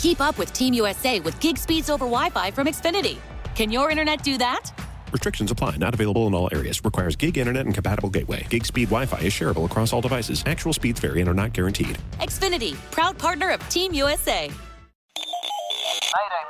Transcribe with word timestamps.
Keep 0.00 0.20
up 0.20 0.38
with 0.38 0.52
Team 0.52 0.74
USA 0.74 1.18
with 1.18 1.38
gig 1.40 1.58
speeds 1.58 1.90
over 1.90 2.04
Wi 2.04 2.30
Fi 2.30 2.52
from 2.52 2.68
Xfinity. 2.68 3.18
Can 3.56 3.70
your 3.70 3.90
internet 3.90 4.22
do 4.22 4.38
that? 4.38 4.72
Restrictions 5.10 5.50
apply. 5.50 5.76
Not 5.76 5.94
available 5.94 6.28
in 6.28 6.34
all 6.34 6.48
areas. 6.52 6.84
Requires 6.84 7.16
gig 7.16 7.36
internet 7.36 7.66
and 7.66 7.74
compatible 7.74 8.08
gateway. 8.08 8.46
Gig 8.48 8.64
speed 8.64 8.90
Wi-Fi 8.90 9.18
is 9.18 9.32
shareable 9.32 9.66
across 9.66 9.92
all 9.92 10.00
devices. 10.00 10.44
Actual 10.46 10.72
speeds 10.72 11.00
vary 11.00 11.20
and 11.20 11.28
are 11.28 11.34
not 11.34 11.52
guaranteed. 11.52 11.98
Xfinity, 12.20 12.74
proud 12.92 13.18
partner 13.18 13.50
of 13.50 13.66
Team 13.70 13.92
USA. 13.94 14.48
Mayday, 14.48 14.54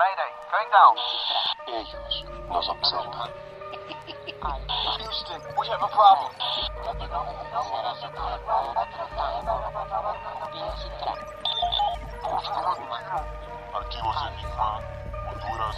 mayday, 0.02 0.30
going 0.52 0.70
down. 0.76 0.94
Ellos 1.68 2.24
nos 2.50 2.68
observan. 2.68 3.30
Houston, 4.98 5.40
we 5.58 5.66
have 5.68 5.82
a 5.82 5.88
problem. 5.88 6.32
Archivos 12.30 14.16
Enigma, 14.28 14.80
Honduras. 15.30 15.76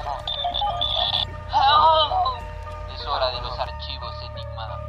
Es 2.92 3.06
hora 3.06 3.30
de 3.30 3.40
los 3.40 3.56
archivos 3.56 4.14
Enigma. 4.24 4.80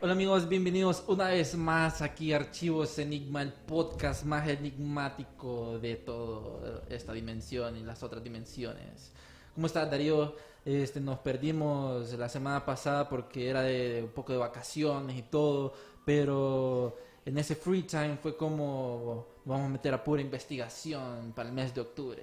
Hola 0.00 0.12
amigos, 0.14 0.48
bienvenidos 0.48 1.04
una 1.08 1.28
vez 1.28 1.54
más 1.56 2.00
aquí 2.00 2.32
a 2.32 2.36
Archivos 2.36 2.98
Enigma, 2.98 3.42
el 3.42 3.52
podcast 3.52 4.24
más 4.24 4.48
enigmático 4.48 5.78
de 5.78 5.96
toda 5.96 6.84
esta 6.88 7.12
dimensión 7.12 7.76
y 7.76 7.82
las 7.82 8.02
otras 8.02 8.24
dimensiones. 8.24 9.12
¿Cómo 9.54 9.66
estás 9.66 9.90
Darío? 9.90 10.36
Este, 10.64 11.00
nos 11.00 11.18
perdimos 11.20 12.12
la 12.12 12.28
semana 12.28 12.64
pasada 12.64 13.08
porque 13.08 13.48
era 13.48 13.62
de, 13.62 14.02
un 14.02 14.10
poco 14.10 14.32
de 14.32 14.38
vacaciones 14.38 15.16
y 15.16 15.22
todo, 15.22 15.72
pero 16.04 16.96
en 17.24 17.38
ese 17.38 17.54
free 17.54 17.82
time 17.82 18.18
fue 18.20 18.36
como 18.36 19.26
vamos 19.44 19.66
a 19.66 19.68
meter 19.70 19.94
a 19.94 20.04
pura 20.04 20.20
investigación 20.20 21.32
para 21.34 21.48
el 21.48 21.54
mes 21.54 21.74
de 21.74 21.80
octubre. 21.80 22.22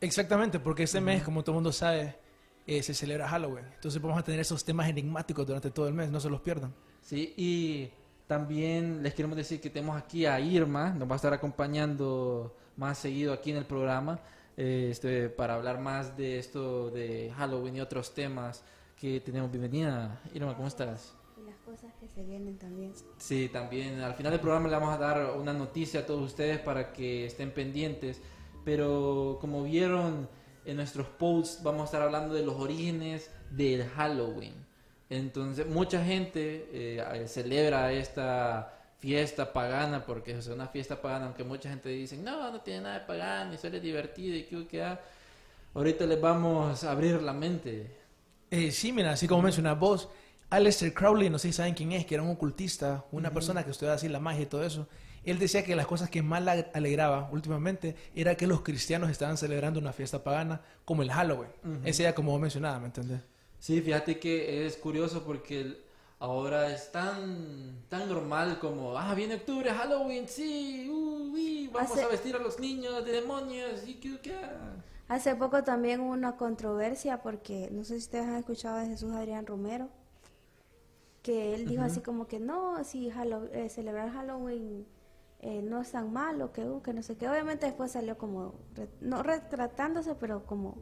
Exactamente, 0.00 0.58
porque 0.58 0.82
este 0.82 1.00
mes, 1.00 1.22
como 1.22 1.42
todo 1.42 1.52
el 1.52 1.56
mundo 1.56 1.72
sabe, 1.72 2.16
eh, 2.66 2.82
se 2.82 2.92
celebra 2.92 3.28
Halloween. 3.28 3.64
Entonces 3.74 4.02
vamos 4.02 4.18
a 4.18 4.22
tener 4.22 4.40
esos 4.40 4.64
temas 4.64 4.88
enigmáticos 4.88 5.46
durante 5.46 5.70
todo 5.70 5.88
el 5.88 5.94
mes, 5.94 6.10
no 6.10 6.20
se 6.20 6.28
los 6.28 6.40
pierdan. 6.40 6.74
Sí, 7.00 7.32
y 7.36 7.90
también 8.26 9.02
les 9.02 9.14
queremos 9.14 9.36
decir 9.36 9.60
que 9.60 9.70
tenemos 9.70 9.96
aquí 9.96 10.26
a 10.26 10.38
Irma, 10.40 10.90
nos 10.90 11.08
va 11.08 11.14
a 11.14 11.16
estar 11.16 11.32
acompañando 11.32 12.54
más 12.76 12.98
seguido 12.98 13.32
aquí 13.32 13.50
en 13.50 13.58
el 13.58 13.64
programa 13.64 14.18
este, 14.62 15.28
para 15.28 15.54
hablar 15.54 15.80
más 15.80 16.16
de 16.16 16.38
esto 16.38 16.90
de 16.90 17.32
Halloween 17.36 17.76
y 17.76 17.80
otros 17.80 18.14
temas 18.14 18.62
que 18.96 19.20
tenemos. 19.20 19.50
Bienvenida, 19.50 20.20
Irma, 20.34 20.54
¿cómo 20.54 20.68
estás? 20.68 21.14
Y 21.36 21.44
las 21.44 21.56
cosas 21.58 21.92
que 21.98 22.06
se 22.06 22.22
vienen 22.22 22.58
también. 22.58 22.92
Sí, 23.18 23.48
también 23.52 24.00
al 24.00 24.14
final 24.14 24.30
del 24.30 24.40
programa 24.40 24.68
le 24.68 24.74
vamos 24.74 24.94
a 24.94 24.98
dar 24.98 25.36
una 25.36 25.52
noticia 25.52 26.00
a 26.00 26.06
todos 26.06 26.22
ustedes 26.22 26.60
para 26.60 26.92
que 26.92 27.26
estén 27.26 27.50
pendientes, 27.50 28.20
pero 28.64 29.38
como 29.40 29.64
vieron 29.64 30.28
en 30.64 30.76
nuestros 30.76 31.08
posts 31.08 31.64
vamos 31.64 31.82
a 31.82 31.84
estar 31.86 32.02
hablando 32.02 32.32
de 32.32 32.44
los 32.44 32.54
orígenes 32.54 33.32
del 33.50 33.84
Halloween. 33.88 34.54
Entonces, 35.10 35.66
mucha 35.66 36.04
gente 36.04 36.68
eh, 36.72 37.24
celebra 37.26 37.92
esta 37.92 38.81
fiesta 39.02 39.52
pagana 39.52 40.06
porque 40.06 40.30
es 40.38 40.46
una 40.46 40.68
fiesta 40.68 41.02
pagana, 41.02 41.26
aunque 41.26 41.42
mucha 41.42 41.68
gente 41.68 41.88
dice, 41.88 42.16
no, 42.16 42.52
no 42.52 42.60
tiene 42.60 42.82
nada 42.82 43.00
de 43.00 43.04
pagano 43.06 43.52
y 43.52 43.58
solo 43.58 43.76
es 43.76 43.82
divertido 43.82 44.36
y 44.36 44.44
que 44.44 44.66
que 44.68 44.96
Ahorita 45.74 46.06
les 46.06 46.20
vamos 46.20 46.84
a 46.84 46.92
abrir 46.92 47.20
la 47.22 47.32
mente. 47.32 47.90
Eh, 48.50 48.70
sí, 48.70 48.92
mira, 48.92 49.12
así 49.12 49.26
como 49.26 49.42
mencionas 49.42 49.78
vos, 49.78 50.08
Aleister 50.50 50.92
Crowley, 50.92 51.30
no 51.30 51.38
sé 51.38 51.48
si 51.48 51.54
saben 51.54 51.74
quién 51.74 51.92
es, 51.92 52.04
que 52.06 52.14
era 52.14 52.22
un 52.22 52.30
ocultista, 52.30 53.04
una 53.10 53.30
persona 53.30 53.64
que 53.64 53.70
estudiaba 53.70 53.96
así 53.96 54.08
la 54.08 54.20
magia 54.20 54.42
y 54.42 54.46
todo 54.46 54.62
eso. 54.64 54.86
Él 55.24 55.38
decía 55.38 55.64
que 55.64 55.74
las 55.74 55.86
cosas 55.86 56.10
que 56.10 56.22
más 56.22 56.42
le 56.44 56.66
alegraba 56.74 57.30
últimamente 57.32 57.96
era 58.14 58.36
que 58.36 58.46
los 58.46 58.60
cristianos 58.60 59.10
estaban 59.10 59.36
celebrando 59.38 59.80
una 59.80 59.92
fiesta 59.92 60.22
pagana 60.22 60.60
como 60.84 61.02
el 61.02 61.10
Halloween. 61.10 61.50
Ese 61.84 62.02
era 62.02 62.14
como 62.14 62.32
vos 62.32 62.40
mencionabas, 62.40 62.80
¿me 62.80 62.86
entendés? 62.86 63.20
Sí, 63.58 63.80
fíjate 63.80 64.18
que 64.18 64.66
es 64.66 64.76
curioso 64.76 65.24
porque 65.24 65.60
el- 65.60 65.81
ahora 66.22 66.70
es 66.70 66.92
tan, 66.92 67.82
tan 67.88 68.08
normal 68.08 68.58
como, 68.60 68.96
ah, 68.96 69.12
viene 69.14 69.34
octubre, 69.34 69.70
Halloween, 69.70 70.28
sí, 70.28 70.88
uy, 70.88 71.68
vamos 71.72 71.90
Hace- 71.90 72.04
a 72.04 72.08
vestir 72.08 72.36
a 72.36 72.38
los 72.38 72.60
niños 72.60 73.04
de 73.04 73.12
demonios 73.12 73.86
y 73.86 73.94
que, 73.94 74.20
que- 74.20 74.40
Hace 75.08 75.34
poco 75.34 75.62
también 75.64 76.00
hubo 76.00 76.12
una 76.12 76.36
controversia 76.36 77.22
porque 77.22 77.68
no 77.72 77.82
sé 77.84 77.94
si 77.94 78.04
ustedes 78.06 78.26
han 78.26 78.36
escuchado 78.36 78.76
de 78.78 78.86
Jesús 78.86 79.12
Adrián 79.12 79.46
Romero, 79.46 79.88
que 81.22 81.54
él 81.54 81.66
dijo 81.68 81.82
así 81.82 82.00
como 82.00 82.26
que 82.28 82.38
no, 82.40 82.82
si 82.84 83.08
eh, 83.08 83.68
celebrar 83.68 84.10
Halloween 84.12 84.86
eh, 85.40 85.60
no 85.60 85.80
es 85.80 85.90
tan 85.90 86.12
malo, 86.12 86.52
que, 86.52 86.64
uh, 86.64 86.80
que 86.82 86.92
no 86.94 87.02
sé 87.02 87.16
qué. 87.16 87.28
Obviamente 87.28 87.66
después 87.66 87.90
salió 87.92 88.16
como, 88.16 88.54
re- 88.74 88.88
no 89.00 89.22
retratándose, 89.24 90.14
pero 90.14 90.46
como 90.46 90.78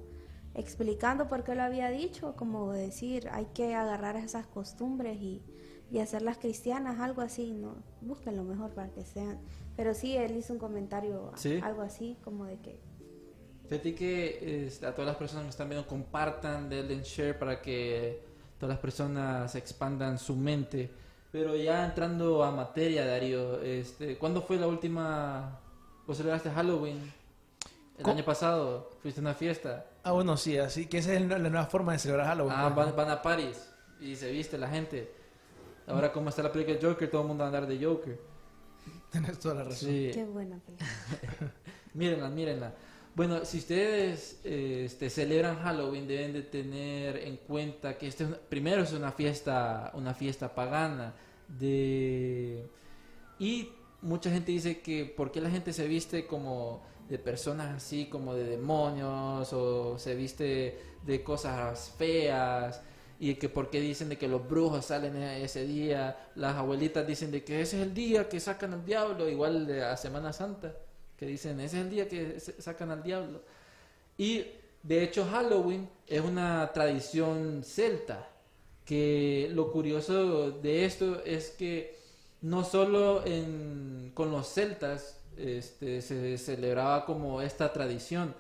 explicando 0.61 1.27
por 1.29 1.43
qué 1.45 1.55
lo 1.55 1.63
había 1.63 1.91
dicho, 1.91 2.37
como 2.37 2.73
decir, 2.73 3.29
hay 3.33 3.47
que 3.55 3.75
agarrar 3.75 4.17
esas 4.17 4.47
costumbres 4.47 5.19
y, 5.21 5.43
y 5.91 5.99
hacerlas 5.99 6.39
cristianas, 6.39 7.01
algo 7.01 7.23
así, 7.23 7.53
¿no? 7.53 7.77
Busquen 8.01 8.37
lo 8.37 8.45
mejor 8.45 8.71
para 8.73 8.91
que 8.91 9.05
sean. 9.05 9.41
Pero 9.77 9.95
sí, 9.95 10.17
él 10.17 10.37
hizo 10.37 10.53
un 10.53 10.59
comentario, 10.59 11.33
Sí. 11.37 11.59
algo 11.63 11.83
así, 11.83 12.17
como 12.23 12.45
de 12.45 12.59
que 12.59 12.79
Fíjate 13.69 13.95
que 13.95 14.69
a 14.83 14.91
todas 14.93 15.07
las 15.07 15.17
personas 15.17 15.45
que 15.45 15.51
están 15.51 15.69
viendo 15.69 15.87
compartan, 15.87 16.69
denle 16.69 17.03
share 17.05 17.39
para 17.39 17.63
que 17.63 18.21
todas 18.59 18.75
las 18.75 18.81
personas 18.81 19.55
expandan 19.55 20.19
su 20.19 20.35
mente. 20.35 20.91
Pero 21.31 21.55
ya 21.55 21.85
entrando 21.85 22.43
a 22.43 22.51
materia, 22.51 23.07
Darío, 23.07 23.63
este, 23.63 24.19
¿cuándo 24.19 24.43
fue 24.43 24.57
la 24.57 24.67
última, 24.67 25.61
vos 26.05 26.17
celebraste 26.17 26.51
Halloween? 26.51 26.99
El 27.97 28.03
¿Cómo? 28.03 28.17
año 28.17 28.25
pasado, 28.25 28.91
fuiste 29.03 29.21
a 29.21 29.23
una 29.23 29.35
fiesta. 29.35 29.87
Ah, 30.03 30.13
bueno, 30.13 30.37
sí, 30.37 30.57
así 30.59 30.87
que 30.87 30.99
esa 30.99 31.13
es 31.15 31.21
la 31.29 31.39
nueva 31.39 31.67
forma 31.67 31.93
de 31.93 31.99
celebrar 31.99 32.27
Halloween. 32.29 32.55
Ah, 32.57 32.73
pues. 32.75 32.87
van, 32.87 32.97
van 32.97 33.11
a 33.11 33.23
París 33.23 33.71
y 34.01 34.17
se 34.17 34.31
viste 34.33 34.57
la 34.59 34.69
gente. 34.69 35.13
Ahora 35.87 36.13
como 36.13 36.29
está 36.31 36.43
la 36.43 36.53
película 36.53 36.77
de 36.79 36.87
Joker, 36.87 37.11
todo 37.11 37.23
el 37.23 37.29
mundo 37.29 37.43
va 37.43 37.47
a 37.47 37.53
andar 37.55 37.67
de 37.67 37.85
Joker. 37.85 38.19
Tienes 39.11 39.39
toda 39.39 39.57
la 39.57 39.65
razón. 39.65 39.89
Sí. 39.89 40.11
qué 40.15 40.25
buena 40.25 40.59
película. 40.59 40.89
Mírenla, 41.95 42.29
mírenla. 42.31 42.75
Bueno, 43.15 43.45
si 43.45 43.59
ustedes 43.59 44.41
eh, 44.45 44.85
este, 44.87 45.11
celebran 45.11 45.57
Halloween, 45.59 46.07
deben 46.07 46.33
de 46.33 46.43
tener 46.43 47.17
en 47.17 47.37
cuenta 47.39 47.99
que 47.99 48.07
este 48.07 48.23
es 48.23 48.29
una- 48.31 48.39
primero 48.39 48.83
es 48.83 48.93
una 48.93 49.11
fiesta, 49.11 49.91
una 49.95 50.15
fiesta 50.15 50.55
pagana 50.55 51.13
de 51.49 52.65
y 53.41 53.69
mucha 54.03 54.31
gente 54.31 54.53
dice 54.53 54.81
que 54.81 55.05
por 55.05 55.33
qué 55.33 55.41
la 55.41 55.51
gente 55.51 55.73
se 55.73 55.89
viste 55.89 56.27
como 56.27 56.83
de 57.11 57.19
personas 57.19 57.77
así 57.77 58.07
como 58.07 58.35
de 58.35 58.45
demonios 58.45 59.53
o 59.53 59.99
se 59.99 60.15
viste 60.15 60.79
de 61.05 61.23
cosas 61.25 61.93
feas 61.99 62.81
y 63.19 63.35
que 63.35 63.49
por 63.51 63.69
qué 63.69 63.81
dicen 63.81 64.09
de 64.09 64.17
que 64.17 64.29
los 64.29 64.49
brujos 64.49 64.87
salen 64.87 65.17
e- 65.17 65.45
ese 65.45 65.67
día, 65.67 66.31
las 66.37 66.55
abuelitas 66.57 67.07
dicen 67.07 67.31
de 67.33 67.45
que 67.45 67.61
ese 67.61 67.79
es 67.81 67.87
el 67.89 67.93
día 67.95 68.29
que 68.29 68.41
sacan 68.41 68.73
al 68.73 68.85
diablo, 68.87 69.29
igual 69.29 69.67
de 69.67 69.85
a 69.85 69.97
Semana 69.97 70.33
Santa, 70.33 70.75
que 71.19 71.27
dicen 71.27 71.61
ese 71.61 71.79
es 71.81 71.85
el 71.85 71.91
día 71.91 72.09
que 72.09 72.39
sacan 72.41 72.91
al 72.91 73.03
diablo. 73.03 73.43
Y 74.17 74.47
de 74.83 75.03
hecho 75.03 75.27
Halloween 75.31 75.89
es 76.07 76.21
una 76.23 76.71
tradición 76.73 77.63
celta, 77.65 78.29
que 78.87 79.51
lo 79.53 79.71
curioso 79.73 80.51
de 80.53 80.85
esto 80.85 81.23
es 81.25 81.51
que 81.51 81.99
no 82.41 82.65
solo 82.65 83.25
en- 83.27 84.13
con 84.15 84.31
los 84.31 84.49
celtas 84.49 85.20
este, 85.41 86.03
se 86.03 86.39
celebraba 86.39 87.05
como 87.07 87.43
esta 87.43 87.73
tradición, 87.73 88.35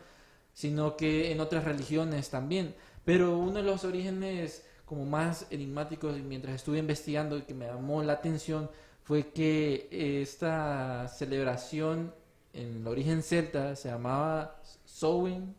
sino 0.52 0.96
que 0.96 1.32
en 1.32 1.40
otras 1.40 1.64
religiones 1.64 2.30
también. 2.30 2.74
Pero 3.04 3.38
uno 3.38 3.54
de 3.54 3.62
los 3.62 3.84
orígenes 3.84 4.64
como 4.84 5.06
más 5.06 5.46
enigmáticos 5.50 6.18
mientras 6.18 6.56
estuve 6.56 6.78
investigando 6.78 7.38
y 7.38 7.42
que 7.42 7.54
me 7.54 7.66
llamó 7.66 8.02
la 8.02 8.14
atención 8.14 8.68
fue 9.04 9.28
que 9.28 9.88
esta 10.22 11.08
celebración 11.08 12.12
en 12.52 12.76
el 12.76 12.86
origen 12.86 13.22
celta 13.22 13.76
se 13.76 13.88
llamaba. 13.88 14.60
Samhain, 14.84 15.54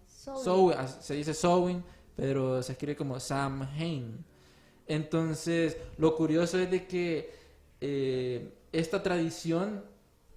ah, 0.76 0.88
se 0.88 1.16
dice 1.16 1.34
Samhain, 1.34 1.84
pero 2.16 2.62
se 2.62 2.74
escribe 2.74 2.96
como 2.96 3.20
Samhain. 3.20 4.24
Entonces, 4.88 5.78
lo 5.98 6.16
curioso 6.16 6.60
es 6.60 6.70
de 6.70 6.86
que 6.86 7.34
eh, 7.80 8.54
esta 8.72 9.02
tradición 9.02 9.84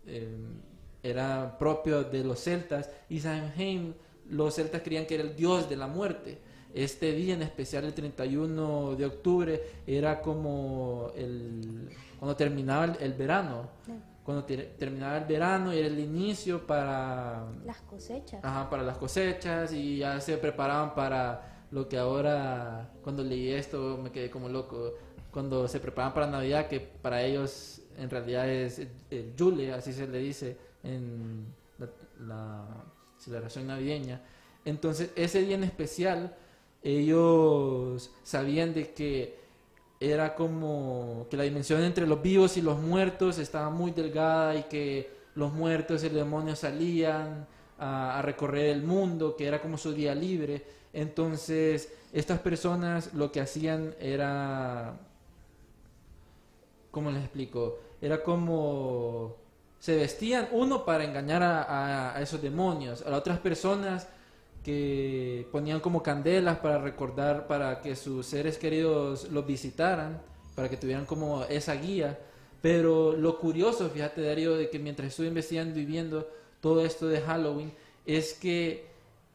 eh, 0.07 0.37
era 1.05 1.57
propio 1.59 2.03
de 2.03 2.25
los 2.25 2.41
celtas 2.41 2.91
y 3.09 3.21
Samhain, 3.21 3.95
los 4.31 4.55
celtas 4.55 4.83
creían 4.83 5.07
que 5.07 5.15
era 5.15 5.23
el 5.25 5.37
dios 5.37 5.69
de 5.69 5.77
la 5.77 5.87
muerte. 5.87 6.39
Este 6.75 7.13
día 7.13 7.35
en 7.35 7.43
especial, 7.43 7.85
el 7.85 7.95
31 7.95 8.97
de 8.97 9.07
octubre, 9.07 9.63
era 9.87 10.21
como 10.21 11.13
el, 11.15 11.89
cuando 12.19 12.35
terminaba 12.35 12.87
el, 12.87 12.97
el 13.01 13.13
verano. 13.13 13.69
Cuando 14.25 14.45
ter- 14.45 14.75
terminaba 14.79 15.19
el 15.19 15.25
verano 15.27 15.73
y 15.75 15.79
era 15.79 15.87
el 15.87 15.99
inicio 16.01 16.67
para 16.67 17.45
Las 17.67 17.83
cosechas. 17.83 18.43
Ajá, 18.43 18.71
para 18.71 18.83
las 18.83 18.97
cosechas 18.97 19.73
y 19.73 19.99
ya 19.99 20.19
se 20.21 20.39
preparaban 20.39 20.95
para 20.95 21.67
lo 21.71 21.87
que 21.89 21.99
ahora, 21.99 22.91
cuando 23.03 23.23
leí 23.23 23.51
esto, 23.51 23.99
me 24.03 24.11
quedé 24.11 24.31
como 24.31 24.49
loco. 24.49 24.95
Cuando 25.31 25.69
se 25.69 25.79
preparaban 25.79 26.15
para 26.15 26.27
Navidad, 26.29 26.69
que 26.69 26.81
para 26.81 27.23
ellos 27.23 27.83
en 27.99 28.09
realidad 28.09 28.49
es 28.49 28.81
el 29.11 29.35
Yule, 29.37 29.73
así 29.75 29.93
se 29.93 30.07
le 30.09 30.19
dice 30.19 30.57
en 30.85 31.47
la, 31.79 31.89
la 32.27 32.65
celebración 33.19 33.67
navideña. 33.67 34.21
Entonces, 34.65 35.11
ese 35.17 35.41
día 35.43 35.57
en 35.57 35.65
especial, 35.65 36.37
ellos 36.83 38.11
sabían 38.23 38.73
de 38.75 38.93
que 38.93 39.39
era 40.01 40.35
como 40.35 41.27
que 41.31 41.37
la 41.37 41.45
dimensión 41.45 41.83
entre 41.83 42.07
los 42.07 42.21
vivos 42.23 42.57
y 42.57 42.63
los 42.63 42.79
muertos 42.79 43.39
estaba 43.39 43.71
muy 43.71 43.91
delgada 43.91 44.55
y 44.55 44.65
que 44.65 45.11
los 45.35 45.53
muertos 45.53 46.03
y 46.03 46.09
el 46.09 46.15
demonio 46.15 46.55
salían 46.55 47.47
a, 47.79 48.19
a 48.19 48.23
recorrer 48.23 48.67
el 48.67 48.83
mundo, 48.83 49.35
que 49.37 49.47
era 49.47 49.61
como 49.61 49.79
su 49.79 49.93
día 49.93 50.15
libre. 50.15 50.63
Entonces, 50.93 51.93
estas 52.13 52.39
personas 52.39 53.15
lo 53.15 53.33
que 53.33 53.41
hacían 53.41 53.95
era, 53.99 54.97
¿cómo 56.91 57.11
les 57.11 57.23
explico? 57.23 57.79
Era 58.01 58.23
como 58.23 59.44
se 59.85 59.97
vestían 59.97 60.49
uno 60.53 60.87
para 60.87 61.05
engañar 61.05 61.43
a, 61.43 62.17
esos 62.19 62.41
demonios, 62.41 63.03
a 63.03 63.11
las 63.11 63.19
otras 63.19 63.39
personas 63.39 64.09
que 64.63 65.47
ponían 65.53 65.81
como 65.81 66.03
candelas 66.03 66.57
para 66.61 66.79
recordar, 66.79 67.47
para 67.47 67.83
que 67.83 67.95
sus 67.95 68.25
seres 68.25 68.57
queridos 68.57 69.31
los 69.31 69.47
visitaran, 69.47 70.23
para 70.55 70.71
que 70.71 70.79
tuvieran 70.79 71.05
como 71.05 71.45
esa 71.51 71.75
guía. 71.75 72.19
Pero 72.63 73.13
lo 73.13 73.39
curioso, 73.39 73.91
fíjate 73.91 74.23
Darío, 74.23 74.57
de 74.57 74.71
que 74.71 74.79
mientras 74.79 75.09
estuve 75.09 75.27
investigando 75.27 75.79
y 75.79 75.85
viendo 75.85 76.31
todo 76.63 76.83
esto 76.83 77.07
de 77.07 77.21
Halloween, 77.21 77.71
es 78.07 78.33
que 78.33 78.87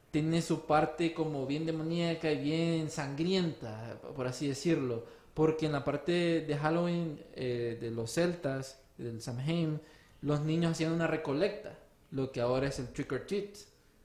tiene 0.10 0.42
su 0.42 0.66
parte 0.66 1.14
como 1.14 1.46
bien 1.46 1.68
demoníaca 1.68 2.32
y 2.32 2.42
bien 2.42 2.90
sangrienta, 2.90 4.00
por 4.16 4.26
así 4.26 4.48
decirlo. 4.48 5.04
Porque 5.36 5.68
en 5.68 5.74
la 5.74 5.86
parte 5.86 6.42
de 6.42 6.58
Halloween 6.58 7.24
eh, 7.36 7.78
de 7.80 7.92
los 7.92 8.12
celtas, 8.12 8.82
del 8.98 9.22
Samhain, 9.22 9.80
los 10.22 10.42
niños 10.42 10.72
hacían 10.72 10.92
una 10.92 11.08
recolecta, 11.08 11.78
lo 12.12 12.32
que 12.32 12.42
ahora 12.42 12.68
es 12.68 12.80
el 12.80 12.90
trick 12.90 13.12
or 13.12 13.26
treat. 13.26 13.56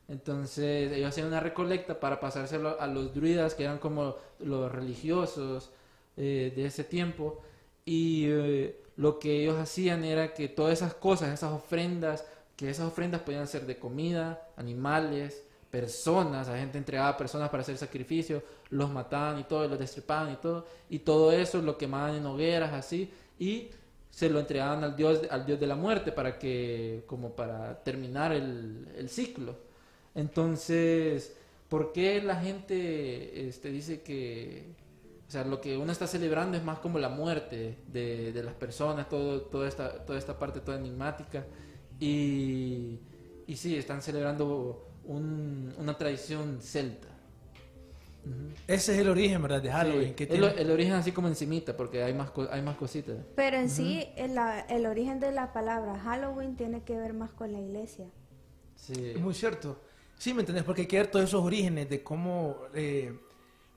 Entonces 0.08 0.92
ellos 0.92 1.08
hacían 1.08 1.28
una 1.28 1.40
recolecta 1.40 1.98
para 1.98 2.20
pasárselo 2.20 2.78
a 2.80 2.86
los 2.86 3.14
druidas, 3.14 3.54
que 3.54 3.64
eran 3.64 3.78
como 3.78 4.16
los 4.38 4.70
religiosos 4.70 5.70
eh, 6.16 6.52
de 6.54 6.66
ese 6.66 6.84
tiempo. 6.84 7.40
Y 7.84 8.26
eh, 8.28 8.82
lo 8.96 9.18
que 9.18 9.42
ellos 9.42 9.58
hacían 9.58 10.04
era 10.04 10.34
que 10.34 10.48
todas 10.48 10.74
esas 10.74 10.94
cosas, 10.94 11.30
esas 11.30 11.52
ofrendas, 11.52 12.24
que 12.56 12.70
esas 12.70 12.86
ofrendas 12.86 13.22
podían 13.22 13.48
ser 13.48 13.66
de 13.66 13.78
comida, 13.78 14.48
animales, 14.56 15.44
personas, 15.70 16.46
la 16.46 16.56
gente 16.56 16.78
entregaba 16.78 17.16
personas 17.16 17.50
para 17.50 17.62
hacer 17.62 17.76
sacrificios, 17.76 18.44
los 18.70 18.90
mataban 18.90 19.40
y 19.40 19.42
todo, 19.44 19.66
los 19.66 19.78
destripaban 19.78 20.32
y 20.32 20.36
todo, 20.36 20.66
y 20.88 21.00
todo 21.00 21.32
eso 21.32 21.60
lo 21.60 21.76
quemaban 21.76 22.14
en 22.14 22.26
hogueras 22.26 22.72
así, 22.72 23.10
y 23.40 23.70
se 24.14 24.30
lo 24.30 24.38
entregaban 24.38 24.84
al 24.84 24.94
dios, 24.96 25.22
al 25.30 25.44
dios 25.44 25.58
de 25.60 25.66
la 25.66 25.74
muerte 25.76 26.12
para 26.12 26.38
que, 26.38 27.02
como 27.06 27.34
para 27.34 27.82
terminar 27.82 28.32
el, 28.32 28.88
el 28.96 29.08
ciclo. 29.08 29.56
Entonces, 30.14 31.34
¿por 31.68 31.92
qué 31.92 32.22
la 32.22 32.36
gente 32.36 33.48
este, 33.48 33.70
dice 33.70 34.02
que, 34.02 34.68
o 35.28 35.30
sea, 35.30 35.44
lo 35.44 35.60
que 35.60 35.76
uno 35.76 35.90
está 35.92 36.06
celebrando 36.06 36.56
es 36.56 36.62
más 36.64 36.78
como 36.78 36.98
la 36.98 37.08
muerte 37.08 37.78
de, 37.88 38.32
de 38.32 38.42
las 38.44 38.54
personas, 38.54 39.08
todo, 39.08 39.42
toda, 39.42 39.66
esta, 39.68 40.04
toda 40.04 40.18
esta 40.18 40.38
parte 40.38 40.60
toda 40.60 40.78
enigmática? 40.78 41.44
Y, 42.00 43.00
y 43.46 43.56
sí, 43.56 43.76
están 43.76 44.02
celebrando 44.02 44.88
un- 45.04 45.74
una 45.78 45.96
tradición 45.98 46.60
celta. 46.62 47.08
Ese 48.66 48.94
es 48.94 48.98
el 49.00 49.08
origen, 49.08 49.42
¿verdad? 49.42 49.60
De 49.62 49.70
Halloween. 49.70 50.08
Sí, 50.08 50.14
que 50.14 50.24
el, 50.24 50.30
tiene- 50.30 50.54
el 50.60 50.70
origen 50.70 50.94
así 50.94 51.12
como 51.12 51.28
encimita, 51.28 51.76
porque 51.76 52.02
hay 52.02 52.14
más, 52.14 52.30
co- 52.30 52.48
hay 52.50 52.62
más 52.62 52.76
cositas. 52.76 53.16
Pero 53.36 53.56
en 53.58 53.68
sí, 53.68 54.06
el, 54.16 54.34
la- 54.34 54.60
el 54.60 54.86
origen 54.86 55.20
de 55.20 55.32
la 55.32 55.52
palabra 55.52 55.98
Halloween 55.98 56.56
tiene 56.56 56.82
que 56.82 56.96
ver 56.96 57.12
más 57.12 57.30
con 57.32 57.52
la 57.52 57.60
iglesia. 57.60 58.06
Sí. 58.76 59.10
Es 59.14 59.20
muy 59.20 59.34
cierto. 59.34 59.80
Sí, 60.16 60.32
¿me 60.32 60.40
entendés? 60.40 60.64
Porque 60.64 60.82
hay 60.82 60.86
que 60.88 60.96
ver 60.96 61.08
todos 61.08 61.26
esos 61.26 61.42
orígenes 61.42 61.90
de 61.90 62.02
cómo, 62.02 62.56
eh, 62.74 63.18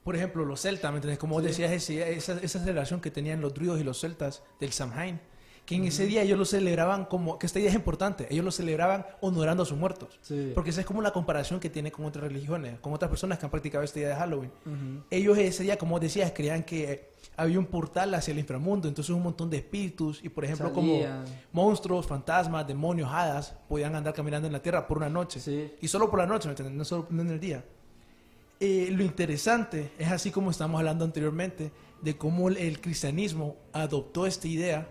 por 0.04 0.16
ejemplo, 0.16 0.46
los 0.46 0.62
celtas, 0.62 0.92
¿me 0.92 0.98
entendés? 1.00 1.20
Como 1.20 1.36
vos 1.36 1.44
decías, 1.44 1.72
ese- 1.72 2.14
esa, 2.14 2.40
esa 2.42 2.60
celebración 2.60 3.02
que 3.02 3.12
tenían 3.12 3.42
los 3.42 3.54
druidos 3.54 3.80
y 3.82 3.84
los 3.84 4.00
celtas 4.00 4.44
del 4.60 4.72
Samhain, 4.72 5.20
que 5.68 5.76
en 5.76 5.84
ese 5.84 6.06
día 6.06 6.22
ellos 6.22 6.40
lo 6.40 6.46
celebraban 6.46 7.04
como, 7.04 7.38
que 7.38 7.46
este 7.46 7.60
día 7.60 7.68
es 7.68 7.76
importante, 7.76 8.26
ellos 8.30 8.46
lo 8.46 8.52
celebraban 8.52 9.06
honorando 9.20 9.64
a 9.64 9.66
sus 9.66 9.78
muertos. 9.78 10.18
Sí. 10.22 10.54
Porque 10.56 10.70
esa 10.70 10.80
es 10.80 10.88
como 10.88 11.02
la 11.02 11.12
comparación 11.12 11.60
que 11.60 11.70
tiene 11.70 11.92
con 11.92 12.06
otras 12.06 12.24
religiones, 12.24 12.80
con 12.80 12.94
otras 12.94 13.10
personas 13.10 13.38
que 13.38 13.46
han 13.46 13.52
practicado 13.52 13.84
este 13.84 14.00
día 14.00 14.08
de 14.08 14.16
Halloween. 14.16 14.50
Ujú. 14.66 15.04
Ellos 15.12 15.38
ese 15.38 15.64
día, 15.64 15.78
como 15.78 16.00
decías, 16.00 16.32
creían 16.34 16.64
que 16.64 17.12
había 17.36 17.60
un 17.60 17.66
portal 17.66 18.14
hacia 18.14 18.32
el 18.32 18.40
inframundo, 18.40 18.88
entonces 18.88 19.14
un 19.14 19.22
montón 19.22 19.50
de 19.50 19.58
espíritus 19.58 20.24
y 20.24 20.30
por 20.30 20.46
ejemplo 20.46 20.72
como 20.72 21.02
monstruos, 21.52 22.08
fantasmas, 22.08 22.66
demonios, 22.66 23.10
hadas 23.12 23.54
podían 23.68 23.94
andar 23.94 24.14
caminando 24.14 24.48
en 24.48 24.54
la 24.54 24.62
tierra 24.62 24.88
por 24.88 25.00
una 25.00 25.10
noche. 25.10 25.42
Sí. 25.42 25.74
Y 25.82 25.90
solo 25.90 26.10
por 26.10 26.20
la 26.20 26.28
noche, 26.28 26.48
¿me 26.48 26.52
entiendes? 26.52 26.78
No 26.78 26.86
solo 26.86 27.08
en 27.12 27.30
el 27.30 27.42
día. 27.42 27.66
Eh, 28.62 28.88
lo 28.92 29.04
interesante 29.04 29.92
es 30.00 30.10
así 30.10 30.32
como 30.32 30.50
estamos 30.50 30.80
hablando 30.80 31.04
anteriormente, 31.04 31.74
de 32.02 32.16
cómo 32.16 32.48
el, 32.48 32.56
el 32.56 32.80
cristianismo 32.80 33.58
adoptó 33.74 34.26
esta 34.26 34.48
idea 34.48 34.88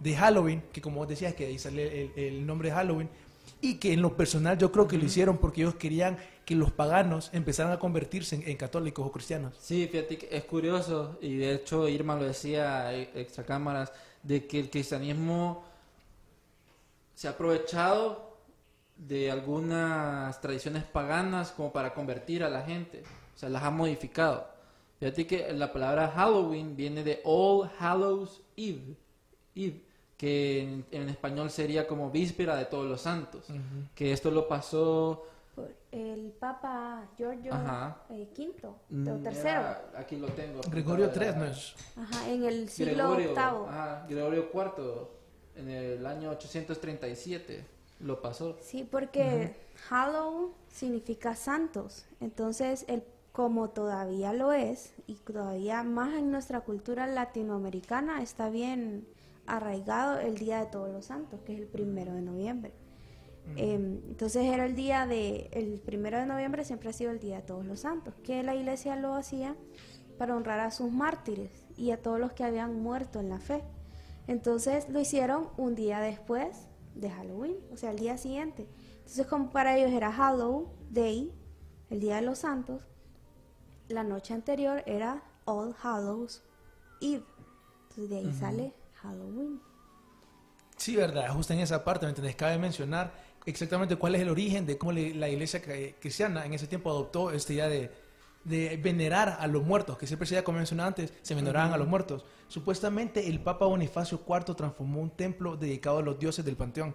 de 0.00 0.16
Halloween, 0.16 0.62
que 0.72 0.80
como 0.80 0.96
vos 0.96 1.08
decías, 1.08 1.34
que 1.34 1.46
ahí 1.46 1.58
sale 1.58 2.04
el, 2.04 2.12
el 2.16 2.46
nombre 2.46 2.68
de 2.68 2.74
Halloween, 2.74 3.08
y 3.60 3.76
que 3.76 3.92
en 3.92 4.02
lo 4.02 4.16
personal 4.16 4.58
yo 4.58 4.70
creo 4.70 4.86
que 4.86 4.98
lo 4.98 5.04
hicieron 5.04 5.38
porque 5.38 5.62
ellos 5.62 5.76
querían 5.76 6.18
que 6.44 6.54
los 6.54 6.70
paganos 6.70 7.30
empezaran 7.32 7.72
a 7.72 7.78
convertirse 7.78 8.36
en, 8.36 8.48
en 8.48 8.56
católicos 8.56 9.06
o 9.06 9.10
cristianos. 9.10 9.56
Sí, 9.58 9.88
fíjate 9.90 10.18
que 10.18 10.28
es 10.36 10.44
curioso, 10.44 11.18
y 11.20 11.36
de 11.36 11.54
hecho 11.54 11.88
Irma 11.88 12.16
lo 12.16 12.24
decía 12.24 12.92
eh, 12.94 13.10
extra 13.14 13.44
cámaras, 13.44 13.92
de 14.22 14.46
que 14.46 14.60
el 14.60 14.70
cristianismo 14.70 15.64
se 17.14 17.28
ha 17.28 17.30
aprovechado 17.30 18.36
de 18.96 19.30
algunas 19.30 20.40
tradiciones 20.40 20.84
paganas 20.84 21.50
como 21.52 21.72
para 21.72 21.94
convertir 21.94 22.42
a 22.44 22.50
la 22.50 22.62
gente, 22.62 23.02
o 23.34 23.38
sea, 23.38 23.48
las 23.48 23.62
ha 23.62 23.70
modificado. 23.70 24.48
Fíjate 24.98 25.26
que 25.26 25.52
la 25.52 25.72
palabra 25.72 26.08
Halloween 26.14 26.76
viene 26.76 27.02
de 27.04 27.20
All 27.24 27.70
Hallows 27.78 28.42
Eve, 28.56 28.96
Eve 29.54 29.82
que 30.16 30.62
en, 30.62 30.86
en 30.92 31.08
español 31.08 31.50
sería 31.50 31.86
como 31.86 32.10
víspera 32.10 32.56
de 32.56 32.64
todos 32.66 32.86
los 32.88 33.00
santos, 33.02 33.46
que 33.94 34.12
esto 34.12 34.30
lo 34.30 34.48
pasó 34.48 35.24
Por 35.54 35.70
el 35.92 36.32
Papa 36.38 37.06
Giorgio 37.16 37.52
eh, 38.10 38.26
V, 38.36 38.68
mm, 38.90 39.08
o 39.08 39.16
tercero, 39.22 39.48
era- 39.60 39.90
aquí 39.96 40.16
lo 40.16 40.28
tengo. 40.28 40.60
Gregorio 40.70 41.10
III, 41.14 41.22
era- 41.22 41.32
¿no 41.36 41.44
es? 41.46 41.74
ajá, 41.96 42.28
en 42.30 42.44
el 42.44 42.68
siglo 42.68 42.92
Gregorio, 42.94 43.28
octavo. 43.30 43.66
ajá, 43.68 44.06
Gregorio 44.08 44.48
IV, 44.52 45.08
en 45.56 45.68
el 45.70 46.06
año 46.06 46.30
837 46.30 47.64
lo 48.00 48.20
pasó. 48.20 48.56
Sí, 48.60 48.86
porque 48.90 49.54
Hallow 49.90 50.52
significa 50.70 51.34
santos. 51.34 52.04
Entonces, 52.20 52.84
el, 52.88 53.02
como 53.32 53.68
todavía 53.70 54.32
lo 54.34 54.52
es, 54.52 54.92
y 55.06 55.14
todavía 55.14 55.82
más 55.82 56.14
en 56.14 56.30
nuestra 56.30 56.60
cultura 56.60 57.06
latinoamericana, 57.06 58.22
está 58.22 58.48
bien 58.50 59.06
arraigado 59.46 60.18
el 60.18 60.36
Día 60.36 60.60
de 60.60 60.66
Todos 60.66 60.90
los 60.90 61.06
Santos, 61.06 61.40
que 61.44 61.54
es 61.54 61.60
el 61.60 61.66
primero 61.66 62.14
de 62.14 62.22
noviembre. 62.22 62.72
Em, 63.54 64.00
entonces 64.08 64.44
era 64.44 64.66
el 64.66 64.74
día 64.74 65.06
de, 65.06 65.48
el 65.52 65.78
primero 65.78 66.18
de 66.18 66.26
noviembre 66.26 66.64
siempre 66.64 66.90
ha 66.90 66.92
sido 66.92 67.12
el 67.12 67.20
Día 67.20 67.36
de 67.36 67.42
Todos 67.42 67.64
los 67.64 67.80
Santos, 67.80 68.14
que 68.24 68.42
la 68.42 68.56
iglesia 68.56 68.96
lo 68.96 69.14
hacía 69.14 69.56
para 70.18 70.34
honrar 70.34 70.58
a 70.60 70.70
sus 70.70 70.90
mártires 70.90 71.64
y 71.76 71.92
a 71.92 72.02
todos 72.02 72.18
los 72.18 72.32
que 72.32 72.42
habían 72.42 72.80
muerto 72.82 73.20
en 73.20 73.28
la 73.28 73.38
fe. 73.38 73.62
Entonces 74.26 74.88
lo 74.88 74.98
hicieron 74.98 75.48
un 75.56 75.76
día 75.76 76.00
después 76.00 76.68
de 76.94 77.10
Halloween, 77.10 77.56
o 77.72 77.76
sea, 77.76 77.92
el 77.92 77.98
día 77.98 78.18
siguiente. 78.18 78.66
Entonces 78.98 79.26
como 79.26 79.50
para 79.50 79.76
ellos 79.76 79.92
era 79.92 80.10
Hallow 80.10 80.68
Day, 80.90 81.32
el 81.90 82.00
Día 82.00 82.16
de 82.16 82.22
los 82.22 82.38
Santos, 82.40 82.82
la 83.88 84.02
noche 84.02 84.34
anterior 84.34 84.82
era 84.86 85.22
All 85.44 85.76
Hallows 85.80 86.42
Eve. 87.00 87.24
Entonces 87.82 88.08
de 88.08 88.16
ahí 88.16 88.32
sale 88.32 88.74
Halloween. 89.06 89.60
Sí, 90.76 90.94
verdad, 90.96 91.30
justo 91.32 91.52
en 91.52 91.60
esa 91.60 91.82
parte, 91.84 92.06
¿me 92.06 92.10
entendés? 92.10 92.36
Cabe 92.36 92.58
mencionar 92.58 93.12
exactamente 93.46 93.96
cuál 93.96 94.14
es 94.14 94.22
el 94.22 94.28
origen 94.28 94.66
de 94.66 94.76
cómo 94.76 94.92
la 94.92 95.28
iglesia 95.28 95.62
cristiana 96.00 96.44
en 96.44 96.52
ese 96.54 96.66
tiempo 96.66 96.90
adoptó 96.90 97.30
esta 97.30 97.52
idea 97.52 97.68
de, 97.68 97.90
de 98.44 98.76
venerar 98.76 99.36
a 99.40 99.46
los 99.46 99.64
muertos, 99.64 99.96
que 99.96 100.06
siempre 100.06 100.26
se 100.26 100.42
como 100.44 100.58
mencioné 100.58 100.82
antes, 100.82 101.12
se 101.22 101.34
veneraban 101.34 101.72
a 101.72 101.76
los 101.78 101.88
muertos. 101.88 102.24
Supuestamente 102.48 103.26
el 103.28 103.40
Papa 103.40 103.66
Bonifacio 103.66 104.20
IV 104.28 104.54
transformó 104.54 105.00
un 105.00 105.10
templo 105.10 105.56
dedicado 105.56 105.98
a 105.98 106.02
los 106.02 106.18
dioses 106.18 106.44
del 106.44 106.56
panteón. 106.56 106.94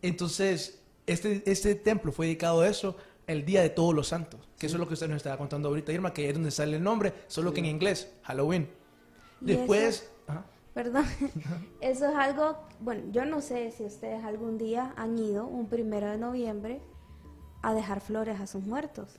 Entonces, 0.00 0.80
este, 1.06 1.42
este 1.50 1.74
templo 1.76 2.12
fue 2.12 2.26
dedicado 2.26 2.62
a 2.62 2.68
eso 2.68 2.96
el 3.26 3.44
Día 3.44 3.62
de 3.62 3.70
Todos 3.70 3.94
los 3.94 4.08
Santos, 4.08 4.40
que 4.58 4.66
eso 4.66 4.76
es 4.76 4.80
lo 4.80 4.88
que 4.88 4.94
usted 4.94 5.06
nos 5.08 5.18
estaba 5.18 5.36
contando 5.38 5.68
ahorita, 5.68 5.92
Irma, 5.92 6.12
que 6.12 6.28
es 6.28 6.34
donde 6.34 6.50
sale 6.50 6.76
el 6.76 6.82
nombre, 6.82 7.12
solo 7.28 7.52
que 7.52 7.60
en 7.60 7.66
inglés, 7.66 8.10
Halloween. 8.24 8.68
Y 9.40 9.44
Después... 9.46 9.82
eso- 10.02 10.04
ajá. 10.26 10.44
Perdón, 10.74 11.04
eso 11.80 12.08
es 12.08 12.14
algo, 12.16 12.56
bueno, 12.80 13.02
yo 13.12 13.24
no 13.26 13.40
sé 13.40 13.70
si 13.72 13.84
ustedes 13.84 14.24
algún 14.24 14.56
día 14.58 14.94
han 14.96 15.18
ido 15.18 15.46
un 15.46 15.66
primero 15.68 16.08
de 16.08 16.16
noviembre 16.18 16.80
a 17.62 17.74
dejar 17.74 18.00
flores 18.00 18.40
a 18.40 18.46
sus 18.46 18.64
muertos. 18.64 19.16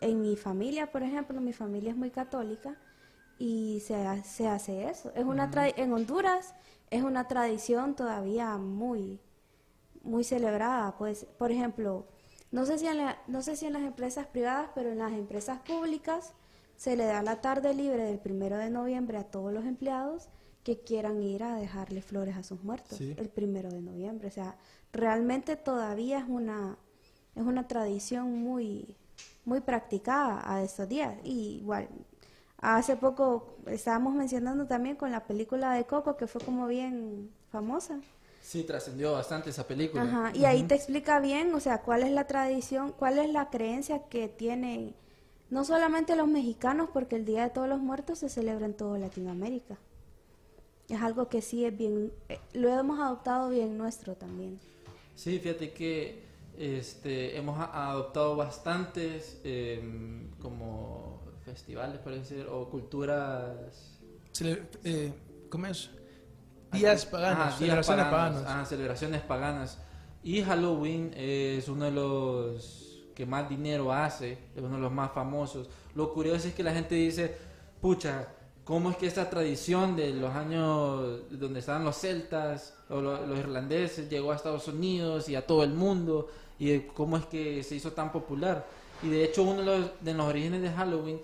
En 0.00 0.20
mi 0.20 0.36
familia, 0.36 0.90
por 0.92 1.02
ejemplo, 1.02 1.40
mi 1.40 1.52
familia 1.52 1.90
es 1.92 1.96
muy 1.96 2.10
católica 2.10 2.76
y 3.38 3.80
se, 3.86 3.94
ha- 3.96 4.22
se 4.24 4.48
hace 4.48 4.88
eso. 4.88 5.12
Es 5.14 5.24
una 5.24 5.50
tra- 5.50 5.72
en 5.76 5.92
Honduras 5.92 6.54
es 6.90 7.02
una 7.02 7.26
tradición 7.26 7.96
todavía 7.96 8.58
muy, 8.58 9.18
muy 10.02 10.24
celebrada. 10.24 10.96
Pues, 10.98 11.24
por 11.38 11.50
ejemplo, 11.50 12.06
no 12.50 12.66
sé, 12.66 12.78
si 12.78 12.86
en 12.86 12.98
la- 12.98 13.18
no 13.28 13.42
sé 13.42 13.56
si 13.56 13.66
en 13.66 13.72
las 13.74 13.82
empresas 13.82 14.26
privadas, 14.26 14.70
pero 14.74 14.90
en 14.90 14.98
las 14.98 15.12
empresas 15.12 15.60
públicas 15.60 16.34
se 16.76 16.96
le 16.96 17.04
da 17.06 17.22
la 17.22 17.40
tarde 17.40 17.74
libre 17.74 18.04
del 18.04 18.18
primero 18.18 18.56
de 18.58 18.70
noviembre 18.70 19.18
a 19.18 19.24
todos 19.30 19.52
los 19.52 19.64
empleados 19.64 20.28
que 20.62 20.80
quieran 20.80 21.22
ir 21.22 21.42
a 21.42 21.56
dejarle 21.56 22.02
flores 22.02 22.36
a 22.36 22.42
sus 22.42 22.62
muertos 22.62 22.96
Sí. 22.98 23.14
el 23.18 23.28
primero 23.28 23.70
de 23.70 23.80
noviembre. 23.80 24.28
O 24.28 24.30
sea, 24.30 24.56
realmente 24.92 25.56
todavía 25.56 26.18
es 26.18 26.24
una, 26.28 26.78
es 27.34 27.42
una 27.42 27.66
tradición 27.66 28.32
muy, 28.42 28.96
muy 29.44 29.60
practicada 29.60 30.42
a 30.44 30.62
estos 30.62 30.88
días. 30.88 31.14
Y 31.24 31.56
igual, 31.60 31.88
hace 32.58 32.96
poco 32.96 33.56
estábamos 33.66 34.14
mencionando 34.14 34.66
también 34.66 34.96
con 34.96 35.10
la 35.10 35.24
película 35.26 35.72
de 35.74 35.84
Coco, 35.84 36.16
que 36.16 36.26
fue 36.26 36.40
como 36.40 36.66
bien 36.66 37.30
famosa. 37.50 38.00
Sí, 38.40 38.64
trascendió 38.64 39.12
bastante 39.12 39.50
esa 39.50 39.66
película. 39.66 40.02
Ajá, 40.02 40.32
y 40.34 40.44
ahí 40.44 40.64
te 40.64 40.74
explica 40.74 41.20
bien, 41.20 41.54
o 41.54 41.60
sea, 41.60 41.82
cuál 41.82 42.02
es 42.02 42.10
la 42.10 42.26
tradición, 42.26 42.92
cuál 42.92 43.18
es 43.18 43.30
la 43.32 43.50
creencia 43.50 44.08
que 44.08 44.28
tienen 44.28 44.94
no 45.50 45.64
solamente 45.64 46.16
los 46.16 46.26
mexicanos, 46.28 46.88
porque 46.92 47.14
el 47.16 47.24
Día 47.24 47.42
de 47.44 47.50
Todos 47.50 47.68
los 47.68 47.80
Muertos 47.80 48.18
se 48.20 48.28
celebra 48.28 48.64
en 48.66 48.74
toda 48.74 48.98
Latinoamérica. 48.98 49.76
Es 50.88 51.00
algo 51.00 51.28
que 51.28 51.40
sí 51.42 51.64
es 51.64 51.76
bien, 51.76 52.12
eh, 52.28 52.38
lo 52.52 52.68
hemos 52.68 53.00
adoptado 53.00 53.48
bien 53.50 53.78
nuestro 53.78 54.14
también. 54.16 54.60
Sí, 55.14 55.38
fíjate 55.38 55.72
que 55.72 56.24
este, 56.58 57.36
hemos 57.36 57.58
adoptado 57.58 58.36
bastantes 58.36 59.40
em, 59.44 60.30
como 60.38 61.22
festivales, 61.44 61.98
parece 61.98 62.36
ser, 62.36 62.48
o 62.48 62.68
culturas... 62.68 63.98
Cele- 64.32 64.62
eh, 64.84 65.12
¿Cómo 65.48 65.66
es? 65.66 65.90
Días 66.70 67.04
paganos, 67.06 67.54
Ajá, 67.54 67.58
días 67.58 67.58
celebraciones 67.58 67.84
paganos, 67.84 68.42
paganas. 68.42 68.46
ajá, 68.46 68.64
celebraciones 68.66 69.20
paganas. 69.22 69.78
Y 70.22 70.42
Halloween 70.42 71.12
es 71.16 71.68
uno 71.68 71.84
de 71.84 71.90
los 71.90 73.04
que 73.14 73.26
más 73.26 73.48
dinero 73.48 73.92
hace, 73.92 74.32
es 74.54 74.62
uno 74.62 74.76
de 74.76 74.80
los 74.82 74.92
más 74.92 75.12
famosos. 75.12 75.68
Lo 75.94 76.12
curioso 76.14 76.48
es 76.48 76.54
que 76.54 76.62
la 76.62 76.72
gente 76.72 76.94
dice, 76.94 77.36
pucha, 77.80 78.28
¿cómo 78.64 78.90
es 78.90 78.96
que 78.96 79.06
esta 79.06 79.28
tradición 79.28 79.96
de 79.96 80.12
los 80.12 80.34
años 80.34 81.20
donde 81.30 81.60
estaban 81.60 81.84
los 81.84 81.96
celtas 81.96 82.74
o 82.88 83.00
lo- 83.00 83.26
los 83.26 83.38
irlandeses 83.38 84.08
llegó 84.08 84.32
a 84.32 84.36
Estados 84.36 84.68
Unidos 84.68 85.28
y 85.28 85.34
a 85.36 85.46
todo 85.46 85.64
el 85.64 85.72
mundo? 85.72 86.28
¿Y 86.58 86.66
de 86.70 86.86
cómo 86.86 87.16
es 87.16 87.26
que 87.26 87.62
se 87.62 87.74
hizo 87.74 87.92
tan 87.92 88.12
popular? 88.12 88.64
Y 89.02 89.08
de 89.08 89.24
hecho 89.24 89.42
uno 89.42 89.60
de 89.60 89.64
los, 89.64 89.90
de 90.00 90.14
los 90.14 90.26
orígenes 90.26 90.62
de 90.62 90.70
Halloween 90.70 91.20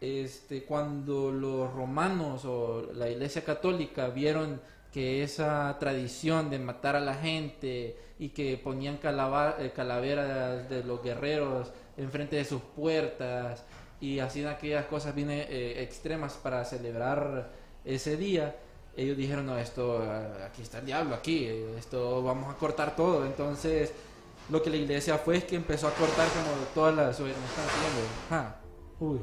este, 0.00 0.62
cuando 0.62 1.32
los 1.32 1.72
romanos 1.74 2.44
o 2.44 2.86
la 2.94 3.10
iglesia 3.10 3.44
católica 3.44 4.08
vieron 4.08 4.60
que 4.92 5.22
esa 5.24 5.76
tradición 5.80 6.48
de 6.50 6.58
matar 6.60 6.94
a 6.96 7.00
la 7.00 7.14
gente 7.14 7.96
y 8.20 8.28
que 8.30 8.56
ponían 8.56 9.00
eh, 9.02 9.72
calaveras 9.74 10.68
de 10.70 10.84
los 10.84 11.02
guerreros 11.02 11.72
enfrente 11.96 12.36
de 12.36 12.44
sus 12.44 12.62
puertas 12.62 13.64
y 14.00 14.20
hacían 14.20 14.48
aquellas 14.48 14.86
cosas 14.86 15.14
bien 15.14 15.30
eh, 15.30 15.82
extremas 15.82 16.34
para 16.34 16.64
celebrar 16.64 17.50
ese 17.84 18.16
día, 18.16 18.56
ellos 18.96 19.16
dijeron, 19.16 19.46
no, 19.46 19.56
esto, 19.56 20.02
ah, 20.02 20.46
aquí 20.46 20.62
está 20.62 20.78
el 20.78 20.86
diablo, 20.86 21.14
aquí, 21.14 21.44
eh, 21.44 21.76
esto 21.78 22.22
vamos 22.22 22.52
a 22.52 22.58
cortar 22.58 22.96
todo. 22.96 23.24
Entonces, 23.24 23.92
lo 24.50 24.62
que 24.62 24.70
la 24.70 24.76
iglesia 24.76 25.18
fue 25.18 25.36
es 25.36 25.44
que 25.44 25.56
empezó 25.56 25.88
a 25.88 25.92
cortar 25.92 26.26
como 26.28 26.64
todas 26.74 26.96
las... 26.96 27.20
Me 27.20 27.30
están 27.30 27.64
ah, 28.30 28.56
uy. 28.98 29.20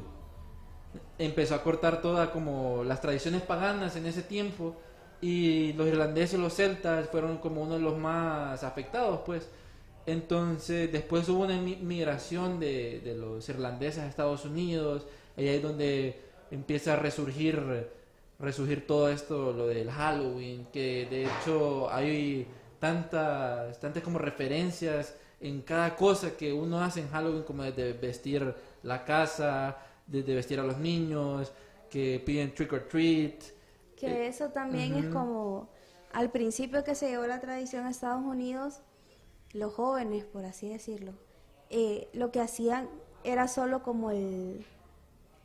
Empezó 1.18 1.54
a 1.54 1.62
cortar 1.62 2.00
todas 2.00 2.30
como 2.30 2.84
las 2.84 3.00
tradiciones 3.00 3.42
paganas 3.42 3.96
en 3.96 4.06
ese 4.06 4.22
tiempo 4.22 4.76
y 5.20 5.72
los 5.74 5.86
irlandeses 5.88 6.38
y 6.38 6.42
los 6.42 6.54
celtas 6.54 7.08
fueron 7.08 7.38
como 7.38 7.62
uno 7.62 7.74
de 7.74 7.80
los 7.80 7.96
más 7.98 8.62
afectados 8.62 9.20
pues 9.24 9.48
entonces 10.06 10.90
después 10.92 11.28
hubo 11.28 11.44
una 11.44 11.60
mi- 11.60 11.76
migración 11.76 12.58
de, 12.60 13.00
de 13.04 13.14
los 13.14 13.48
irlandeses 13.48 14.00
a 14.02 14.06
Estados 14.08 14.44
Unidos. 14.44 15.06
Y 15.36 15.42
ahí 15.42 15.56
es 15.56 15.62
donde 15.62 16.20
empieza 16.50 16.94
a 16.94 16.96
resurgir 16.96 17.88
resurgir 18.38 18.86
todo 18.86 19.08
esto 19.08 19.52
lo 19.52 19.66
del 19.66 19.90
Halloween 19.90 20.66
que 20.70 21.06
de 21.08 21.24
hecho 21.24 21.90
hay 21.90 22.46
tantas 22.78 23.80
tantas 23.80 24.02
como 24.02 24.18
referencias 24.18 25.14
en 25.40 25.62
cada 25.62 25.96
cosa 25.96 26.36
que 26.36 26.52
uno 26.52 26.82
hace 26.82 27.00
en 27.00 27.08
Halloween 27.08 27.44
como 27.44 27.62
desde 27.62 27.94
vestir 27.94 28.54
la 28.82 29.04
casa 29.04 29.78
desde 30.06 30.34
vestir 30.34 30.60
a 30.60 30.64
los 30.64 30.78
niños 30.78 31.50
que 31.90 32.22
piden 32.24 32.54
trick 32.54 32.72
or 32.74 32.86
treat. 32.88 33.42
Que 33.96 34.26
eso 34.28 34.50
también 34.50 34.94
es 34.94 35.06
como, 35.06 35.70
al 36.12 36.30
principio 36.30 36.84
que 36.84 36.94
se 36.94 37.08
llevó 37.08 37.26
la 37.26 37.40
tradición 37.40 37.86
a 37.86 37.90
Estados 37.90 38.22
Unidos, 38.24 38.80
los 39.52 39.72
jóvenes, 39.74 40.24
por 40.24 40.44
así 40.44 40.68
decirlo, 40.68 41.12
eh, 41.70 42.08
lo 42.12 42.30
que 42.30 42.40
hacían 42.40 42.88
era 43.24 43.48
solo 43.48 43.82
como 43.82 44.10
el 44.10 44.64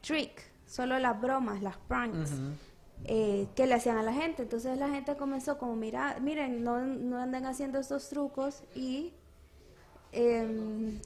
trick, 0.02 0.42
solo 0.68 0.98
las 1.00 1.20
bromas, 1.20 1.62
las 1.62 1.78
pranks. 1.78 2.32
eh, 3.06 3.48
que 3.56 3.66
le 3.66 3.74
hacían 3.74 3.98
a 3.98 4.04
la 4.04 4.14
gente. 4.14 4.44
Entonces 4.44 4.78
la 4.78 4.90
gente 4.90 5.16
comenzó 5.16 5.58
como, 5.58 5.76
mira, 5.76 6.18
miren, 6.22 6.64
no, 6.64 6.80
no 6.86 7.18
anden 7.18 7.46
haciendo 7.48 7.80
estos 7.80 8.10
trucos 8.10 8.64
y, 8.76 9.12
em, 10.12 11.00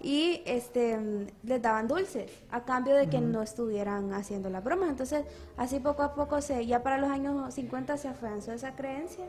y 0.00 0.42
este, 0.44 0.98
les 1.42 1.62
daban 1.62 1.88
dulces 1.88 2.30
a 2.50 2.64
cambio 2.64 2.94
de 2.94 3.08
que 3.08 3.20
no 3.20 3.40
estuvieran 3.42 4.12
haciendo 4.12 4.50
las 4.50 4.62
bromas. 4.62 4.90
Entonces 4.90 5.24
así 5.56 5.80
poco 5.80 6.02
a 6.02 6.14
poco, 6.14 6.40
se, 6.42 6.66
ya 6.66 6.82
para 6.82 6.98
los 6.98 7.10
años 7.10 7.54
50 7.54 7.96
se 7.96 8.08
afianzó 8.08 8.52
esa 8.52 8.74
creencia 8.76 9.24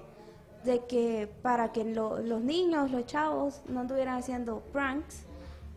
de 0.65 0.86
que 0.86 1.29
para 1.41 1.72
que 1.72 1.84
lo- 1.84 2.20
los 2.20 2.41
niños, 2.41 2.91
los 2.91 3.05
chavos, 3.05 3.62
no 3.67 3.82
anduvieran 3.82 4.17
haciendo 4.17 4.62
pranks, 4.72 5.24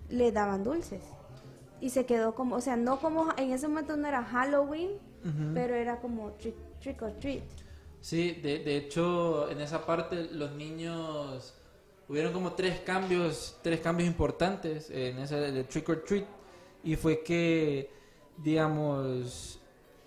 les 0.09 0.33
daban 0.33 0.63
dulces. 0.65 1.03
Y 1.81 1.91
se 1.91 2.07
quedó 2.07 2.35
como, 2.35 2.57
o 2.57 2.61
sea, 2.61 2.77
no 2.77 2.99
como, 3.01 3.29
en 3.37 3.53
ese 3.53 3.69
momento 3.69 3.97
no 3.97 4.07
era 4.09 4.23
Halloween, 4.25 4.91
pero 5.55 5.75
era 5.75 6.01
como 6.01 6.31
trick, 6.33 6.55
trick 6.81 7.03
or 7.03 7.11
treat. 7.19 7.43
Sí, 8.01 8.33
de, 8.41 8.61
de 8.61 8.77
hecho, 8.77 9.51
en 9.51 9.61
esa 9.61 9.85
parte 9.85 10.29
los 10.33 10.53
niños 10.53 11.55
hubieron 12.09 12.33
como 12.33 12.53
tres 12.53 12.79
cambios, 12.81 13.59
tres 13.63 13.81
cambios 13.81 14.09
importantes 14.09 14.89
en 14.91 15.19
ese 15.19 15.37
de 15.37 15.65
trick 15.65 15.89
or 15.89 16.05
treat 16.05 16.25
y 16.85 16.95
fue 16.95 17.25
que, 17.25 17.91
digamos, 18.39 19.59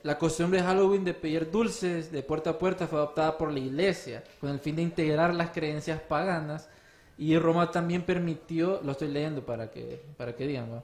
la 0.03 0.17
costumbre 0.17 0.61
de 0.61 0.65
Halloween 0.67 1.03
de 1.03 1.13
pedir 1.13 1.51
dulces 1.51 2.11
de 2.11 2.23
puerta 2.23 2.51
a 2.51 2.59
puerta 2.59 2.87
fue 2.87 2.99
adoptada 2.99 3.37
por 3.37 3.51
la 3.51 3.59
iglesia 3.59 4.23
con 4.39 4.49
el 4.49 4.59
fin 4.59 4.75
de 4.75 4.81
integrar 4.81 5.33
las 5.35 5.49
creencias 5.49 5.99
paganas 5.99 6.69
y 7.17 7.37
Roma 7.37 7.69
también 7.69 8.03
permitió, 8.03 8.79
lo 8.83 8.93
estoy 8.93 9.09
leyendo 9.09 9.45
para 9.45 9.69
que 9.69 10.01
para 10.15 10.35
que 10.35 10.47
digan. 10.47 10.81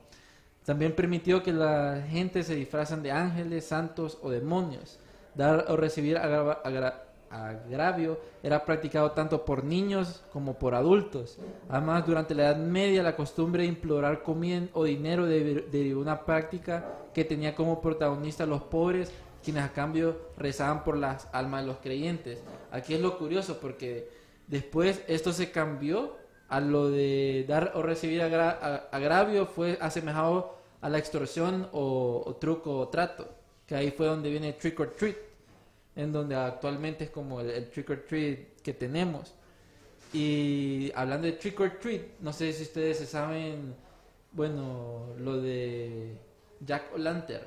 También 0.66 0.94
permitió 0.94 1.42
que 1.44 1.54
la 1.54 2.04
gente 2.10 2.44
se 2.44 2.56
disfrazan 2.56 3.04
de 3.04 3.12
ángeles, 3.12 3.66
santos 3.66 4.18
o 4.22 4.30
demonios. 4.30 5.00
Dar 5.34 5.66
o 5.70 5.78
recibir 5.78 6.18
agra- 6.18 7.05
agravio 7.36 8.20
era 8.42 8.64
practicado 8.64 9.12
tanto 9.12 9.44
por 9.44 9.64
niños 9.64 10.24
como 10.32 10.54
por 10.54 10.76
adultos. 10.76 11.38
Además, 11.70 12.06
durante 12.06 12.36
la 12.36 12.44
Edad 12.44 12.58
Media, 12.58 13.04
la 13.04 13.16
costumbre 13.16 13.64
de 13.64 13.70
implorar 13.70 14.24
comida 14.24 14.68
o 14.74 14.84
dinero 14.84 15.26
de, 15.26 15.62
de 15.72 15.96
una 15.96 16.26
práctica 16.26 16.86
que 17.14 17.26
tenía 17.26 17.56
como 17.56 17.82
protagonista 17.82 18.44
a 18.44 18.48
los 18.48 18.64
pobres, 18.64 19.12
quienes 19.44 19.64
a 19.64 19.74
cambio 19.74 20.18
rezaban 20.38 20.84
por 20.84 20.98
las 20.98 21.28
almas 21.32 21.62
de 21.62 21.68
los 21.68 21.78
creyentes. 21.78 22.44
Aquí 22.72 22.94
es 22.94 23.02
lo 23.02 23.18
curioso 23.18 23.60
porque 23.60 24.10
después 24.48 25.04
esto 25.08 25.32
se 25.34 25.52
cambió 25.52 26.16
a 26.48 26.60
lo 26.60 26.90
de 26.90 27.46
dar 27.48 27.72
o 27.76 27.82
recibir 27.82 28.22
agravio 28.22 29.46
fue 29.46 29.78
asemejado 29.82 30.56
a 30.82 30.90
la 30.90 30.98
extorsión 30.98 31.68
o, 31.72 32.24
o 32.26 32.36
truco 32.36 32.78
o 32.78 32.88
trato, 32.90 33.28
que 33.66 33.76
ahí 33.76 33.92
fue 33.92 34.06
donde 34.06 34.30
viene 34.30 34.54
trick 34.54 34.80
or 34.80 34.92
treat, 34.92 35.16
en 35.96 36.12
donde 36.12 36.36
actualmente 36.36 37.06
es 37.06 37.10
como 37.10 37.40
el, 37.40 37.50
el 37.50 37.70
trick 37.70 37.90
or 37.90 38.06
treat 38.08 38.62
que 38.62 38.74
tenemos. 38.74 39.34
Y 40.14 40.92
hablando 40.96 41.28
de 41.28 41.34
trick 41.34 41.60
or 41.60 41.72
treat, 41.80 42.20
no 42.20 42.32
sé 42.32 42.54
si 42.54 42.64
ustedes 42.64 42.98
se 42.98 43.06
saben, 43.06 43.76
bueno, 44.32 45.08
lo 45.18 45.42
de 45.42 46.16
Jack 46.62 46.94
O'Lantern. 46.94 47.46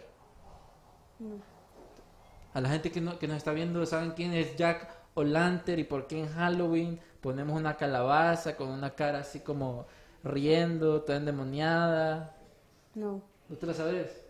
A 2.54 2.60
la 2.60 2.68
gente 2.68 2.90
que, 2.90 3.00
no, 3.00 3.18
que 3.18 3.28
nos 3.28 3.36
está 3.38 3.52
viendo, 3.52 3.84
¿saben 3.86 4.12
quién 4.12 4.32
es 4.32 4.56
Jack 4.56 4.88
O'Lantern 5.14 5.80
y 5.80 5.84
por 5.84 6.06
qué 6.06 6.20
en 6.20 6.28
Halloween 6.28 7.00
ponemos 7.20 7.58
una 7.58 7.76
calabaza 7.76 8.56
con 8.56 8.68
una 8.68 8.94
cara 8.94 9.20
así 9.20 9.40
como 9.40 9.86
riendo, 10.24 11.02
toda 11.02 11.18
endemoniada? 11.18 12.36
No. 12.94 13.22
¿No 13.48 13.56
te 13.56 13.66
la 13.66 13.74
sabes? 13.74 14.22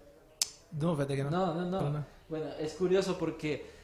No, 0.73 0.95
fíjate 0.95 1.17
que 1.17 1.25
no. 1.25 1.31
No, 1.31 1.55
no, 1.55 1.65
no. 1.65 1.91
No. 1.91 2.05
Bueno, 2.29 2.47
es 2.61 2.75
curioso 2.75 3.19
porque 3.19 3.77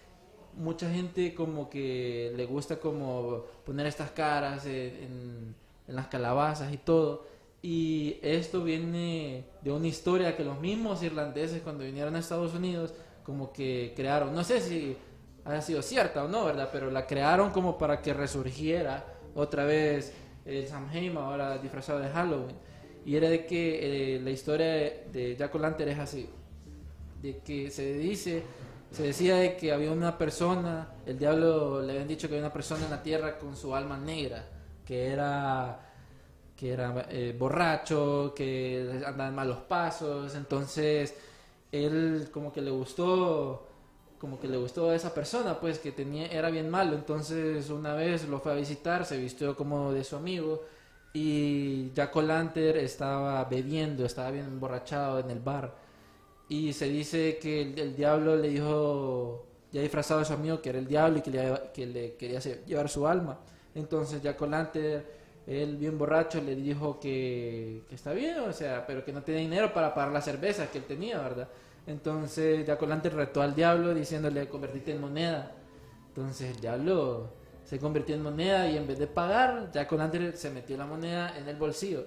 mucha 0.56 0.90
gente 0.90 1.34
como 1.34 1.68
que 1.68 2.32
le 2.36 2.46
gusta 2.46 2.76
como 2.76 3.44
poner 3.64 3.86
estas 3.86 4.10
caras 4.10 4.66
en, 4.66 5.54
las 5.86 6.06
calabazas 6.06 6.72
y 6.72 6.78
todo. 6.78 7.26
Y 7.62 8.18
esto 8.22 8.62
viene 8.62 9.44
de 9.62 9.72
una 9.72 9.86
historia 9.86 10.36
que 10.36 10.44
los 10.44 10.60
mismos 10.60 11.02
irlandeses 11.02 11.62
cuando 11.62 11.84
vinieron 11.84 12.14
a 12.16 12.18
Estados 12.18 12.54
Unidos 12.54 12.94
como 13.22 13.52
que 13.52 13.92
crearon. 13.96 14.34
No 14.34 14.44
sé 14.44 14.60
si 14.60 14.96
haya 15.44 15.60
sido 15.62 15.82
cierta 15.82 16.24
o 16.24 16.28
no, 16.28 16.44
¿verdad? 16.44 16.70
Pero 16.72 16.90
la 16.90 17.06
crearon 17.06 17.50
como 17.50 17.78
para 17.78 18.00
que 18.00 18.12
resurgiera 18.14 19.04
otra 19.34 19.64
vez 19.64 20.12
el 20.44 20.66
Samhain, 20.66 21.16
ahora 21.16 21.58
disfrazado 21.58 22.00
de 22.00 22.08
Halloween. 22.08 22.56
Y 23.06 23.16
era 23.16 23.28
de 23.28 23.46
que 23.46 24.16
eh, 24.16 24.20
la 24.20 24.30
historia 24.30 24.66
de 24.66 25.36
Jack 25.38 25.54
O'Lantern 25.54 25.90
es 25.90 25.98
así, 25.98 26.28
de 27.20 27.38
que 27.38 27.70
se 27.70 27.94
dice, 27.94 28.42
se 28.94 29.02
decía 29.02 29.36
de 29.36 29.56
que 29.56 29.72
había 29.72 29.90
una 29.90 30.16
persona, 30.16 30.88
el 31.04 31.18
diablo 31.18 31.82
le 31.82 31.92
habían 31.92 32.06
dicho 32.06 32.28
que 32.28 32.34
había 32.34 32.46
una 32.46 32.52
persona 32.52 32.84
en 32.84 32.90
la 32.90 33.02
tierra 33.02 33.38
con 33.38 33.56
su 33.56 33.74
alma 33.74 33.98
negra, 33.98 34.44
que 34.86 35.08
era 35.08 35.80
que 36.56 36.72
era 36.72 37.06
eh, 37.10 37.34
borracho, 37.36 38.32
que 38.36 39.02
andaba 39.04 39.28
en 39.28 39.34
malos 39.34 39.58
pasos, 39.62 40.36
entonces 40.36 41.16
él 41.72 42.28
como 42.32 42.52
que 42.52 42.62
le 42.62 42.70
gustó 42.70 43.68
como 44.18 44.38
que 44.40 44.48
le 44.48 44.56
gustó 44.56 44.90
a 44.90 44.94
esa 44.94 45.12
persona, 45.12 45.58
pues 45.60 45.80
que 45.80 45.90
tenía 45.92 46.26
era 46.28 46.48
bien 46.50 46.70
malo, 46.70 46.94
entonces 46.94 47.68
una 47.70 47.94
vez 47.94 48.28
lo 48.28 48.38
fue 48.38 48.52
a 48.52 48.54
visitar, 48.54 49.04
se 49.04 49.18
vistió 49.18 49.56
como 49.56 49.92
de 49.92 50.04
su 50.04 50.16
amigo 50.16 50.62
y 51.12 51.90
Jack 51.94 52.14
O'Lantern 52.16 52.78
estaba 52.78 53.44
bebiendo, 53.44 54.06
estaba 54.06 54.30
bien 54.30 54.46
emborrachado 54.46 55.18
en 55.18 55.30
el 55.30 55.40
bar 55.40 55.83
y 56.48 56.72
se 56.72 56.88
dice 56.88 57.38
que 57.40 57.62
el, 57.62 57.96
diablo 57.96 58.36
le 58.36 58.48
dijo 58.48 59.46
ya 59.72 59.80
disfrazado 59.80 60.20
a 60.20 60.24
su 60.24 60.32
amigo 60.32 60.60
que 60.60 60.70
era 60.70 60.78
el 60.78 60.86
diablo 60.86 61.18
y 61.18 61.22
que 61.22 61.30
le, 61.30 61.54
que 61.72 61.86
le 61.86 62.14
quería 62.14 62.40
llevar 62.40 62.88
su 62.88 63.06
alma, 63.06 63.40
entonces 63.74 64.22
Jack 64.22 64.40
O'Lantern 64.40 65.02
él 65.46 65.76
bien 65.76 65.98
borracho 65.98 66.40
le 66.40 66.56
dijo 66.56 66.98
que, 66.98 67.82
que 67.88 67.94
está 67.94 68.12
bien, 68.12 68.38
o 68.40 68.52
sea, 68.52 68.86
pero 68.86 69.04
que 69.04 69.12
no 69.12 69.22
tenía 69.22 69.42
dinero 69.42 69.74
para 69.74 69.92
pagar 69.92 70.12
la 70.12 70.22
cerveza 70.22 70.70
que 70.70 70.78
él 70.78 70.84
tenía, 70.84 71.18
¿verdad? 71.18 71.48
Entonces 71.86 72.66
Jack 72.66 72.80
O'Lantern 72.82 73.16
retó 73.16 73.42
al 73.42 73.54
diablo 73.54 73.92
diciéndole 73.94 74.48
convertite 74.48 74.92
en 74.92 75.00
moneda. 75.00 75.52
Entonces 76.08 76.54
el 76.54 76.60
diablo 76.60 77.30
se 77.64 77.78
convirtió 77.78 78.14
en 78.14 78.22
moneda 78.22 78.68
y 78.70 78.76
en 78.76 78.86
vez 78.86 78.98
de 78.98 79.06
pagar, 79.06 79.70
Jack 79.72 79.92
O'Lantern 79.92 80.36
se 80.36 80.50
metió 80.50 80.76
la 80.76 80.86
moneda 80.86 81.36
en 81.36 81.48
el 81.48 81.56
bolsillo. 81.56 82.06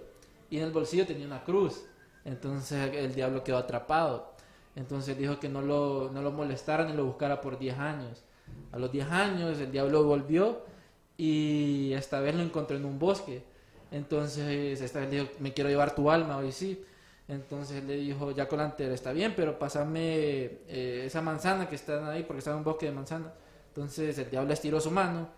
Y 0.49 0.57
en 0.57 0.63
el 0.63 0.71
bolsillo 0.71 1.05
tenía 1.05 1.27
una 1.27 1.43
cruz. 1.43 1.83
Entonces 2.27 2.93
el 2.93 3.15
diablo 3.15 3.43
quedó 3.43 3.57
atrapado. 3.57 4.33
Entonces 4.75 5.17
dijo 5.17 5.39
que 5.39 5.47
no 5.47 5.61
lo, 5.61 6.11
no 6.13 6.21
lo 6.21 6.31
molestara 6.31 6.83
ni 6.83 6.93
lo 6.93 7.05
buscara 7.05 7.39
por 7.41 7.57
10 7.57 7.79
años. 7.79 8.23
A 8.73 8.77
los 8.77 8.91
10 8.91 9.07
años 9.09 9.59
el 9.59 9.71
diablo 9.71 10.03
volvió 10.03 10.61
y 11.15 11.93
esta 11.93 12.19
vez 12.19 12.35
lo 12.35 12.43
encontró 12.43 12.75
en 12.75 12.83
un 12.83 12.99
bosque. 12.99 13.43
Entonces 13.91 14.81
esta 14.81 14.99
vez 14.99 15.09
le 15.09 15.19
dijo, 15.21 15.31
me 15.39 15.53
quiero 15.53 15.69
llevar 15.69 15.95
tu 15.95 16.11
alma, 16.11 16.37
hoy 16.37 16.51
sí. 16.51 16.83
Entonces 17.29 17.83
le 17.85 17.95
dijo, 17.95 18.31
Jack 18.31 18.51
O'Lantern, 18.51 18.91
está 18.91 19.13
bien, 19.13 19.33
pero 19.35 19.57
pásame 19.57 19.99
eh, 20.67 21.03
esa 21.05 21.21
manzana 21.21 21.67
que 21.69 21.75
está 21.75 22.11
ahí, 22.11 22.23
porque 22.23 22.39
está 22.39 22.51
en 22.51 22.57
un 22.57 22.63
bosque 22.65 22.87
de 22.87 22.91
manzana. 22.91 23.33
Entonces 23.69 24.17
el 24.17 24.29
diablo 24.29 24.51
estiró 24.51 24.81
su 24.81 24.91
mano 24.91 25.29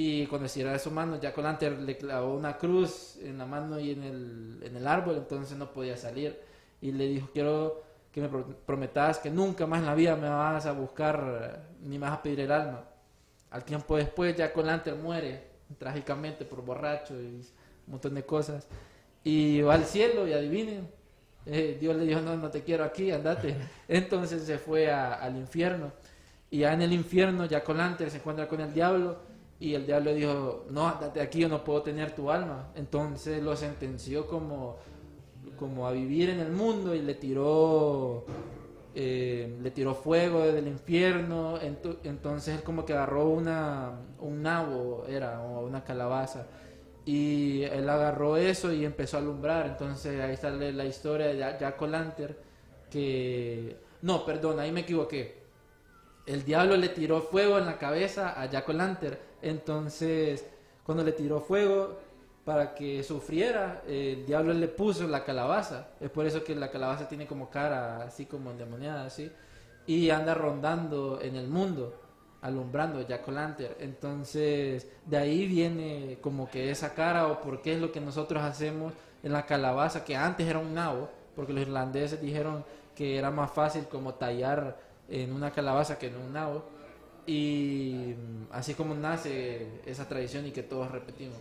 y 0.00 0.26
cuando 0.26 0.46
estiró 0.46 0.78
su 0.78 0.92
mano, 0.92 1.18
Jack 1.20 1.36
O'Lantern 1.38 1.84
le 1.84 1.96
clavó 1.98 2.36
una 2.36 2.56
cruz 2.56 3.16
en 3.20 3.36
la 3.36 3.46
mano 3.46 3.80
y 3.80 3.90
en 3.90 4.04
el, 4.04 4.60
en 4.62 4.76
el 4.76 4.86
árbol, 4.86 5.16
entonces 5.16 5.58
no 5.58 5.72
podía 5.72 5.96
salir. 5.96 6.38
Y 6.80 6.92
le 6.92 7.08
dijo, 7.08 7.30
quiero 7.32 7.82
que 8.12 8.20
me 8.20 8.28
pro- 8.28 8.46
prometas 8.64 9.18
que 9.18 9.28
nunca 9.28 9.66
más 9.66 9.80
en 9.80 9.86
la 9.86 9.96
vida 9.96 10.14
me 10.14 10.28
vas 10.28 10.66
a 10.66 10.72
buscar 10.72 11.40
eh, 11.42 11.76
ni 11.82 11.98
me 11.98 12.06
vas 12.06 12.18
a 12.18 12.22
pedir 12.22 12.38
el 12.40 12.52
alma. 12.52 12.84
Al 13.50 13.64
tiempo 13.64 13.96
después, 13.96 14.36
Jack 14.36 14.56
O'Lantern 14.56 15.02
muere 15.02 15.48
trágicamente 15.78 16.44
por 16.44 16.62
borracho 16.64 17.14
y 17.20 17.24
un 17.26 17.44
montón 17.88 18.14
de 18.14 18.22
cosas. 18.24 18.68
Y 19.24 19.62
va 19.62 19.74
al 19.74 19.84
cielo 19.84 20.28
y 20.28 20.32
adivinen, 20.32 20.88
eh, 21.44 21.76
Dios 21.80 21.96
le 21.96 22.04
dijo, 22.04 22.20
no, 22.20 22.36
no 22.36 22.50
te 22.50 22.62
quiero 22.62 22.84
aquí, 22.84 23.10
andate. 23.10 23.56
Entonces 23.88 24.44
se 24.44 24.58
fue 24.58 24.92
a- 24.92 25.14
al 25.14 25.36
infierno. 25.36 25.90
Y 26.50 26.58
ya 26.60 26.72
en 26.72 26.82
el 26.82 26.92
infierno, 26.92 27.46
Jack 27.46 27.68
O'Lantern 27.68 28.10
se 28.12 28.18
encuentra 28.18 28.46
con 28.46 28.60
el 28.60 28.72
diablo 28.72 29.26
y 29.60 29.74
el 29.74 29.86
diablo 29.86 30.14
dijo, 30.14 30.66
no, 30.70 30.88
andate 30.88 31.20
aquí, 31.20 31.40
yo 31.40 31.48
no 31.48 31.64
puedo 31.64 31.82
tener 31.82 32.14
tu 32.14 32.30
alma. 32.30 32.68
Entonces 32.76 33.42
lo 33.42 33.56
sentenció 33.56 34.26
como, 34.26 34.76
como 35.58 35.86
a 35.86 35.92
vivir 35.92 36.30
en 36.30 36.40
el 36.40 36.52
mundo 36.52 36.94
y 36.94 37.00
le 37.02 37.14
tiró 37.14 38.24
eh, 38.94 39.56
le 39.62 39.70
tiró 39.70 39.94
fuego 39.94 40.40
desde 40.42 40.58
el 40.58 40.66
infierno, 40.68 41.58
ento- 41.60 41.98
entonces 42.02 42.56
él 42.56 42.62
como 42.64 42.84
que 42.84 42.94
agarró 42.94 43.28
una, 43.28 43.92
un 44.18 44.42
nabo, 44.42 45.04
era, 45.08 45.40
o 45.42 45.64
una 45.64 45.84
calabaza, 45.84 46.46
y 47.04 47.62
él 47.64 47.88
agarró 47.88 48.36
eso 48.36 48.72
y 48.72 48.84
empezó 48.84 49.18
a 49.18 49.20
alumbrar, 49.20 49.66
entonces 49.66 50.20
ahí 50.20 50.32
está 50.34 50.50
la 50.50 50.84
historia 50.84 51.26
de 51.28 51.38
Ja- 51.38 51.58
Jack 51.58 51.80
O'Lantern, 51.80 52.34
que, 52.90 53.76
no, 54.02 54.24
perdón, 54.24 54.58
ahí 54.58 54.72
me 54.72 54.80
equivoqué, 54.80 55.42
el 56.26 56.44
diablo 56.44 56.76
le 56.76 56.88
tiró 56.88 57.20
fuego 57.20 57.58
en 57.58 57.66
la 57.66 57.78
cabeza 57.78 58.40
a 58.40 58.46
Jack 58.46 58.68
O'Lantern, 58.68 59.16
entonces 59.42 60.44
cuando 60.84 61.04
le 61.04 61.12
tiró 61.12 61.40
fuego 61.40 61.98
para 62.44 62.74
que 62.74 63.02
sufriera, 63.02 63.82
el 63.86 64.24
diablo 64.24 64.54
le 64.54 64.68
puso 64.68 65.06
la 65.06 65.24
calabaza, 65.24 65.88
es 66.00 66.10
por 66.10 66.26
eso 66.26 66.42
que 66.42 66.54
la 66.54 66.70
calabaza 66.70 67.06
tiene 67.06 67.26
como 67.26 67.50
cara 67.50 68.04
así 68.04 68.24
como 68.24 68.50
endemoniada, 68.50 69.04
así, 69.04 69.30
y 69.86 70.08
anda 70.10 70.34
rondando 70.34 71.20
en 71.20 71.36
el 71.36 71.46
mundo, 71.46 71.94
alumbrando 72.40 73.06
Jack 73.06 73.28
O'Lantern, 73.28 73.74
entonces 73.80 74.90
de 75.04 75.16
ahí 75.18 75.46
viene 75.46 76.18
como 76.22 76.48
que 76.50 76.70
esa 76.70 76.94
cara 76.94 77.26
o 77.26 77.40
por 77.40 77.60
qué 77.60 77.74
es 77.74 77.80
lo 77.80 77.92
que 77.92 78.00
nosotros 78.00 78.42
hacemos 78.42 78.94
en 79.22 79.32
la 79.32 79.44
calabaza, 79.44 80.04
que 80.04 80.16
antes 80.16 80.46
era 80.46 80.58
un 80.58 80.72
nabo, 80.72 81.10
porque 81.36 81.52
los 81.52 81.62
irlandeses 81.62 82.20
dijeron 82.20 82.64
que 82.94 83.18
era 83.18 83.30
más 83.30 83.50
fácil 83.50 83.84
como 83.88 84.14
tallar 84.14 84.78
en 85.08 85.32
una 85.32 85.50
calabaza 85.50 85.98
que 85.98 86.08
en 86.08 86.16
un 86.16 86.32
nabo. 86.32 86.64
Y 87.28 88.14
mm, 88.16 88.46
así 88.52 88.72
como 88.72 88.94
nace 88.94 89.66
esa 89.84 90.08
tradición 90.08 90.46
y 90.46 90.50
que 90.50 90.62
todos 90.62 90.90
repetimos. 90.90 91.36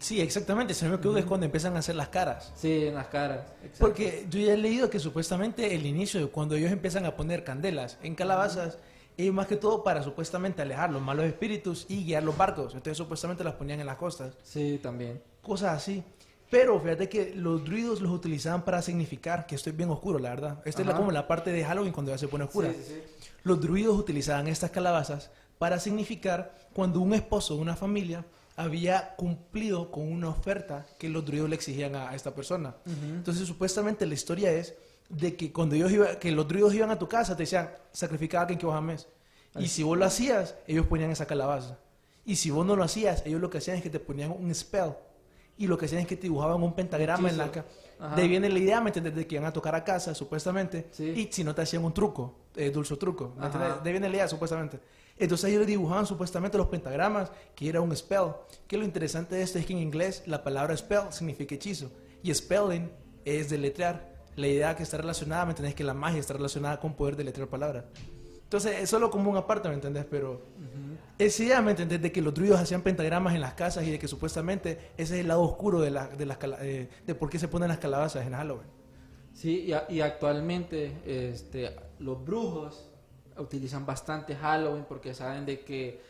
Sí, 0.00 0.20
exactamente. 0.20 0.74
No 0.82 0.90
me 0.90 0.96
equivoco 0.96 1.18
es 1.18 1.24
cuando 1.24 1.46
empiezan 1.46 1.76
a 1.76 1.78
hacer 1.78 1.94
las 1.94 2.08
caras. 2.08 2.52
Sí, 2.56 2.86
en 2.86 2.94
las 2.94 3.06
caras. 3.06 3.52
exacto. 3.62 3.78
Porque 3.78 4.26
yo 4.28 4.40
ya 4.40 4.54
he 4.54 4.56
leído 4.56 4.90
que 4.90 4.98
supuestamente 4.98 5.72
el 5.72 5.86
inicio, 5.86 6.32
cuando 6.32 6.56
ellos 6.56 6.72
empiezan 6.72 7.06
a 7.06 7.16
poner 7.16 7.44
candelas 7.44 7.96
en 8.02 8.16
calabazas, 8.16 8.78
es 9.16 9.32
más 9.32 9.46
que 9.46 9.54
todo 9.56 9.84
para 9.84 10.02
supuestamente 10.02 10.62
alejar 10.62 10.90
los 10.90 11.00
malos 11.00 11.26
espíritus 11.26 11.86
y 11.88 12.04
guiar 12.04 12.24
los 12.24 12.36
barcos. 12.36 12.74
Entonces 12.74 12.98
supuestamente 12.98 13.44
las 13.44 13.54
ponían 13.54 13.78
en 13.78 13.86
las 13.86 13.96
costas. 13.96 14.34
Sí, 14.42 14.80
también. 14.82 15.22
Cosas 15.40 15.76
así. 15.76 16.02
Pero 16.56 16.78
fíjate 16.80 17.08
que 17.08 17.34
los 17.34 17.64
druidos 17.64 18.00
los 18.00 18.12
utilizaban 18.12 18.64
para 18.64 18.80
significar 18.80 19.44
que 19.46 19.54
esto 19.56 19.70
es 19.70 19.76
bien 19.76 19.90
oscuro, 19.90 20.18
la 20.18 20.30
verdad. 20.30 20.62
Esta 20.64 20.82
es 20.82 20.86
la, 20.86 20.92
como 21.00 21.10
la 21.10 21.26
parte 21.26 21.50
de 21.52 21.64
Halloween 21.64 21.92
cuando 21.92 22.12
ya 22.12 22.18
se 22.18 22.28
pone 22.28 22.44
oscura. 22.44 22.72
Sí, 22.72 22.78
sí, 22.86 23.02
sí. 23.18 23.28
Los 23.42 23.60
druidos 23.60 23.98
utilizaban 23.98 24.46
estas 24.46 24.70
calabazas 24.70 25.30
para 25.58 25.78
significar 25.80 26.54
cuando 26.72 27.00
un 27.00 27.12
esposo 27.14 27.56
de 27.56 27.60
una 27.62 27.74
familia 27.76 28.24
había 28.56 29.14
cumplido 29.16 29.90
con 29.90 30.10
una 30.10 30.28
oferta 30.28 30.86
que 30.98 31.08
los 31.08 31.24
druidos 31.24 31.48
le 31.48 31.56
exigían 31.56 31.96
a, 31.96 32.10
a 32.10 32.14
esta 32.14 32.34
persona. 32.34 32.74
Entonces, 32.86 33.46
supuestamente 33.48 34.06
la 34.06 34.14
historia 34.14 34.52
es 34.52 34.74
de 35.08 35.34
que 35.36 35.52
cuando 35.52 35.74
ellos 35.74 35.90
iba- 35.90 36.18
que 36.20 36.30
los 36.30 36.46
druidos 36.46 36.72
iban 36.74 36.90
a 36.92 36.98
tu 36.98 37.08
casa, 37.08 37.36
te 37.36 37.42
decían, 37.42 37.70
sacrifica 37.92 38.38
a 38.38 38.40
alguien 38.42 38.58
que 38.60 38.66
vos. 38.66 39.08
Y 39.58 39.66
si 39.68 39.82
vos 39.82 39.98
lo 39.98 40.04
hacías, 40.04 40.54
ellos 40.68 40.86
ponían 40.86 41.10
esa 41.10 41.26
calabaza. 41.26 41.78
Y 42.24 42.36
si 42.36 42.50
vos 42.50 42.64
no 42.64 42.76
lo 42.76 42.84
hacías, 42.84 43.22
ellos 43.26 43.40
lo 43.40 43.50
que 43.50 43.58
hacían 43.58 43.76
es 43.76 43.82
que 43.82 43.90
te 43.90 43.98
ponían 44.00 44.30
un 44.30 44.54
spell. 44.54 44.92
Y 45.56 45.66
lo 45.66 45.78
que 45.78 45.86
hacían 45.86 46.02
es 46.02 46.06
que 46.06 46.16
dibujaban 46.16 46.62
un 46.62 46.74
pentagrama 46.74 47.28
en 47.28 47.38
la. 47.38 47.44
Ajá. 47.44 48.16
De 48.16 48.22
ahí 48.22 48.28
viene 48.28 48.48
la 48.48 48.58
idea, 48.58 48.80
¿me 48.80 48.88
entiendes? 48.88 49.14
De 49.14 49.26
que 49.26 49.36
iban 49.36 49.46
a 49.46 49.52
tocar 49.52 49.74
a 49.74 49.84
casa, 49.84 50.14
supuestamente. 50.14 50.88
Sí. 50.90 51.04
Y 51.04 51.32
si 51.32 51.44
no 51.44 51.54
te 51.54 51.62
hacían 51.62 51.84
un 51.84 51.94
truco, 51.94 52.34
eh, 52.56 52.70
dulce 52.70 52.96
truco. 52.96 53.34
¿me 53.38 53.46
entiendes? 53.46 53.82
De 53.82 53.88
ahí 53.88 53.92
viene 53.92 54.08
la 54.08 54.16
idea, 54.16 54.28
supuestamente. 54.28 54.80
Entonces 55.16 55.50
ellos 55.50 55.66
dibujaban 55.66 56.06
supuestamente 56.06 56.58
los 56.58 56.66
pentagramas, 56.66 57.30
que 57.54 57.68
era 57.68 57.80
un 57.80 57.94
spell. 57.96 58.32
Que 58.66 58.76
lo 58.76 58.84
interesante 58.84 59.36
de 59.36 59.42
esto 59.42 59.58
es 59.58 59.66
que 59.66 59.72
en 59.72 59.78
inglés 59.78 60.24
la 60.26 60.42
palabra 60.42 60.76
spell 60.76 61.04
significa 61.10 61.54
hechizo. 61.54 61.90
Y 62.22 62.34
spelling 62.34 62.90
es 63.24 63.50
deletrear. 63.50 64.12
La 64.36 64.48
idea 64.48 64.74
que 64.74 64.82
está 64.82 64.96
relacionada, 64.96 65.44
¿me 65.44 65.52
entendés? 65.52 65.76
Que 65.76 65.84
la 65.84 65.94
magia 65.94 66.18
está 66.18 66.32
relacionada 66.32 66.80
con 66.80 66.94
poder 66.94 67.14
deletrear 67.14 67.48
palabras. 67.48 67.84
Entonces 68.54 68.82
es 68.82 68.88
solo 68.88 69.10
como 69.10 69.32
un 69.32 69.36
aparte, 69.36 69.68
¿me 69.68 69.74
entendés? 69.74 70.04
Pero 70.08 70.40
esa 71.18 71.42
idea, 71.42 71.60
¿me 71.60 71.72
entendés? 71.72 72.00
De 72.00 72.12
que 72.12 72.22
los 72.22 72.32
druidos 72.32 72.60
hacían 72.60 72.82
pentagramas 72.82 73.34
en 73.34 73.40
las 73.40 73.54
casas 73.54 73.84
y 73.84 73.90
de 73.90 73.98
que 73.98 74.06
supuestamente 74.06 74.92
ese 74.96 75.14
es 75.14 75.20
el 75.22 75.26
lado 75.26 75.42
oscuro 75.42 75.80
de, 75.80 75.90
la, 75.90 76.06
de, 76.06 76.24
las 76.24 76.38
eh, 76.60 76.88
de 77.04 77.14
por 77.16 77.28
qué 77.30 77.40
se 77.40 77.48
ponen 77.48 77.68
las 77.68 77.78
calabazas 77.78 78.24
en 78.24 78.32
Halloween. 78.32 78.68
Sí, 79.32 79.66
y, 79.68 79.94
y 79.94 80.00
actualmente 80.02 80.92
este, 81.04 81.74
los 81.98 82.24
brujos 82.24 82.92
utilizan 83.36 83.84
bastante 83.84 84.36
Halloween 84.36 84.84
porque 84.88 85.14
saben 85.14 85.44
de 85.44 85.58
que 85.62 86.00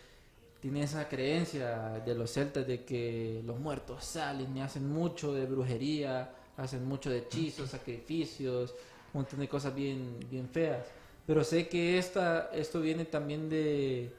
tiene 0.61 0.83
esa 0.83 1.09
creencia 1.09 2.02
de 2.04 2.14
los 2.14 2.30
celtas 2.30 2.66
de 2.66 2.85
que 2.85 3.40
los 3.46 3.59
muertos 3.59 4.04
salen 4.04 4.54
y 4.54 4.61
hacen 4.61 4.87
mucho 4.87 5.33
de 5.33 5.46
brujería, 5.46 6.30
hacen 6.59 6.85
mucho 6.85 7.09
de 7.09 7.20
hechizos, 7.20 7.70
sacrificios, 7.70 8.74
un 9.14 9.22
montón 9.22 9.40
de 9.40 9.48
cosas 9.48 9.74
bien, 9.74 10.18
bien 10.30 10.46
feas. 10.50 10.85
Pero 11.27 11.43
sé 11.45 11.69
que 11.69 11.99
esta, 11.99 12.51
esto 12.53 12.81
viene 12.81 13.05
también 13.07 13.49
de, 13.49 14.13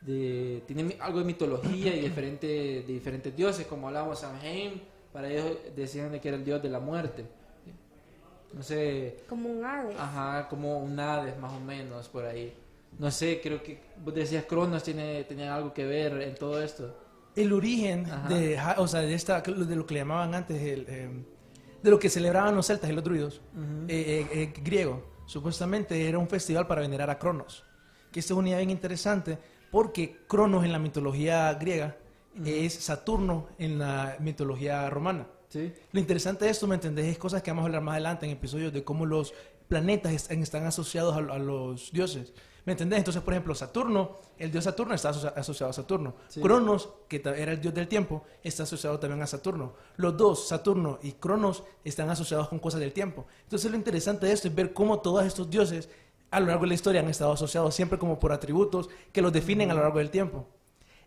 de- 0.00 0.62
tiene 0.66 0.96
algo 1.00 1.18
de 1.18 1.24
mitología 1.24 1.94
y 1.94 2.00
diferente, 2.00 2.46
de 2.46 2.82
diferentes 2.86 3.36
dioses, 3.36 3.66
como 3.66 3.88
hablábamos 3.88 4.20
Samhain, 4.20 4.80
para 5.12 5.28
ellos 5.30 5.58
decían 5.76 6.12
de 6.12 6.20
que 6.20 6.28
era 6.28 6.36
el 6.36 6.44
dios 6.44 6.62
de 6.62 6.68
la 6.70 6.80
muerte. 6.80 7.24
No 8.52 8.62
sé, 8.62 9.18
Como 9.28 9.48
un 9.48 9.64
ave. 9.64 9.94
ajá, 9.96 10.48
como 10.48 10.78
un 10.80 10.98
Hades 10.98 11.38
más 11.38 11.52
o 11.52 11.60
menos 11.60 12.08
por 12.08 12.24
ahí. 12.24 12.52
no 12.98 13.08
sé, 13.10 13.40
creo 13.40 13.62
que 13.62 13.78
vos 14.04 14.12
decías 14.12 14.44
Cronos 14.44 14.82
tiene, 14.82 15.22
tenía 15.24 15.54
algo 15.54 15.72
que 15.72 15.86
ver 15.86 16.20
en 16.22 16.34
todo 16.34 16.60
esto. 16.60 16.96
El 17.36 17.52
origen 17.52 18.06
Ajá. 18.10 18.28
de, 18.28 18.58
o 18.78 18.88
sea, 18.88 19.00
de, 19.02 19.14
esta, 19.14 19.40
de 19.40 19.76
lo 19.76 19.86
que 19.86 19.94
le 19.94 20.00
llamaban 20.00 20.34
antes, 20.34 20.60
el, 20.60 20.84
eh, 20.88 21.08
de 21.80 21.90
lo 21.90 21.98
que 22.00 22.08
celebraban 22.10 22.56
los 22.56 22.66
celtas 22.66 22.90
y 22.90 22.92
los 22.92 23.04
druidos, 23.04 23.40
eh, 23.86 24.26
eh, 24.32 24.42
eh, 24.42 24.52
griego, 24.64 25.04
supuestamente 25.30 26.08
era 26.08 26.18
un 26.18 26.28
festival 26.28 26.66
para 26.66 26.80
venerar 26.80 27.08
a 27.08 27.16
Cronos. 27.16 27.62
Que 28.10 28.18
esta 28.18 28.34
es 28.34 28.38
una 28.38 28.48
idea 28.48 28.58
bien 28.58 28.70
interesante 28.70 29.38
porque 29.70 30.24
Cronos 30.26 30.64
en 30.64 30.72
la 30.72 30.80
mitología 30.80 31.54
griega 31.54 31.96
es 32.44 32.74
Saturno 32.74 33.46
en 33.56 33.78
la 33.78 34.16
mitología 34.18 34.90
romana. 34.90 35.28
Sí. 35.48 35.72
Lo 35.92 36.00
interesante 36.00 36.46
de 36.46 36.50
esto, 36.50 36.66
¿me 36.66 36.74
entendés? 36.74 37.06
Es 37.06 37.18
cosas 37.18 37.42
que 37.42 37.52
vamos 37.52 37.62
a 37.62 37.66
hablar 37.66 37.82
más 37.82 37.92
adelante 37.92 38.26
en 38.26 38.32
episodios 38.32 38.72
de 38.72 38.82
cómo 38.82 39.06
los 39.06 39.32
planetas 39.70 40.12
están, 40.30 40.66
asociados 40.66 41.14
a, 41.14 41.18
a 41.18 41.38
los 41.38 41.92
dioses. 41.92 42.32
¿Me 42.66 42.72
entendés? 42.72 42.98
Entonces, 42.98 43.22
por 43.22 43.32
ejemplo, 43.32 43.54
Saturno, 43.54 44.16
el 44.36 44.50
dios 44.52 44.64
Saturno 44.64 44.94
está 44.94 45.10
asocia- 45.10 45.32
asociado 45.34 45.70
a 45.70 45.72
Saturno. 45.72 46.14
Sí. 46.28 46.40
Cronos, 46.42 46.90
que 47.08 47.22
era 47.24 47.52
el 47.52 47.60
dios 47.60 47.72
del 47.72 47.88
tiempo, 47.88 48.24
está 48.42 48.64
asociado 48.64 48.98
también 48.98 49.22
a 49.22 49.26
Saturno. 49.26 49.72
Los 49.96 50.16
dos, 50.16 50.46
Saturno 50.48 50.98
y 51.02 51.12
Cronos, 51.12 51.62
están 51.84 52.10
asociados 52.10 52.48
con 52.48 52.58
cosas 52.58 52.80
del 52.80 52.92
tiempo. 52.92 53.26
Entonces, 53.44 53.70
lo 53.70 53.76
interesante 53.76 54.26
de 54.26 54.32
esto 54.32 54.48
es 54.48 54.54
ver 54.54 54.74
cómo 54.74 54.98
todos 55.00 55.24
estos 55.24 55.48
dioses 55.48 55.88
a 56.30 56.38
lo 56.40 56.46
largo 56.46 56.62
de 56.62 56.68
la 56.68 56.74
historia 56.74 57.00
han 57.00 57.08
estado 57.08 57.32
asociados 57.32 57.74
siempre 57.74 57.98
como 57.98 58.18
por 58.18 58.32
atributos 58.32 58.90
que 59.12 59.22
los 59.22 59.32
definen 59.32 59.70
a 59.70 59.74
lo 59.74 59.80
largo 59.82 59.98
del 59.98 60.10
tiempo. 60.10 60.46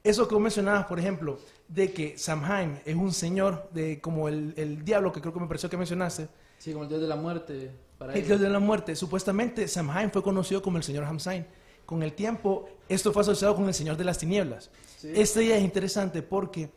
Eso 0.04 0.28
que 0.28 0.38
mencionabas, 0.38 0.86
por 0.88 1.00
ejemplo, 1.00 1.38
de 1.68 1.94
que 1.94 2.18
Samhain 2.18 2.82
es 2.84 2.96
un 2.96 3.14
señor 3.14 3.70
de 3.72 4.02
como 4.02 4.28
el, 4.28 4.54
el 4.58 4.84
diablo 4.84 5.14
que 5.14 5.22
creo 5.22 5.34
que 5.34 5.40
me 5.40 5.48
pareció 5.48 5.70
que 5.70 5.78
mencionaste, 5.78 6.28
Sí, 6.58 6.72
como 6.72 6.84
el 6.84 6.90
dios 6.90 7.02
de 7.02 7.08
la 7.08 7.16
muerte. 7.18 7.72
Para 8.04 8.20
el 8.20 8.28
dios 8.28 8.42
de 8.42 8.50
la 8.50 8.60
muerte. 8.60 8.98
Supuestamente 8.98 9.66
Samhain 9.66 10.12
fue 10.12 10.22
conocido 10.22 10.62
como 10.62 10.76
el 10.76 10.84
señor 10.84 11.06
Hamsain. 11.06 11.46
Con 11.86 12.04
el 12.04 12.12
tiempo, 12.12 12.68
esto 12.90 13.14
fue 13.14 13.22
asociado 13.22 13.56
con 13.56 13.66
el 13.66 13.74
señor 13.74 13.96
de 13.96 14.04
las 14.04 14.18
tinieblas. 14.18 14.72
Sí. 14.98 15.14
Esta 15.16 15.42
idea 15.42 15.58
es 15.58 15.64
interesante 15.64 16.22
porque 16.22 16.70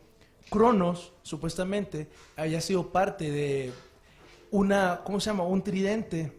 Cronos, 0.49 1.11
supuestamente, 1.23 2.07
había 2.37 2.61
sido 2.61 2.93
parte 2.93 3.29
de 3.29 3.73
una, 4.51 5.01
¿cómo 5.03 5.19
se 5.19 5.29
llama? 5.29 5.43
Un 5.43 5.61
tridente, 5.61 6.31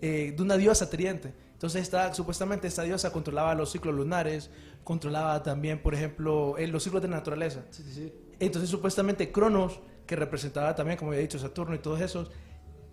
eh, 0.00 0.34
de 0.36 0.42
una 0.42 0.56
diosa 0.56 0.90
tridente. 0.90 1.32
Entonces, 1.52 1.82
esta, 1.82 2.12
supuestamente, 2.12 2.66
esta 2.66 2.82
diosa 2.82 3.12
controlaba 3.12 3.54
los 3.54 3.70
ciclos 3.70 3.94
lunares, 3.94 4.50
controlaba 4.82 5.40
también, 5.44 5.80
por 5.80 5.94
ejemplo, 5.94 6.58
eh, 6.58 6.66
los 6.66 6.82
ciclos 6.82 7.00
de 7.00 7.06
la 7.06 7.18
naturaleza. 7.18 7.62
Sí, 7.70 7.84
sí, 7.84 7.94
sí. 7.94 8.12
Entonces, 8.40 8.68
supuestamente, 8.68 9.30
Cronos, 9.30 9.78
que 10.04 10.16
representaba 10.16 10.74
también, 10.74 10.98
como 10.98 11.12
había 11.12 11.20
dicho, 11.20 11.38
Saturno 11.38 11.76
y 11.76 11.78
todos 11.78 12.00
esos, 12.00 12.32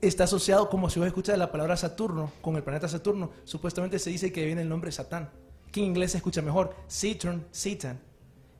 está 0.02 0.24
asociado, 0.26 0.70
como 0.70 0.90
si 0.90 1.00
vos 1.00 1.08
escuchas 1.08 1.38
la 1.38 1.52
palabra 1.52 1.76
Saturno, 1.78 2.32
con 2.42 2.56
el 2.56 2.64
planeta 2.64 2.88
Saturno, 2.88 3.32
supuestamente 3.44 4.00
se 4.00 4.10
dice 4.10 4.32
que 4.32 4.46
viene 4.46 4.62
el 4.62 4.70
nombre 4.70 4.92
Satán, 4.92 5.30
que 5.72 5.80
en 5.82 5.88
inglés 5.88 6.12
se 6.12 6.18
escucha 6.18 6.42
mejor, 6.42 6.76
Saturn, 6.88 7.46
Satan. 7.52 8.00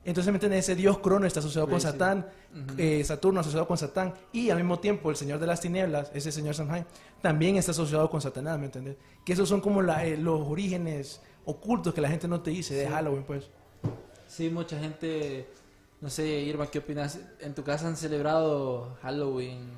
Entonces, 0.04 0.32
¿me 0.32 0.36
entiendes? 0.36 0.60
Ese 0.64 0.76
dios 0.76 0.98
Crono 0.98 1.26
está 1.26 1.40
asociado 1.40 1.68
con. 1.68 1.78
Satán, 1.80 2.26
eh, 2.78 3.04
Saturno 3.04 3.40
asociado 3.40 3.66
con 3.68 3.76
Satán, 3.76 4.14
y 4.32 4.48
al 4.50 4.56
mismo 4.56 4.78
tiempo 4.78 5.10
el 5.10 5.16
señor 5.16 5.38
de 5.38 5.46
las 5.46 5.60
tinieblas, 5.60 6.10
ese 6.14 6.32
señor 6.32 6.54
Samhain, 6.54 6.86
también 7.20 7.56
está 7.56 7.72
asociado 7.72 8.08
con 8.08 8.20
Satanás, 8.22 8.58
¿me 8.58 8.66
entiendes? 8.66 8.96
Que 9.24 9.34
esos 9.34 9.48
son 9.48 9.60
como 9.60 9.82
la- 9.82 10.04
eh, 10.06 10.16
los 10.16 10.40
orígenes 10.48 11.20
ocultos 11.44 11.92
que 11.92 12.00
la 12.00 12.08
gente 12.08 12.28
no 12.28 12.40
te 12.40 12.50
dice 12.50 12.74
de 12.74 12.86
Sí. 12.86 12.92
Halloween, 12.92 13.24
pues. 13.24 13.50
Sí, 14.26 14.48
mucha 14.48 14.78
gente, 14.78 15.48
no 16.00 16.08
sé, 16.08 16.26
Irma, 16.40 16.66
¿qué 16.68 16.78
opinas? 16.78 17.18
¿En 17.40 17.54
tu 17.54 17.62
casa 17.62 17.86
han 17.86 17.96
celebrado 17.96 18.96
Halloween? 19.02 19.68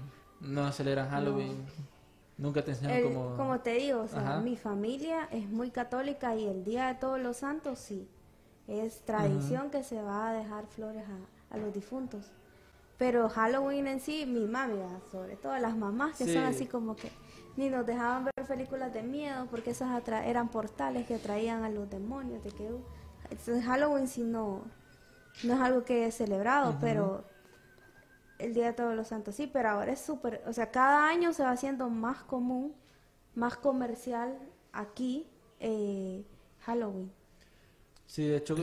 ¿No 0.43 0.71
celebran 0.73 1.09
Halloween? 1.11 1.65
¿Nunca 2.39 2.63
te 2.63 2.73
enseñaron 2.73 2.99
El- 2.99 3.05
como...? 3.15 3.37
como 3.37 3.61
te 3.61 3.75
digo, 3.75 4.01
o 4.03 4.09
sea, 4.09 4.21
Ajá. 4.21 4.41
mi 4.41 4.57
familia 4.57 5.29
es 5.31 5.49
muy 5.49 5.71
católica 5.71 6.35
y 6.35 6.47
el 6.47 6.65
Día 6.65 6.89
de 6.89 6.95
Todos 6.97 7.21
los 7.21 7.39
Santos 7.39 7.79
sí. 7.79 8.09
Es 8.69 9.03
tradición 9.05 9.71
que 9.71 9.83
se 9.83 10.01
va 10.03 10.31
a 10.31 10.33
dejar 10.33 10.67
flores 10.67 11.05
a, 11.09 11.55
a 11.55 11.59
los 11.59 11.73
difuntos. 11.75 12.31
Pero 12.99 13.29
Halloween 13.29 13.87
en 13.89 14.01
sí, 14.01 14.25
mi 14.27 14.47
mami, 14.47 14.79
sobre 15.11 15.37
todo 15.37 15.57
las 15.59 15.77
mamás 15.77 16.17
que 16.17 16.25
Sí. 16.25 16.35
son 16.35 16.45
así 16.45 16.67
como 16.67 16.95
que 16.95 17.11
ni 17.57 17.69
nos 17.69 17.85
dejaban 17.85 18.25
ver 18.25 18.47
películas 18.47 18.93
de 18.95 19.03
miedo 19.03 19.47
porque 19.51 19.71
esas 19.71 19.91
atra- 19.91 20.25
eran 20.25 20.49
portales 20.49 21.07
que 21.07 21.17
atraían 21.17 21.65
a 21.65 21.69
los 21.69 21.91
demonios. 21.91 22.43
De 22.45 22.51
que, 22.51 22.73
uh, 22.73 22.83
Halloween 23.65 24.07
sí 24.09 24.23
no, 24.23 24.63
no 25.43 25.55
es 25.55 25.61
algo 25.61 25.85
que 25.85 26.07
he 26.07 26.13
celebrado, 26.13 26.77
pero 26.81 27.25
el 28.45 28.55
Día 28.55 28.67
de 28.67 28.73
Todos 28.75 28.95
los 28.95 29.09
Santos 29.09 29.35
sí, 29.37 29.47
pero 29.47 29.71
ahora 29.71 29.93
es 29.93 30.01
súper, 30.01 30.43
o 30.47 30.53
sea, 30.53 30.71
cada 30.71 31.09
año 31.09 31.33
se 31.33 31.43
va 31.43 31.51
haciendo 31.53 31.89
más 31.91 32.23
común, 32.25 32.75
más 33.35 33.57
comercial 33.57 34.39
aquí 34.73 35.27
eh, 35.61 36.25
Halloween. 36.61 37.11
Sí, 38.07 38.27
de 38.27 38.37
hecho, 38.39 38.57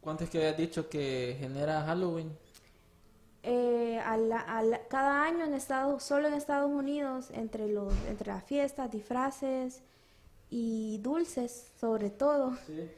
¿cuánto 0.00 0.24
es 0.24 0.30
que 0.30 0.38
habías 0.38 0.56
dicho 0.56 0.88
que 0.88 1.36
genera 1.38 1.82
Halloween? 1.84 2.30
Eh, 3.42 4.00
a 4.04 4.16
la- 4.16 4.40
a 4.40 4.62
la- 4.62 4.88
cada 4.88 5.22
año 5.24 5.44
en 5.44 5.54
Estados, 5.54 6.02
solo 6.02 6.26
en 6.28 6.34
Estados 6.34 6.70
Unidos, 6.70 7.30
entre 7.32 7.68
los, 7.68 7.94
entre 8.08 8.28
las 8.32 8.42
fiestas, 8.44 8.90
disfraces 8.90 9.82
y 10.50 10.98
dulces, 10.98 11.72
sobre 11.80 12.10
todo, 12.10 12.56
Sí. 12.66 12.90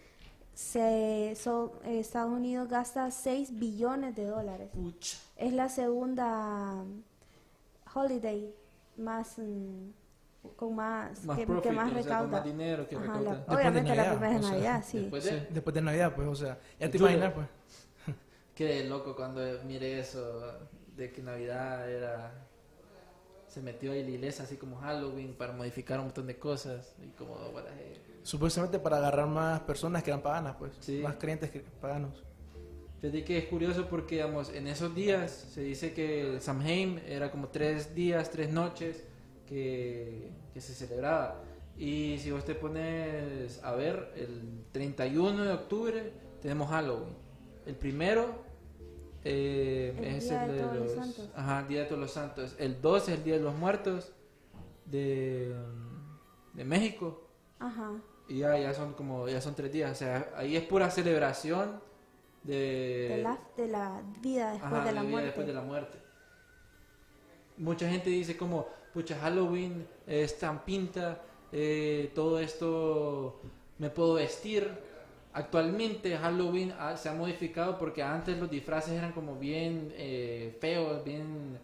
Se, 0.63 1.35
so- 1.37 1.79
Estados 1.85 2.33
Unidos 2.33 2.69
gasta 2.69 3.09
6 3.13 3.61
billones 3.61 4.17
de 4.17 4.25
dólares. 4.25 4.71
Pucha. 4.75 5.17
Es 5.37 5.53
la 5.53 5.69
segunda 5.69 6.83
mm, 6.83 7.03
holiday 7.95 8.53
más 8.97 9.39
mm, 9.39 9.91
con 10.57 10.75
más, 10.75 11.25
Más 11.25 11.39
que, 11.39 11.47
profit, 11.47 11.63
que 11.63 11.73
más 11.73 11.87
o 11.87 11.93
sea, 11.95 12.03
recauda. 12.03 12.27
más 12.27 12.45
dinero 12.45 12.89
que 12.89 12.97
Ajá, 12.97 13.05
recauda. 13.05 13.23
la- 13.23 13.37
Después 13.37 13.49
de 13.49 13.55
obviamente 13.63 13.91
la 13.91 13.97
Navidad, 13.97 14.19
primera 14.19 14.39
o 14.39 14.43
sea, 14.43 14.51
Navidad, 14.51 14.85
sí. 14.89 14.99
Después 14.99 15.25
Sí, 15.25 15.31
de... 15.31 15.41
después 15.51 15.75
de 15.75 15.81
Navidad, 15.83 16.13
pues, 16.17 16.29
o 16.29 16.35
sea, 16.35 16.59
ya 16.81 16.91
te 16.91 16.99
Yo- 16.99 17.05
imaginas, 17.07 17.33
pues. 17.35 17.47
Qué 18.57 18.85
loco 18.85 19.15
cuando 19.15 19.41
mire 19.65 20.01
eso 20.01 20.59
de 20.97 21.13
que 21.13 21.23
Navidad 21.23 21.89
era... 21.89 22.33
Se 23.47 23.63
metió 23.63 23.93
ahí 23.93 24.03
la 24.03 24.11
iglesia 24.11 24.45
así 24.45 24.57
como 24.57 24.77
Halloween 24.79 25.35
para 25.37 25.53
modificar 25.53 26.01
un 26.01 26.07
montón 26.07 26.27
de 26.27 26.37
cosas 26.37 26.95
y 27.01 27.11
como... 27.17 27.37
Supuestamente 28.29 28.79
para 28.79 28.99
agarrar 28.99 29.27
más 29.27 29.61
personas 29.61 30.03
que 30.03 30.11
eran 30.11 30.21
paganas, 30.21 30.57
pues. 30.59 30.73
Sí. 30.81 31.01
Más 31.03 31.17
creyentes 31.17 31.51
que 31.51 31.61
paganos. 31.61 32.23
Fíjate 33.01 33.25
que 33.25 33.39
es 33.39 33.47
curioso 33.47 33.87
porque, 33.89 34.17
digamos, 34.17 34.51
en 34.51 34.67
esos 34.67 34.95
días 34.95 35.31
se 35.31 35.63
dice 35.63 35.95
que 35.95 36.39
Samhain 36.39 37.01
era 37.09 37.31
como 37.31 37.49
tres 37.49 37.95
días, 37.95 38.31
tres 38.31 38.51
noches 38.53 39.03
que, 39.47 40.31
que 40.53 40.61
se 40.61 40.75
celebraba. 40.75 41.41
Y 41.79 42.19
si 42.19 42.31
vos 42.31 42.45
te 42.45 42.55
pones 42.55 43.65
a 43.65 43.73
ver, 43.73 44.13
el 44.15 44.67
31 44.73 45.45
de 45.45 45.53
octubre 45.55 46.13
tenemos 46.43 46.69
Halloween. 46.69 47.17
El 47.65 47.77
primero 47.77 48.45
eh, 49.25 49.95
El 49.97 50.05
es 50.05 50.29
Día 50.29 50.45
el 50.45 50.51
de 50.51 50.55
de 50.55 50.63
Todos 50.65 50.77
los 50.77 50.85
los... 50.85 50.93
Santos. 50.93 51.31
Ajá, 51.35 51.63
Día 51.67 51.81
de 51.81 51.87
Todos 51.87 52.01
los 52.03 52.11
Santos. 52.11 52.57
El 52.59 52.83
2 52.83 53.09
es 53.09 53.09
el 53.09 53.25
Día 53.25 53.37
de 53.37 53.41
los 53.41 53.55
Muertos 53.55 54.13
de, 54.85 55.57
de 56.53 56.65
México. 56.67 57.27
Ajá. 57.59 57.93
Y 58.29 58.39
ya, 58.39 58.59
ya 58.59 58.75
son 58.75 58.93
como, 58.93 59.27
ya 59.29 59.41
son 59.41 59.55
tres 59.55 59.73
días. 59.73 59.91
O 59.91 59.95
sea, 59.95 60.31
ahí 60.37 60.57
es 60.57 60.63
pura 60.65 60.91
celebración 60.91 61.81
de... 62.43 63.09
De 63.17 63.23
la, 63.23 63.39
de 63.57 63.69
la 63.69 64.03
vida 64.21 64.53
después 64.53 64.73
Ajá, 64.73 64.85
de 64.85 64.93
la 64.93 65.01
vida 65.01 65.11
muerte. 65.11 65.27
después 65.27 65.47
de 65.47 65.53
la 65.55 65.63
muerte. 65.63 65.99
Mucha 67.57 67.89
gente 67.89 68.11
dice 68.11 68.37
como, 68.37 68.67
pucha, 68.93 69.19
Halloween 69.19 69.87
es 70.07 70.39
tan 70.39 70.65
pinta, 70.65 71.23
eh, 71.53 72.13
todo 72.15 72.39
esto 72.39 73.41
me 73.79 73.91
puedo 73.91 74.15
vestir. 74.15 74.71
Actualmente 75.33 76.17
Halloween 76.17 76.73
ah, 76.79 76.97
se 76.97 77.09
ha 77.09 77.15
modificado 77.15 77.79
porque 77.79 78.03
antes 78.03 78.39
los 78.39 78.51
disfraces 78.51 78.93
eran 78.95 79.13
como 79.13 79.37
bien 79.37 79.93
eh, 79.97 80.57
feos, 80.61 81.05
bien 81.05 81.59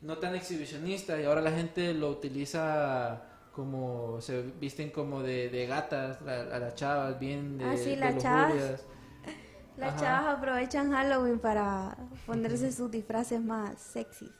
no 0.00 0.18
tan 0.18 0.34
exhibicionistas 0.34 1.20
y 1.20 1.24
ahora 1.24 1.40
la 1.40 1.52
gente 1.52 1.94
lo 1.94 2.10
utiliza 2.10 3.22
como 3.52 4.20
se 4.20 4.42
visten 4.42 4.90
como 4.90 5.22
de, 5.22 5.48
de 5.50 5.66
gatas 5.66 6.20
a 6.22 6.58
las 6.58 6.74
chavas 6.74 7.18
bien 7.18 7.58
de, 7.58 7.64
Ah, 7.64 7.76
sí, 7.76 7.90
de 7.90 7.96
las 7.96 8.18
chavas. 8.18 8.84
Las 9.76 10.02
aprovechan 10.02 10.92
Halloween 10.92 11.38
para 11.38 11.96
ponerse 12.26 12.70
sus 12.72 12.90
disfraces 12.90 13.40
más 13.40 13.78
sexy. 13.80 14.30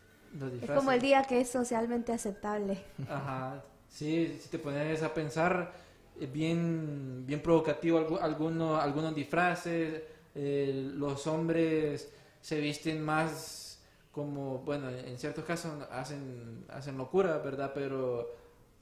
Es 0.60 0.70
como 0.70 0.92
el 0.92 1.00
día 1.00 1.22
que 1.22 1.40
es 1.40 1.48
socialmente 1.50 2.12
aceptable. 2.12 2.82
Ajá, 3.08 3.62
sí, 3.88 4.38
si 4.40 4.48
te 4.50 4.58
pones 4.58 5.02
a 5.02 5.12
pensar, 5.12 5.72
es 6.20 6.30
bien, 6.32 7.24
bien 7.26 7.40
provocativo 7.42 7.98
algu- 7.98 8.20
algunos, 8.20 8.80
algunos 8.82 9.14
disfraces, 9.14 10.02
eh, 10.34 10.90
los 10.94 11.26
hombres 11.26 12.12
se 12.40 12.60
visten 12.60 13.02
más 13.02 13.82
como, 14.12 14.58
bueno, 14.58 14.90
en 14.90 15.18
ciertos 15.18 15.44
casos 15.44 15.72
hacen, 15.90 16.66
hacen 16.68 16.98
locura, 16.98 17.38
¿verdad? 17.38 17.72
Pero 17.74 18.30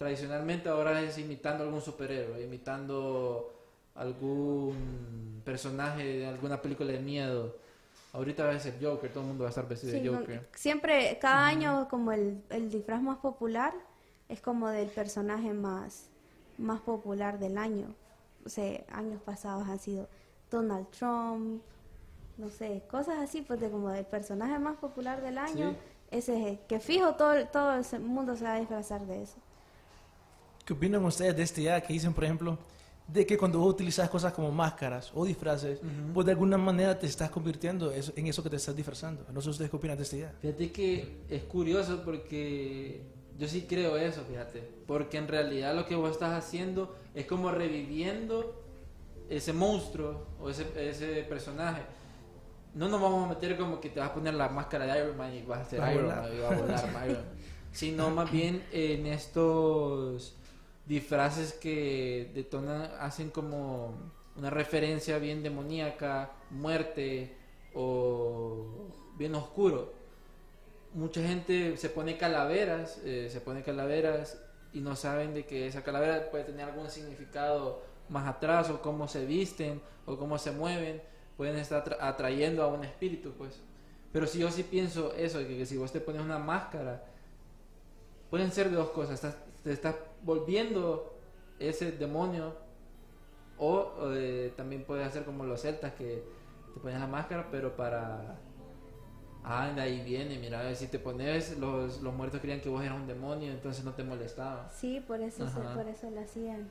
tradicionalmente 0.05 0.67
ahora 0.71 1.03
es 1.03 1.19
imitando 1.19 1.63
algún 1.63 1.83
superhéroe, 1.83 2.43
imitando 2.43 3.53
algún 3.95 5.43
personaje 5.45 6.03
de 6.03 6.27
alguna 6.27 6.63
película 6.63 6.91
de 6.91 7.01
miedo. 7.01 7.55
Ahorita 8.15 8.47
va 8.47 8.53
a 8.53 8.59
ser 8.59 8.79
Joker, 8.83 9.13
todo 9.13 9.25
el 9.25 9.29
mundo 9.29 9.43
va 9.45 9.49
a 9.49 9.51
estar 9.51 9.69
vestido 9.69 9.93
Sí, 9.93 10.01
de 10.01 10.11
no- 10.11 10.19
Joker. 10.21 10.49
siempre, 10.55 11.19
cada 11.21 11.47
año 11.47 11.87
como 11.91 12.13
el, 12.13 12.43
el 12.49 12.71
disfraz 12.71 13.03
más 13.03 13.19
popular 13.19 13.75
es 14.31 14.41
como 14.41 14.69
del 14.71 14.89
personaje 14.89 15.53
más, 15.53 16.09
más 16.57 16.81
popular 16.81 17.39
del 17.39 17.59
año. 17.59 17.95
o 18.47 18.49
sea, 18.49 18.83
años 18.93 19.21
pasados 19.21 19.69
han 19.69 19.79
sido 19.79 20.09
Donald 20.51 20.87
Trump, 20.99 21.61
no 22.39 22.49
sé, 22.49 22.83
cosas 22.91 23.19
así, 23.19 23.43
pues 23.43 23.61
de 23.61 23.71
como 23.71 23.91
el 23.91 24.07
personaje 24.07 24.59
más 24.59 24.79
popular 24.79 25.21
del 25.21 25.37
año, 25.37 25.73
Sí. 25.73 25.77
ese 26.11 26.41
es 26.41 26.47
el 26.47 26.59
que 26.67 26.81
fijo 26.81 27.17
todo, 27.17 27.35
todo 27.49 27.75
el 27.75 28.01
mundo 28.01 28.35
se 28.35 28.45
va 28.45 28.55
a 28.55 28.59
disfrazar 28.61 29.03
de 29.07 29.25
eso. 29.25 29.37
¿Qué 30.65 30.73
opinan 30.73 31.05
ustedes 31.05 31.37
de 31.37 31.43
este 31.43 31.63
ya 31.63 31.81
que 31.81 31.93
dicen, 31.93 32.13
por 32.13 32.25
ejemplo, 32.25 32.59
de 33.13 33.27
que 33.27 33.37
cuando 33.37 33.59
vos 33.59 33.75
utilizas 33.75 34.09
cosas 34.09 34.33
como 34.33 34.53
máscaras 34.53 35.11
o 35.15 35.25
disfraces, 35.25 35.81
pues 36.15 36.27
de 36.27 36.33
alguna 36.33 36.57
manera 36.57 36.99
te 36.99 37.07
estás 37.07 37.31
convirtiendo 37.31 37.93
en 37.93 38.27
eso 38.27 38.43
que 38.43 38.51
te 38.51 38.57
estás 38.57 38.77
disfrazando? 38.77 39.25
No 39.33 39.41
sé 39.41 39.51
ustedes 39.51 39.71
qué 39.71 39.77
opinan 39.77 39.97
de 39.97 40.05
esta 40.05 40.17
idea. 40.17 40.35
Fíjate 40.41 40.71
que 40.71 41.23
es 41.29 41.43
curioso 41.45 42.03
porque 42.05 43.03
yo 43.37 43.49
sí 43.49 43.63
creo 43.63 43.97
eso, 43.97 44.23
fíjate. 44.29 44.63
Porque 44.87 45.17
en 45.17 45.27
realidad 45.27 45.75
lo 45.75 45.87
que 45.87 45.97
vos 45.97 46.11
estás 46.11 46.33
haciendo 46.33 46.95
es 47.15 47.27
como 47.27 47.51
reviviendo 47.51 48.63
ese 49.29 49.53
monstruo 49.53 50.27
o 50.41 50.51
ese, 50.51 50.67
ese 50.77 51.23
personaje. 51.23 51.83
No 52.75 52.89
nos 52.89 53.01
vamos 53.01 53.27
a 53.27 53.29
meter 53.31 53.57
como 53.57 53.81
que 53.81 53.89
te 53.89 53.99
vas 53.99 54.11
a 54.11 54.15
poner 54.15 54.35
la 54.35 54.49
máscara 54.49 54.87
de 54.87 55.01
Iron 55.01 55.17
Man 55.17 55.35
y 55.35 55.43
vas 55.43 55.61
a 55.61 55.65
ser 55.65 55.95
Iron. 55.95 56.07
Man 56.07 56.31
y 56.33 56.41
vas 56.41 56.53
a 56.53 56.61
volar 56.61 56.79
Iron 57.09 57.15
Man. 57.17 57.25
Sino 57.73 58.11
más 58.11 58.31
bien 58.31 58.63
en 58.73 59.07
estos 59.07 60.37
disfraces 60.91 61.53
que 61.53 62.33
detonan, 62.35 62.91
hacen 62.99 63.31
como 63.31 63.95
una 64.37 64.51
referencia 64.51 65.19
bien 65.19 65.41
demoníaca, 65.41 66.33
muerte 66.51 67.37
o 67.75 68.89
bien 69.17 69.37
oscuro. 69.37 69.93
Mucha 70.93 71.23
gente 71.23 71.77
se 71.77 71.91
pone 71.91 72.19
calaveras, 72.19 73.01
eh, 73.05 73.29
se 73.31 73.41
pone 73.41 73.63
calaveras 73.63 74.43
y 74.73 74.81
no 74.81 74.97
saben 74.97 75.33
de 75.33 75.47
que 75.47 75.69
esa 75.69 75.85
calavera 75.85 76.29
puede 76.33 76.43
tener 76.43 76.69
algún 76.69 76.91
significado 76.91 77.83
más 78.09 78.27
atrás 78.27 78.69
o 78.71 78.83
cómo 78.83 79.07
se 79.07 79.25
visten 79.25 79.81
o 80.07 80.19
cómo 80.19 80.39
se 80.39 80.51
mueven, 80.51 81.01
pueden 81.37 81.57
estar 81.57 81.85
atra- 81.85 81.99
atrayendo 82.01 82.65
a 82.65 82.67
un 82.67 82.83
espíritu, 82.83 83.31
pues. 83.39 83.61
Pero 84.13 84.27
si 84.27 84.41
yo 84.41 84.51
sí 84.51 84.65
pienso 84.65 85.15
eso, 85.15 85.39
que, 85.39 85.57
que 85.57 85.67
si 85.67 85.77
vos 85.77 85.93
te 85.93 86.01
pones 86.01 86.21
una 86.21 86.41
máscara, 86.41 87.05
pueden 88.29 88.51
ser 88.51 88.71
de 88.71 88.77
dos 88.77 88.91
cosas, 88.91 89.37
te 89.65 89.73
estás 89.73 89.97
volviendo 90.23 91.19
ese 91.59 91.93
demonio 91.93 92.55
o, 93.59 93.69
o, 93.69 94.13
eh, 94.15 94.53
también 94.57 94.85
puedes 94.85 95.07
hacer 95.07 95.25
como 95.25 95.45
los 95.45 95.61
celtas 95.61 95.93
que 95.95 96.23
te 96.75 96.81
pones 96.81 96.99
la 96.99 97.07
máscara, 97.07 97.49
pero 97.51 97.77
para 97.77 98.39
Ah, 99.43 99.73
de 99.75 99.81
ahí 99.81 100.03
viene, 100.03 100.39
mira, 100.39 100.75
si 100.75 100.87
te 100.89 100.99
pones, 100.99 101.57
los, 101.59 102.03
los 102.03 102.13
muertos 102.15 102.41
creían 102.41 102.61
que 102.61 102.69
vos 102.69 102.85
eras 102.85 102.97
un 103.01 103.07
demonio, 103.07 103.51
entonces 103.51 103.85
no 103.85 103.93
te 103.93 104.05
molestaban. 104.05 104.69
Sí, 104.71 105.01
por 105.01 105.21
eso, 105.23 105.47
se- 105.49 105.61
por 105.75 105.87
eso 105.89 106.11
lo 106.11 106.21
hacían. 106.21 106.69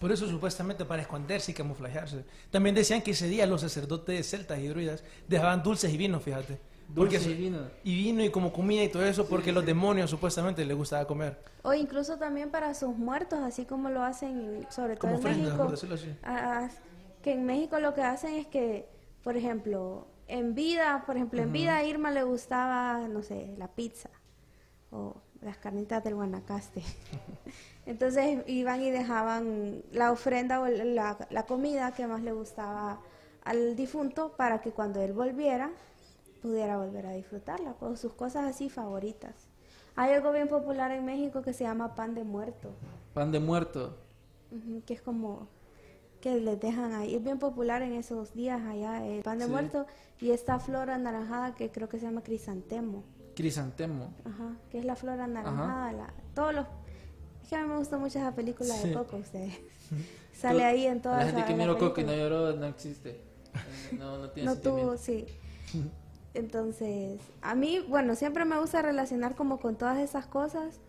Por 0.00 0.10
eso 0.10 0.26
supuestamente 0.26 0.84
para 0.84 1.02
esconderse 1.02 1.52
y 1.52 1.54
camuflajearse. 1.54 2.24
También 2.50 2.74
decían 2.74 3.02
que 3.02 3.12
ese 3.12 3.28
día 3.28 3.46
los 3.46 3.60
sacerdotes 3.60 4.28
celtas 4.28 4.58
y 4.58 4.66
druidas 4.68 5.04
dejaban 5.28 5.62
dulces 5.62 5.92
y 5.92 5.96
vinos, 5.96 6.22
fíjate. 6.22 6.58
Porque 6.94 7.16
y 7.16 7.34
vino. 7.34 7.58
y 7.84 7.94
vino 7.96 8.22
y 8.22 8.30
como 8.30 8.52
comida 8.52 8.82
y 8.84 8.88
todo 8.88 9.04
eso, 9.04 9.26
porque 9.26 9.46
sí, 9.46 9.52
los 9.52 9.62
sí. 9.62 9.66
demonios 9.66 10.10
supuestamente 10.10 10.64
les 10.64 10.76
gustaba 10.76 11.06
comer. 11.06 11.38
O 11.62 11.72
incluso 11.72 12.18
también 12.18 12.50
para 12.50 12.74
sus 12.74 12.96
muertos, 12.96 13.38
así 13.40 13.64
como 13.64 13.88
lo 13.88 14.02
hacen, 14.02 14.66
sobre 14.70 14.96
todo 14.96 15.14
Como 15.14 15.28
en 15.28 15.42
México. 15.42 15.56
por 15.56 15.70
decirlo 15.70 15.94
así. 15.94 16.14
Ah, 16.22 16.68
que 17.22 17.32
en 17.32 17.46
México 17.46 17.78
lo 17.78 17.94
que 17.94 18.02
hacen 18.02 18.34
es 18.34 18.46
que, 18.46 18.88
por 19.22 19.36
ejemplo, 19.36 20.06
en 20.28 20.54
vida, 20.54 21.04
por 21.06 21.16
ejemplo, 21.16 21.40
en 21.42 21.52
vida 21.52 21.76
a 21.76 21.84
Irma 21.84 22.10
le 22.10 22.22
gustaba, 22.24 23.06
no 23.08 23.22
sé, 23.22 23.54
la 23.58 23.68
pizza 23.68 24.10
o 24.90 25.16
las 25.40 25.56
carnitas 25.58 26.02
del 26.04 26.14
Guanacaste. 26.14 26.82
Entonces 27.86 28.42
iban 28.46 28.80
y 28.82 28.90
dejaban 28.90 29.82
la 29.92 30.12
ofrenda 30.12 30.60
o 30.60 30.68
la, 30.68 31.16
la 31.30 31.46
comida 31.46 31.92
que 31.92 32.06
más 32.06 32.22
le 32.22 32.32
gustaba 32.32 33.00
al 33.44 33.74
difunto 33.74 34.32
para 34.36 34.60
que 34.60 34.70
cuando 34.70 35.00
él 35.02 35.12
volviera 35.12 35.70
pudiera 36.42 36.76
volver 36.76 37.06
a 37.06 37.12
disfrutarla, 37.12 37.74
pues 37.74 38.00
sus 38.00 38.12
cosas 38.12 38.46
así 38.48 38.68
favoritas. 38.68 39.34
Hay 39.94 40.12
algo 40.12 40.32
bien 40.32 40.48
popular 40.48 40.90
en 40.90 41.04
México 41.04 41.42
que 41.42 41.52
se 41.52 41.64
llama 41.64 41.94
pan 41.94 42.14
de 42.14 42.24
muerto. 42.24 42.70
Pan 43.14 43.30
de 43.30 43.40
muerto. 43.40 43.96
Que 44.86 44.94
es 44.94 45.02
como 45.02 45.48
que 46.20 46.36
les 46.40 46.58
dejan 46.60 46.92
ahí. 46.92 47.14
Es 47.14 47.22
bien 47.22 47.38
popular 47.38 47.82
en 47.82 47.92
esos 47.94 48.34
días 48.34 48.60
allá 48.62 49.06
el 49.06 49.22
pan 49.22 49.38
de 49.38 49.46
Sí. 49.46 49.50
muerto 49.50 49.86
y 50.20 50.30
esta 50.30 50.58
flor 50.58 50.90
anaranjada 50.90 51.54
que 51.54 51.70
creo 51.70 51.88
que 51.88 51.98
se 51.98 52.06
llama 52.06 52.22
crisantemo. 52.22 53.04
Crisantemo. 53.34 54.12
Ajá, 54.24 54.56
que 54.70 54.78
es 54.78 54.84
la 54.84 54.96
flor 54.96 55.20
anaranjada. 55.20 55.92
La, 55.92 56.14
todos 56.34 56.54
los... 56.54 56.66
Es 57.42 57.48
que 57.48 57.56
a 57.56 57.62
mí 57.62 57.68
me 57.68 57.78
gustó 57.78 57.98
mucho 57.98 58.18
esa 58.18 58.34
película 58.34 58.74
Sí. 58.74 58.88
de 58.88 58.94
Coco, 58.94 59.16
ustedes. 59.16 59.54
Sale 60.32 60.64
ahí 60.64 60.86
en 60.86 61.00
toda 61.02 61.18
La 61.18 61.24
gente 61.24 61.40
esa- 61.40 61.48
que 61.48 61.54
miró 61.54 61.76
Coco 61.78 62.00
y 62.00 62.04
no 62.04 62.14
lloró 62.14 62.52
no 62.54 62.66
existe. 62.66 63.20
No, 63.98 64.18
no 64.18 64.30
tiene 64.30 64.48
No 64.48 64.56
tuvo, 64.56 64.96
sí. 64.96 65.26
Entonces, 66.34 67.20
a 67.42 67.54
mí, 67.54 67.80
bueno, 67.88 68.14
siempre 68.14 68.44
me 68.44 68.58
gusta 68.58 68.80
relacionar 68.82 69.34
como 69.34 69.58
con 69.60 69.76
todas 69.76 69.98
esas 69.98 70.26
cosas, 70.26 70.80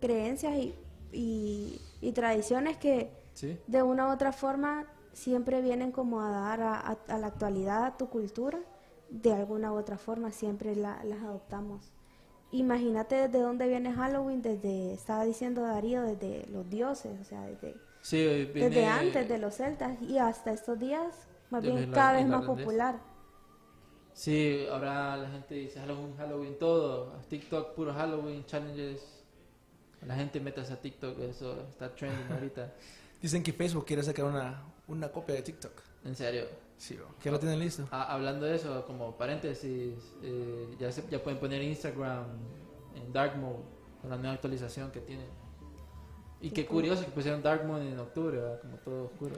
creencias 0.00 0.54
y, 0.56 0.74
y, 1.12 1.80
y 2.00 2.12
tradiciones 2.12 2.76
que 2.76 3.10
Sí. 3.34 3.58
de 3.66 3.82
una 3.82 4.06
u 4.08 4.12
otra 4.12 4.32
forma 4.32 4.86
siempre 5.12 5.60
vienen 5.60 5.90
como 5.90 6.20
a 6.20 6.30
dar 6.30 6.60
a, 6.60 6.74
a- 6.78 6.98
a 7.08 7.18
la 7.18 7.26
actualidad 7.28 7.84
a 7.84 7.96
tu 7.96 8.08
cultura, 8.08 8.58
de 9.10 9.32
alguna 9.32 9.72
u 9.72 9.76
otra 9.76 9.96
forma 9.98 10.30
siempre 10.32 10.76
la- 10.76 11.02
las 11.04 11.22
adoptamos. 11.22 11.92
Imagínate 12.52 13.16
desde 13.16 13.40
dónde 13.40 13.66
viene 13.68 13.92
Halloween, 13.92 14.40
desde, 14.42 14.92
estaba 14.92 15.24
diciendo 15.24 15.62
Darío, 15.62 16.02
desde 16.02 16.46
los 16.48 16.68
dioses, 16.70 17.18
o 17.20 17.24
sea, 17.24 17.42
desde, 17.46 17.74
Sí, 18.02 18.18
viene- 18.54 18.68
desde 18.68 18.86
antes 18.86 19.28
de 19.28 19.38
los 19.38 19.54
celtas 19.56 20.00
y 20.02 20.18
hasta 20.18 20.52
estos 20.52 20.78
días, 20.78 21.26
más 21.50 21.62
bien 21.62 21.90
cada 21.90 22.12
vez 22.12 22.26
más 22.28 22.44
popular. 22.44 22.96
Sí, 24.14 24.64
ahora 24.70 25.16
la 25.16 25.28
gente 25.28 25.54
dice 25.56 25.80
Halloween, 25.80 26.16
Halloween 26.16 26.58
todo. 26.58 27.12
TikTok, 27.28 27.74
puro 27.74 27.92
Halloween, 27.92 28.46
challenges. 28.46 29.02
La 30.06 30.14
gente 30.14 30.38
métase 30.40 30.72
a 30.72 30.80
TikTok, 30.80 31.18
eso 31.18 31.66
está 31.68 31.92
trending 31.94 32.26
ahorita. 32.32 32.72
Dicen 33.20 33.42
que 33.42 33.52
Facebook 33.52 33.84
quiere 33.84 34.02
sacar 34.02 34.26
una, 34.26 34.62
una 34.86 35.08
copia 35.10 35.34
de 35.34 35.42
TikTok. 35.42 35.72
En 36.04 36.14
serio. 36.14 36.44
Sí, 36.76 36.94
bro. 36.96 37.08
lo 37.32 37.38
tienen 37.38 37.58
listo. 37.58 37.88
Ah, 37.90 38.12
hablando 38.12 38.46
de 38.46 38.56
eso, 38.56 38.84
como 38.86 39.16
paréntesis, 39.16 39.94
eh, 40.22 40.76
ya, 40.78 40.92
se, 40.92 41.04
ya 41.10 41.22
pueden 41.22 41.40
poner 41.40 41.62
Instagram 41.62 42.24
en 42.94 43.12
Dark 43.12 43.36
Mode 43.36 43.62
con 44.00 44.10
la 44.10 44.16
nueva 44.16 44.34
actualización 44.34 44.90
que 44.90 45.00
tiene. 45.00 45.24
Y 46.40 46.50
qué 46.50 46.66
curioso 46.66 47.04
que 47.04 47.10
pusieron 47.10 47.42
Dark 47.42 47.64
Mode 47.64 47.90
en 47.90 47.98
octubre, 47.98 48.36
¿verdad? 48.36 48.60
como 48.60 48.76
todo 48.76 49.04
oscuro. 49.06 49.36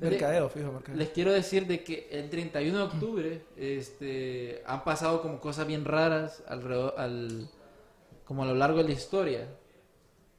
Mercadeo, 0.00 0.48
fijo, 0.48 0.72
mercadeo. 0.72 0.98
Les 0.98 1.08
quiero 1.08 1.32
decir 1.32 1.66
de 1.66 1.82
que 1.82 2.08
el 2.10 2.30
31 2.30 2.76
de 2.76 2.84
octubre 2.84 3.42
este, 3.56 4.62
han 4.66 4.84
pasado 4.84 5.20
como 5.22 5.40
cosas 5.40 5.66
bien 5.66 5.84
raras 5.84 6.42
alrededor, 6.46 6.94
al, 6.96 7.48
como 8.24 8.42
a 8.42 8.46
lo 8.46 8.54
largo 8.54 8.78
de 8.78 8.84
la 8.84 8.92
historia. 8.92 9.48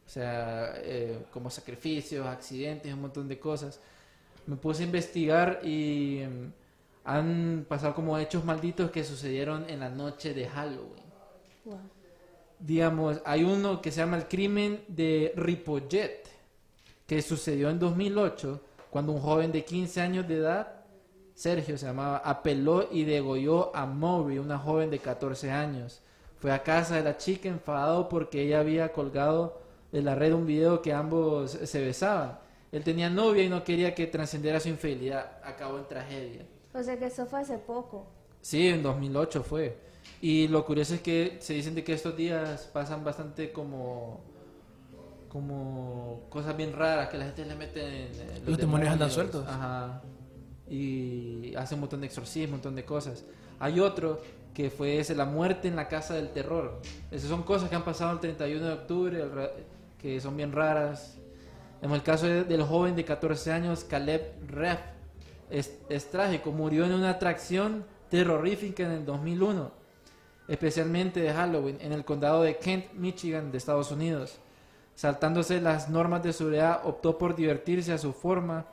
O 0.05 0.09
sea, 0.09 0.73
eh, 0.77 1.25
como 1.31 1.49
sacrificios, 1.49 2.25
accidentes, 2.25 2.93
un 2.93 3.01
montón 3.01 3.27
de 3.27 3.37
cosas. 3.37 3.79
Me 4.47 4.55
puse 4.55 4.83
a 4.83 4.85
investigar 4.85 5.59
y 5.63 6.23
mm, 6.25 6.53
han 7.03 7.65
pasado 7.67 7.93
como 7.93 8.17
hechos 8.17 8.43
malditos 8.43 8.91
que 8.91 9.03
sucedieron 9.03 9.69
en 9.69 9.81
la 9.81 9.89
noche 9.89 10.33
de 10.33 10.47
Halloween. 10.47 11.03
Wow. 11.65 11.79
Digamos, 12.59 13.21
hay 13.25 13.43
uno 13.43 13.81
que 13.81 13.91
se 13.91 14.01
llama 14.01 14.17
el 14.17 14.27
crimen 14.27 14.83
de 14.87 15.31
Ripollet, 15.35 16.23
que 17.05 17.21
sucedió 17.21 17.69
en 17.69 17.79
2008, 17.79 18.61
cuando 18.89 19.11
un 19.11 19.21
joven 19.21 19.51
de 19.51 19.63
15 19.63 20.01
años 20.01 20.27
de 20.27 20.37
edad, 20.37 20.79
Sergio 21.33 21.77
se 21.77 21.85
llamaba, 21.85 22.17
apeló 22.17 22.89
y 22.91 23.03
degolló 23.03 23.75
a 23.75 23.85
Maury, 23.85 24.39
una 24.39 24.57
joven 24.57 24.89
de 24.89 24.99
14 24.99 25.51
años. 25.51 26.01
Fue 26.37 26.51
a 26.51 26.63
casa 26.63 26.95
de 26.95 27.03
la 27.03 27.17
chica 27.17 27.49
enfadado 27.49 28.09
porque 28.09 28.41
ella 28.41 28.59
había 28.59 28.91
colgado 28.91 29.61
de 29.91 30.01
la 30.01 30.15
red 30.15 30.33
un 30.33 30.45
video 30.45 30.81
que 30.81 30.93
ambos 30.93 31.51
se 31.51 31.81
besaban. 31.81 32.39
Él 32.71 32.83
tenía 32.83 33.09
novia 33.09 33.43
y 33.43 33.49
no 33.49 33.63
quería 33.63 33.95
que 33.95 34.07
trascendiera 34.07 34.59
su 34.59 34.69
infidelidad. 34.69 35.39
Acabó 35.43 35.77
en 35.77 35.87
tragedia. 35.87 36.45
O 36.73 36.83
sea 36.83 36.97
que 36.97 37.05
eso 37.05 37.25
fue 37.25 37.39
hace 37.39 37.57
poco. 37.57 38.05
Sí, 38.41 38.67
en 38.67 38.83
2008 38.83 39.43
fue. 39.43 39.77
Y 40.21 40.47
lo 40.47 40.65
curioso 40.65 40.95
es 40.95 41.01
que 41.01 41.37
se 41.39 41.53
dicen 41.53 41.75
de 41.75 41.83
que 41.83 41.93
estos 41.93 42.15
días 42.15 42.69
pasan 42.73 43.03
bastante 43.03 43.51
como 43.51 44.21
como 45.29 46.21
cosas 46.29 46.57
bien 46.57 46.73
raras 46.73 47.09
que 47.09 47.17
la 47.17 47.25
gente 47.25 47.45
le 47.45 47.55
mete 47.55 47.81
en 47.81 48.11
eh, 48.13 48.41
Los 48.45 48.57
demonios 48.57 48.91
andan 48.91 49.11
sueltos. 49.11 49.45
Ajá. 49.47 50.01
Y 50.69 51.53
hace 51.55 51.75
un 51.75 51.81
montón 51.81 52.01
de 52.01 52.07
exorcismos, 52.07 52.47
un 52.49 52.51
montón 52.57 52.75
de 52.75 52.85
cosas. 52.85 53.23
Hay 53.59 53.79
otro 53.79 54.21
que 54.53 54.69
fue 54.69 54.99
ese, 54.99 55.15
la 55.15 55.25
muerte 55.25 55.67
en 55.67 55.75
la 55.75 55.87
casa 55.87 56.13
del 56.15 56.29
terror. 56.29 56.81
Esas 57.11 57.29
son 57.29 57.43
cosas 57.43 57.69
que 57.69 57.75
han 57.75 57.83
pasado 57.83 58.11
el 58.13 58.19
31 58.19 58.65
de 58.65 58.73
octubre, 58.73 59.23
que 59.97 60.19
son 60.19 60.35
bien 60.35 60.51
raras. 60.51 61.17
En 61.81 61.91
el 61.91 62.03
caso 62.03 62.25
de- 62.25 62.43
del 62.43 62.63
joven 62.63 62.95
de 62.95 63.05
14 63.05 63.51
años, 63.51 63.83
Caleb 63.83 64.33
Reff, 64.47 64.79
es, 65.49 65.77
es 65.89 66.09
trágico, 66.11 66.51
murió 66.51 66.85
en 66.85 66.93
una 66.93 67.11
atracción 67.11 67.85
terrorífica 68.09 68.83
en 68.83 68.91
el 68.91 69.05
2001, 69.05 69.71
especialmente 70.47 71.21
de 71.21 71.31
Halloween, 71.33 71.77
en 71.81 71.93
el 71.93 72.03
condado 72.05 72.41
de 72.43 72.57
Kent, 72.57 72.93
Michigan, 72.93 73.51
de 73.51 73.57
Estados 73.57 73.91
Unidos. 73.91 74.37
Saltándose 74.99 75.61
las 75.61 75.87
normas 75.87 76.21
de 76.21 76.33
seguridad, 76.33 76.81
optó 76.83 77.17
por 77.17 77.33
divertirse 77.33 77.93
a 77.93 77.97
su 77.97 78.11
forma, 78.11 78.65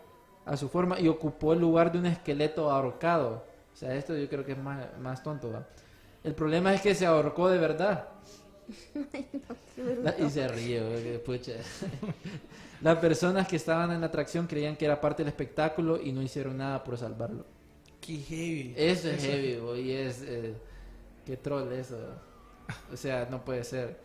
a 0.44 0.56
su 0.56 0.68
forma 0.68 0.98
y 0.98 1.06
ocupó 1.06 1.52
el 1.52 1.60
lugar 1.60 1.92
de 1.92 2.00
un 2.00 2.06
esqueleto 2.06 2.68
ahorcado. 2.68 3.44
O 3.72 3.76
sea, 3.76 3.94
esto 3.94 4.16
yo 4.16 4.28
creo 4.28 4.44
que 4.44 4.50
es 4.50 4.58
más, 4.58 4.86
más 4.98 5.22
tonto, 5.22 5.52
¿va? 5.52 5.64
El 6.24 6.34
problema 6.34 6.74
es 6.74 6.80
que 6.80 6.96
se 6.96 7.06
ahorcó 7.06 7.48
de 7.48 7.58
verdad. 7.58 8.08
Y 10.18 10.30
se 10.30 10.48
ríe, 10.48 11.20
pucha. 11.24 11.52
Las 12.80 12.98
personas 12.98 13.46
que 13.46 13.54
estaban 13.54 13.92
en 13.92 14.00
la 14.00 14.08
atracción 14.08 14.48
creían 14.48 14.74
que 14.74 14.86
era 14.86 15.00
parte 15.00 15.22
del 15.22 15.28
espectáculo 15.28 16.00
y 16.02 16.10
no 16.10 16.22
hicieron 16.22 16.56
nada 16.56 16.82
por 16.82 16.98
salvarlo. 16.98 17.44
Qué 18.00 18.16
heavy. 18.16 18.74
Eso 18.76 19.10
es 19.10 19.22
heavy, 19.22 19.58
güey, 19.58 19.82
y 19.82 19.92
es... 19.92 20.22
Eh, 20.22 20.54
qué 21.24 21.36
troll 21.36 21.70
eso. 21.72 21.98
O 22.92 22.96
sea, 22.96 23.28
no 23.30 23.44
puede 23.44 23.62
ser. 23.62 24.00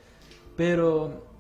Pero 0.55 1.30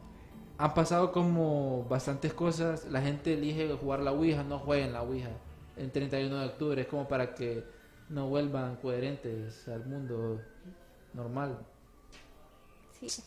han 0.57 0.73
pasado 0.73 1.11
como 1.11 1.85
bastantes 1.89 2.33
cosas. 2.33 2.85
La 2.89 3.01
gente 3.01 3.33
elige 3.33 3.69
jugar 3.79 3.99
la 4.01 4.11
Ouija, 4.11 4.43
no 4.43 4.59
jueguen 4.59 4.93
la 4.93 5.01
Ouija. 5.01 5.29
El 5.77 5.91
31 5.91 6.37
de 6.39 6.45
octubre 6.45 6.81
es 6.81 6.87
como 6.87 7.07
para 7.07 7.33
que 7.33 7.63
no 8.09 8.27
vuelvan 8.27 8.75
coherentes 8.77 9.67
al 9.67 9.85
mundo 9.85 10.41
normal. 11.13 11.57
Sí. 12.99 13.23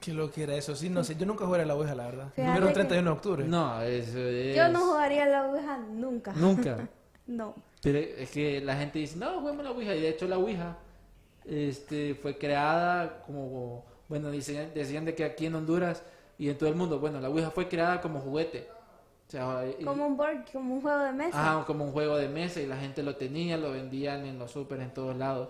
Qué 0.00 0.12
lo 0.12 0.30
que 0.30 0.44
era 0.44 0.54
eso. 0.54 0.74
Sí, 0.76 0.88
no 0.88 1.02
sé. 1.04 1.16
Yo 1.16 1.26
nunca 1.26 1.44
jugué 1.46 1.62
a 1.62 1.66
la 1.66 1.74
Ouija, 1.74 1.94
la 1.94 2.06
verdad. 2.06 2.28
Fíjate 2.34 2.48
Número 2.48 2.66
que- 2.68 2.74
31 2.74 3.10
de 3.10 3.16
octubre. 3.16 3.44
No, 3.44 3.82
eso 3.82 4.18
es... 4.18 4.56
Yo 4.56 4.68
no 4.68 4.80
jugaría 4.86 5.26
la 5.26 5.46
Ouija 5.48 5.78
nunca. 5.78 6.32
Nunca. 6.32 6.88
No. 7.24 7.54
Pero 7.80 7.98
es 8.00 8.30
que 8.32 8.60
la 8.60 8.74
gente 8.76 8.98
dice, 8.98 9.16
no, 9.16 9.40
juguemos 9.40 9.62
la 9.62 9.70
Ouija. 9.70 9.94
Y 9.94 10.00
de 10.00 10.08
hecho 10.08 10.26
la 10.26 10.38
Ouija 10.38 10.76
este, 11.44 12.16
fue 12.16 12.36
creada 12.36 13.22
como, 13.22 13.84
bueno, 14.12 14.30
dicen, 14.30 14.72
decían 14.74 15.06
de 15.06 15.14
que 15.14 15.24
aquí 15.24 15.46
en 15.46 15.54
Honduras 15.54 16.02
y 16.36 16.50
en 16.50 16.58
todo 16.58 16.68
el 16.68 16.74
mundo, 16.74 16.98
bueno, 16.98 17.18
la 17.18 17.30
Ouija 17.30 17.50
fue 17.50 17.66
creada 17.66 18.02
como 18.02 18.20
juguete. 18.20 18.68
O 19.26 19.30
sea, 19.30 19.64
y- 19.78 19.82
Como 19.84 20.06
un 20.06 20.18
board, 20.18 20.44
como 20.52 20.74
un 20.74 20.82
juego 20.82 20.98
de 20.98 21.12
mesa. 21.12 21.40
Ajá, 21.56 21.64
como 21.64 21.86
un 21.86 21.92
juego 21.92 22.16
de 22.18 22.28
mesa 22.28 22.60
y 22.60 22.66
la 22.66 22.76
gente 22.76 23.02
lo 23.02 23.16
tenía, 23.16 23.56
lo 23.56 23.70
vendían 23.72 24.26
en 24.26 24.38
los 24.38 24.50
super 24.50 24.80
en 24.80 24.92
todos 24.92 25.16
lados. 25.16 25.48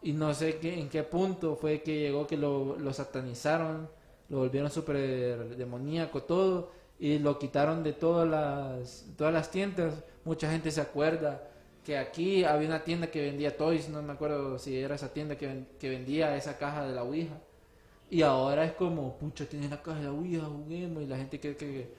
Y 0.00 0.12
no 0.12 0.32
sé 0.32 0.58
qué, 0.58 0.78
en 0.78 0.88
qué 0.88 1.02
punto 1.02 1.56
fue 1.56 1.82
que 1.82 1.98
llegó 1.98 2.24
que 2.28 2.36
lo, 2.36 2.76
lo 2.78 2.92
satanizaron, 2.92 3.88
lo 4.28 4.38
volvieron 4.38 4.70
súper 4.70 5.56
demoníaco 5.56 6.22
todo 6.22 6.70
y 7.00 7.18
lo 7.18 7.36
quitaron 7.40 7.82
de 7.82 7.94
todas 7.94 8.28
las, 8.28 9.06
todas 9.18 9.32
las 9.34 9.50
tiendas. 9.50 9.94
Mucha 10.24 10.48
gente 10.48 10.70
se 10.70 10.80
acuerda 10.80 11.42
que 11.84 11.98
aquí 11.98 12.44
había 12.44 12.68
una 12.68 12.84
tienda 12.84 13.08
que 13.08 13.20
vendía 13.22 13.56
toys, 13.56 13.88
no 13.88 14.00
me 14.02 14.12
acuerdo 14.12 14.56
si 14.60 14.78
era 14.78 14.94
esa 14.94 15.12
tienda 15.12 15.36
que, 15.36 15.46
ven- 15.48 15.66
que 15.80 15.88
vendía 15.88 16.36
esa 16.36 16.56
caja 16.58 16.86
de 16.86 16.94
la 16.94 17.02
Ouija. 17.02 17.34
Y 18.10 18.22
ahora 18.22 18.64
es 18.64 18.72
como, 18.72 19.16
pucha, 19.18 19.46
tienes 19.46 19.70
la 19.70 19.82
caja 19.82 19.98
de 19.98 20.04
la 20.04 20.12
Ouija, 20.12 20.44
juguemos. 20.44 21.02
Y 21.02 21.06
la 21.06 21.16
gente 21.16 21.40
cree 21.40 21.56
que, 21.56 21.92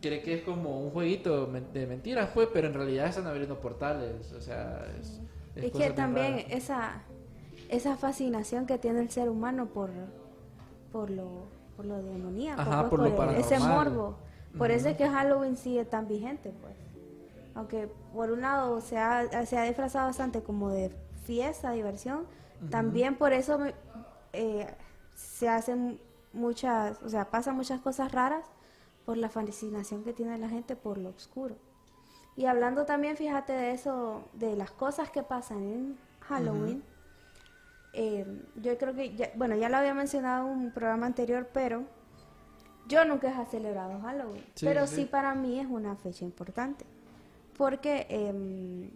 cree 0.00 0.22
que 0.22 0.34
es 0.34 0.42
como 0.42 0.80
un 0.82 0.90
jueguito 0.90 1.46
de 1.46 1.86
mentiras, 1.86 2.30
pues, 2.34 2.48
pero 2.52 2.66
en 2.68 2.74
realidad 2.74 3.06
están 3.06 3.26
abriendo 3.26 3.60
portales. 3.60 4.32
O 4.32 4.40
sea, 4.40 4.84
es. 5.00 5.20
es 5.54 5.64
Es 5.64 5.72
que 5.72 5.90
también 5.90 6.44
esa, 6.50 7.02
esa 7.68 7.96
fascinación 7.96 8.66
que 8.66 8.78
tiene 8.78 9.00
el 9.00 9.10
ser 9.10 9.28
humano 9.28 9.66
por, 9.66 9.90
por 10.90 11.10
lo, 11.10 11.46
por 11.76 11.86
lo 11.86 12.02
demoníaco, 12.02 12.60
Ajá, 12.60 12.88
pues, 12.90 12.90
por 12.90 13.00
lo 13.00 13.30
el- 13.30 13.36
ese 13.36 13.58
morbo. 13.58 14.16
Por 14.58 14.70
eso 14.70 14.88
es 14.90 14.96
que 14.98 15.08
Halloween 15.08 15.56
sigue 15.56 15.84
tan 15.86 16.08
vigente, 16.08 16.52
pues. 16.60 16.74
Aunque 17.54 17.88
por 18.12 18.30
un 18.30 18.40
lado 18.42 18.80
se 18.80 18.98
ha, 18.98 19.46
se 19.46 19.56
ha 19.56 19.64
disfrazado 19.64 20.06
bastante 20.08 20.42
como 20.42 20.70
de 20.70 20.90
fiesta, 21.24 21.70
diversión, 21.72 22.26
también 22.70 23.16
por 23.16 23.32
eso 23.32 23.58
me- 23.58 23.74
eh, 24.32 24.66
se 25.14 25.48
hacen 25.48 26.00
muchas, 26.32 27.02
o 27.02 27.08
sea, 27.08 27.30
pasan 27.30 27.56
muchas 27.56 27.80
cosas 27.80 28.12
raras 28.12 28.44
por 29.04 29.16
la 29.16 29.28
fascinación 29.28 30.04
que 30.04 30.12
tiene 30.12 30.38
la 30.38 30.48
gente 30.48 30.76
por 30.76 30.98
lo 30.98 31.10
oscuro. 31.10 31.56
Y 32.36 32.46
hablando 32.46 32.86
también, 32.86 33.16
fíjate 33.16 33.52
de 33.52 33.72
eso, 33.72 34.22
de 34.32 34.56
las 34.56 34.70
cosas 34.70 35.10
que 35.10 35.22
pasan 35.22 35.62
en 35.62 35.98
Halloween, 36.20 36.82
eh, 37.92 38.24
yo 38.56 38.78
creo 38.78 38.94
que, 38.94 39.14
ya- 39.14 39.32
bueno, 39.36 39.54
ya 39.56 39.68
lo 39.68 39.76
había 39.76 39.92
mencionado 39.94 40.50
en 40.50 40.58
un 40.58 40.70
programa 40.70 41.06
anterior, 41.06 41.48
pero 41.52 41.84
yo 42.88 43.04
nunca 43.04 43.28
he 43.42 43.46
celebrado 43.46 44.00
Halloween, 44.00 44.42
Sí, 44.54 44.64
pero 44.66 44.86
sí. 44.86 44.96
sí 44.96 45.04
para 45.04 45.34
mí 45.34 45.60
es 45.60 45.66
una 45.66 45.94
fecha 45.96 46.24
importante, 46.24 46.86
porque 47.58 48.06
eh, 48.08 48.90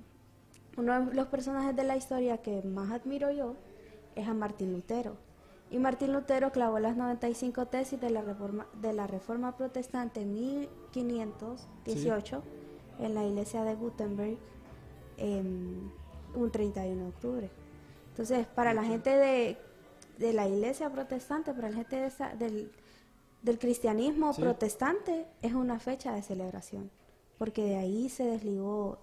uno 0.78 1.06
de 1.06 1.14
los 1.14 1.26
personajes 1.28 1.76
de 1.76 1.84
la 1.84 1.96
historia 1.96 2.38
que 2.38 2.62
más 2.62 2.90
admiro 2.90 3.30
yo 3.30 3.54
es 4.14 4.26
a 4.26 4.34
Martín 4.34 4.72
Lutero. 4.72 5.16
Y 5.70 5.78
Martín 5.78 6.12
Lutero 6.12 6.52
clavó 6.52 6.78
las 6.78 6.96
95 6.96 7.66
tesis 7.66 8.00
de 8.00 8.10
la 8.10 8.22
reforma, 8.22 8.66
de 8.80 8.92
la 8.92 9.06
reforma 9.06 9.56
protestante 9.56 10.20
en 10.22 10.34
1518 10.34 12.42
en 13.00 13.14
la 13.14 13.24
iglesia 13.24 13.64
de 13.64 13.74
Gutenberg 13.74 14.38
em, 15.18 15.90
un 16.34 16.50
31 16.50 17.02
de 17.02 17.08
octubre. 17.08 17.50
Entonces, 18.10 18.46
para 18.46 18.72
la 18.74 18.84
gente 18.84 19.10
de, 19.10 19.58
de 20.18 20.32
la 20.32 20.46
iglesia 20.48 20.90
protestante, 20.90 21.52
para 21.52 21.70
la 21.70 21.76
gente 21.76 21.96
de 21.96 22.06
esa- 22.06 22.34
del, 22.36 22.70
del 23.42 23.58
cristianismo 23.58 24.32
Sí. 24.32 24.42
protestante, 24.42 25.26
es 25.42 25.52
una 25.54 25.78
fecha 25.78 26.14
de 26.14 26.22
celebración, 26.22 26.90
porque 27.38 27.64
de 27.64 27.76
ahí 27.76 28.08
se 28.08 28.24
desligó 28.24 28.98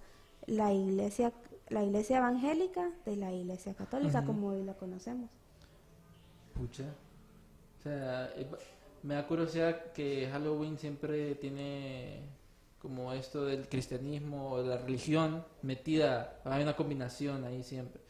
la 0.47 0.73
iglesia, 0.73 1.31
la 1.69 1.83
iglesia 1.83 2.17
evangélica 2.17 2.89
de 3.05 3.15
la 3.17 3.31
iglesia 3.31 3.73
católica, 3.73 4.25
como 4.25 4.49
hoy 4.49 4.63
la 4.63 4.73
conocemos. 4.75 5.29
Pucha. 6.53 6.83
O 7.79 7.83
sea, 7.83 8.31
eh, 8.35 8.47
me 9.03 9.15
da 9.15 9.27
curiosidad 9.27 9.91
que 9.93 10.29
Halloween 10.31 10.77
siempre 10.77 11.35
tiene 11.35 12.21
como 12.79 13.13
esto 13.13 13.45
del 13.45 13.67
cristianismo 13.69 14.51
o 14.51 14.61
la 14.61 14.77
religión 14.77 15.45
metida, 15.61 16.41
hay 16.43 16.63
una 16.63 16.75
combinación 16.75 17.45
ahí 17.45 17.63
siempre. 17.63 18.01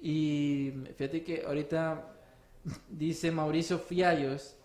Y 0.00 0.72
fíjate 0.96 1.24
que 1.24 1.44
ahorita 1.46 2.12
dice 2.90 3.30
Mauricio 3.30 3.78
Fiallos 3.78 4.56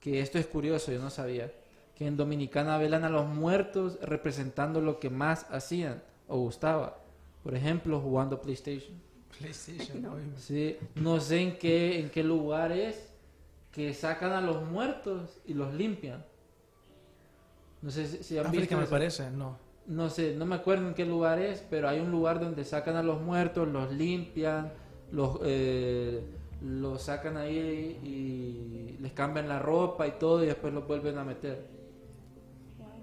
que 0.00 0.20
esto 0.20 0.38
es 0.38 0.46
curioso, 0.46 0.92
yo 0.92 1.00
no 1.00 1.08
sabía, 1.08 1.50
que 1.94 2.06
en 2.06 2.18
Dominicana 2.18 2.76
velan 2.76 3.04
a 3.04 3.08
los 3.08 3.26
muertos 3.26 3.98
representando 4.02 4.82
lo 4.82 5.00
que 5.00 5.08
más 5.08 5.46
hacían 5.50 6.02
o 6.28 6.38
gustaba. 6.38 6.98
Por 7.42 7.54
ejemplo, 7.54 8.00
jugando 8.00 8.42
PlayStation. 8.42 9.00
PlayStation. 9.38 10.04
oye. 10.06 10.32
Sí, 10.36 10.78
no 10.94 11.20
sé 11.20 11.40
en 11.40 11.58
qué, 11.58 12.00
en 12.00 12.10
qué 12.10 12.22
lugar 12.24 12.72
es 12.72 13.14
que 13.72 13.92
sacan 13.94 14.32
a 14.32 14.40
los 14.40 14.62
muertos 14.64 15.40
y 15.46 15.54
los 15.54 15.74
limpian. 15.74 16.24
No 17.82 17.90
sé 17.90 18.06
si, 18.06 18.22
si 18.24 18.38
han 18.38 18.46
África 18.46 18.52
visto 18.52 18.76
me 18.76 18.84
eso. 18.84 18.90
parece, 18.90 19.30
no. 19.30 19.58
No 19.86 20.08
sé, 20.08 20.34
no 20.34 20.46
me 20.46 20.54
acuerdo 20.56 20.88
en 20.88 20.94
qué 20.94 21.04
lugar 21.04 21.38
es, 21.38 21.60
pero 21.68 21.88
hay 21.88 22.00
un 22.00 22.10
lugar 22.10 22.40
donde 22.40 22.64
sacan 22.64 22.96
a 22.96 23.02
los 23.02 23.20
muertos, 23.20 23.68
los 23.68 23.92
limpian, 23.92 24.72
los, 25.10 25.38
eh, 25.44 26.24
los 26.62 27.02
sacan 27.02 27.36
ahí 27.36 27.98
y 28.02 28.96
les 29.02 29.12
cambian 29.12 29.48
la 29.48 29.58
ropa 29.58 30.06
y 30.06 30.12
todo 30.12 30.42
y 30.42 30.46
después 30.46 30.72
los 30.72 30.86
vuelven 30.86 31.18
a 31.18 31.24
meter. 31.24 31.68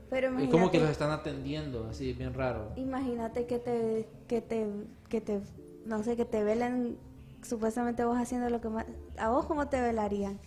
Pero 0.09 0.37
Es 0.37 0.49
como 0.49 0.71
que 0.71 0.79
los 0.79 0.89
están 0.89 1.11
atendiendo, 1.11 1.87
así, 1.87 2.13
bien 2.13 2.33
raro. 2.33 2.71
imagínate 2.75 3.45
que 3.45 3.59
te, 3.59 4.07
que 4.27 4.41
te, 4.41 4.67
que 5.09 5.21
te, 5.21 5.41
no 5.85 6.03
sé, 6.03 6.15
que 6.15 6.25
te 6.25 6.43
velen 6.43 6.97
supuestamente 7.43 8.05
vos 8.05 8.17
haciendo 8.17 8.49
lo 8.49 8.61
que 8.61 8.69
más, 8.69 8.85
a 9.17 9.29
vos 9.29 9.45
cómo 9.45 9.67
te 9.67 9.81
velarían, 9.81 10.39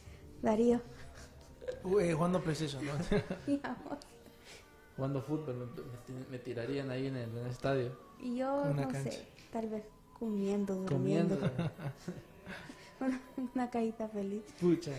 Darío. 0.42 0.80
Uy, 1.82 2.12
jugando 2.12 2.40
PlayStation, 2.42 2.84
¿no? 2.84 2.92
Y 3.46 3.60
a 3.62 3.76
vos. 3.88 3.98
Jugando 4.96 5.20
fútbol 5.22 5.70
me, 6.30 6.38
tirarían 6.38 6.90
ahí 6.90 7.08
en 7.08 7.16
el, 7.16 7.28
en 7.30 7.38
el 7.38 7.46
estadio. 7.50 7.96
Y 8.20 8.36
yo, 8.36 8.64
no 8.66 8.82
cancha. 8.88 9.10
sé, 9.10 9.26
tal 9.52 9.68
vez 9.68 9.82
comiendo, 10.18 10.86
Comiendo. 10.86 11.34
durmiendo, 11.34 11.70
una, 13.00 13.20
una 13.54 13.70
cajita 13.70 14.08
feliz. 14.08 14.42
Pucha. 14.60 14.92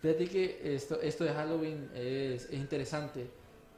Fíjate 0.00 0.28
que 0.28 0.74
esto, 0.74 1.00
esto 1.00 1.24
de 1.24 1.32
Halloween 1.34 1.90
es, 1.94 2.46
es 2.46 2.54
interesante. 2.54 3.30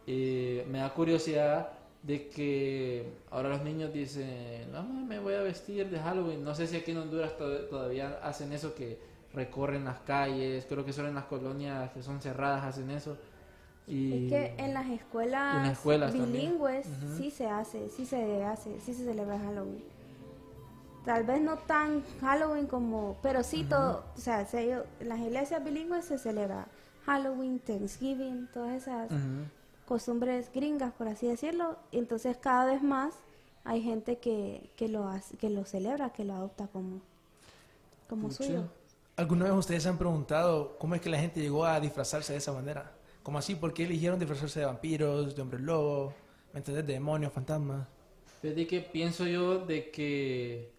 Eh, 0.06 0.64
me 0.70 0.78
da 0.78 0.94
curiosidad 0.94 1.72
de 2.06 2.28
que 2.28 3.12
ahora 3.30 3.48
los 3.48 3.62
niños 3.62 3.92
dicen, 3.92 4.70
no, 4.72 4.82
me 4.82 5.18
voy 5.18 5.34
a 5.34 5.40
vestir 5.42 5.88
de 5.88 5.98
Halloween. 5.98 6.44
No 6.44 6.54
sé 6.54 6.66
si 6.66 6.76
aquí 6.76 6.90
en 6.90 6.98
Honduras 6.98 7.36
to- 7.38 7.64
todavía 7.66 8.18
hacen 8.22 8.52
eso 8.52 8.74
que 8.74 8.98
recorren 9.32 9.84
las 9.86 10.00
calles. 10.00 10.66
Creo 10.68 10.84
que 10.84 10.92
solo 10.92 11.08
en 11.08 11.14
las 11.14 11.24
colonias 11.24 11.90
que 11.92 12.02
son 12.02 12.20
cerradas 12.20 12.62
hacen 12.64 12.90
eso. 12.90 13.16
Y 13.86 14.26
Es 14.26 14.30
que 14.30 14.54
en 14.62 14.74
las 14.74 14.86
escuelas, 14.90 15.56
En 15.56 15.62
las 15.62 15.72
escuelas 15.72 16.12
también. 16.12 16.32
bilingües 16.32 16.86
sí 17.16 17.30
se 17.30 17.46
hace, 17.46 17.88
sí 17.88 18.04
se 18.06 18.44
hace, 18.44 18.80
sí 18.80 18.92
se 18.92 19.04
celebra 19.04 19.38
Halloween. 19.38 19.82
Tal 21.06 21.24
vez 21.24 21.40
no 21.42 21.56
tan 21.58 22.02
Halloween 22.20 22.66
como, 22.66 23.16
pero 23.22 23.42
sí 23.42 23.64
todo, 23.64 24.04
o 24.16 24.18
sea, 24.20 24.44
se- 24.46 24.72
en 25.00 25.08
las 25.08 25.20
iglesias 25.20 25.62
bilingües 25.64 26.04
se 26.06 26.16
celebra 26.18 26.66
Halloween, 27.04 27.58
Thanksgiving, 27.60 28.48
todas 28.52 28.72
esas. 28.82 29.10
Costumbres 29.84 30.50
gringas, 30.52 30.92
por 30.92 31.08
así 31.08 31.26
decirlo. 31.26 31.76
Y 31.90 31.98
entonces 31.98 32.36
cada 32.36 32.66
vez 32.66 32.82
más 32.82 33.14
hay 33.64 33.82
gente 33.82 34.18
que, 34.18 34.70
que 34.76 34.88
lo 34.88 35.08
hace, 35.08 35.36
que 35.36 35.50
lo 35.50 35.64
celebra, 35.64 36.10
que 36.10 36.24
lo 36.24 36.34
adopta 36.34 36.66
como, 36.68 37.00
como 38.08 38.30
suyo. 38.30 38.64
¿Alguna 39.16 39.44
vez 39.44 39.54
ustedes 39.54 39.84
se 39.84 39.88
han 39.88 39.98
preguntado 39.98 40.76
cómo 40.78 40.94
es 40.94 41.00
que 41.00 41.08
la 41.08 41.18
gente 41.18 41.40
llegó 41.40 41.64
a 41.64 41.78
disfrazarse 41.78 42.32
de 42.32 42.38
esa 42.38 42.52
manera? 42.52 42.92
¿Cómo 43.22 43.38
así? 43.38 43.54
¿Por 43.54 43.72
qué 43.72 43.84
eligieron 43.84 44.18
disfrazarse 44.18 44.60
de 44.60 44.66
vampiros, 44.66 45.34
de 45.34 45.42
hombres 45.42 45.62
lobo, 45.62 46.12
¿me 46.52 46.58
entendés? 46.58 46.86
De 46.86 46.92
demonios, 46.94 47.32
fantasmas. 47.32 47.86
Fíjate 48.42 48.66
que 48.66 48.80
pienso 48.80 49.26
yo 49.26 49.64
de 49.64 49.90
que 49.90 50.74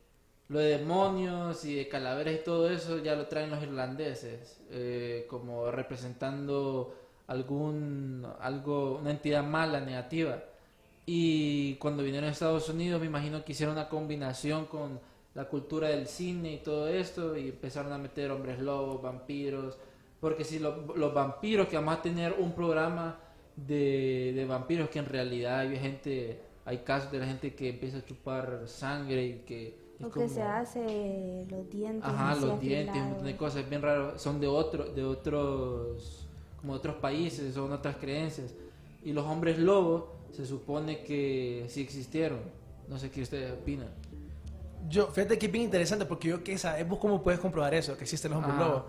lo 0.49 0.59
de 0.59 0.77
demonios 0.77 1.65
y 1.65 1.75
de 1.75 1.87
calaveras 1.87 2.35
y 2.35 2.43
todo 2.43 2.69
eso 2.69 2.99
ya 2.99 3.15
lo 3.15 3.27
traen 3.27 3.49
los 3.49 3.63
irlandeses, 3.63 4.59
eh, 4.69 5.25
como 5.29 5.71
representando 5.71 6.93
algún 7.27 8.25
algo 8.39 8.97
una 8.99 9.11
entidad 9.11 9.43
mala, 9.43 9.79
negativa. 9.81 10.43
Y 11.05 11.75
cuando 11.75 12.03
vinieron 12.03 12.29
a 12.29 12.31
Estados 12.31 12.69
Unidos, 12.69 12.99
me 12.99 13.07
imagino 13.07 13.43
que 13.45 13.51
hicieron 13.51 13.75
una 13.75 13.89
combinación 13.89 14.65
con 14.65 14.99
la 15.35 15.45
cultura 15.45 15.89
del 15.89 16.07
cine 16.07 16.53
y 16.53 16.57
todo 16.59 16.87
esto, 16.87 17.37
y 17.37 17.49
empezaron 17.49 17.91
a 17.93 17.97
meter 17.97 18.31
hombres 18.31 18.59
lobos, 18.59 19.01
vampiros, 19.01 19.77
porque 20.19 20.43
si 20.43 20.59
lo- 20.59 20.95
los 20.95 21.13
vampiros, 21.13 21.67
que 21.67 21.75
vamos 21.75 21.95
a 21.97 22.01
tener 22.01 22.33
un 22.39 22.53
programa 22.53 23.19
de, 23.55 24.31
de 24.35 24.45
vampiros, 24.45 24.89
que 24.89 24.99
en 24.99 25.05
realidad 25.05 25.59
hay 25.59 25.77
gente, 25.77 26.39
hay 26.65 26.79
casos 26.79 27.11
de 27.11 27.19
la 27.19 27.25
gente 27.27 27.53
que 27.53 27.69
empieza 27.69 27.97
a 27.99 28.05
chupar 28.05 28.63
sangre 28.65 29.25
y 29.25 29.33
que... 29.45 29.85
O 30.01 30.07
que 30.07 30.11
como- 30.11 30.27
se 30.29 30.41
hace 30.41 31.45
los 31.49 31.69
dientes. 31.69 32.03
Ajá, 32.09 32.35
los 32.35 32.59
dientes, 32.59 32.95
un 32.95 33.01
montón 33.09 33.25
de 33.27 33.37
cosas 33.37 33.63
es 33.63 33.69
bien 33.69 33.81
raro, 33.81 34.17
son 34.19 34.39
de 34.41 34.47
otro, 34.47 34.85
de 34.85 35.03
otros, 35.03 36.24
como 36.65 36.73
de 36.73 36.79
otros 36.79 36.95
países, 36.95 37.53
son 37.53 37.71
otras 37.71 37.97
creencias. 37.97 38.51
Y 39.03 39.13
los 39.13 39.23
hombres 39.25 39.59
lobos 39.59 40.05
se 40.31 40.47
supone 40.47 41.03
que 41.03 41.67
sí 41.69 41.81
existieron. 41.81 42.39
No 42.87 42.97
sé 42.97 43.11
qué 43.11 43.21
ustedes 43.21 43.53
opinan. 43.53 43.89
Yo, 44.89 45.07
fíjate 45.07 45.37
que 45.37 45.45
es 45.45 45.51
bien 45.51 45.65
interesante 45.65 46.05
porque 46.05 46.29
yo 46.29 46.43
que 46.43 46.57
sabemos 46.57 46.97
cómo 46.97 47.21
puedes 47.21 47.39
comprobar 47.39 47.75
eso, 47.75 47.95
que 47.95 48.03
existen 48.03 48.31
los 48.31 48.39
hombres 48.39 48.55
Ajá. 48.55 48.67
lobos. 48.67 48.83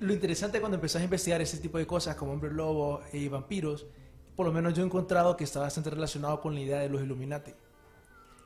Lo 0.00 0.12
interesante 0.12 0.58
cuando 0.58 0.74
empezás 0.74 1.00
a 1.00 1.04
investigar 1.04 1.40
ese 1.40 1.58
tipo 1.58 1.78
de 1.78 1.86
cosas 1.86 2.16
como 2.16 2.32
hombres 2.32 2.52
lobos 2.52 3.02
y 3.12 3.28
vampiros, 3.28 3.86
por 4.34 4.44
lo 4.44 4.52
menos 4.52 4.74
yo 4.74 4.82
he 4.82 4.86
encontrado 4.86 5.36
que 5.36 5.44
está 5.44 5.60
bastante 5.60 5.90
relacionado 5.90 6.40
con 6.40 6.54
la 6.54 6.60
idea 6.60 6.80
de 6.80 6.88
los 6.88 7.02
Illuminati. 7.02 7.52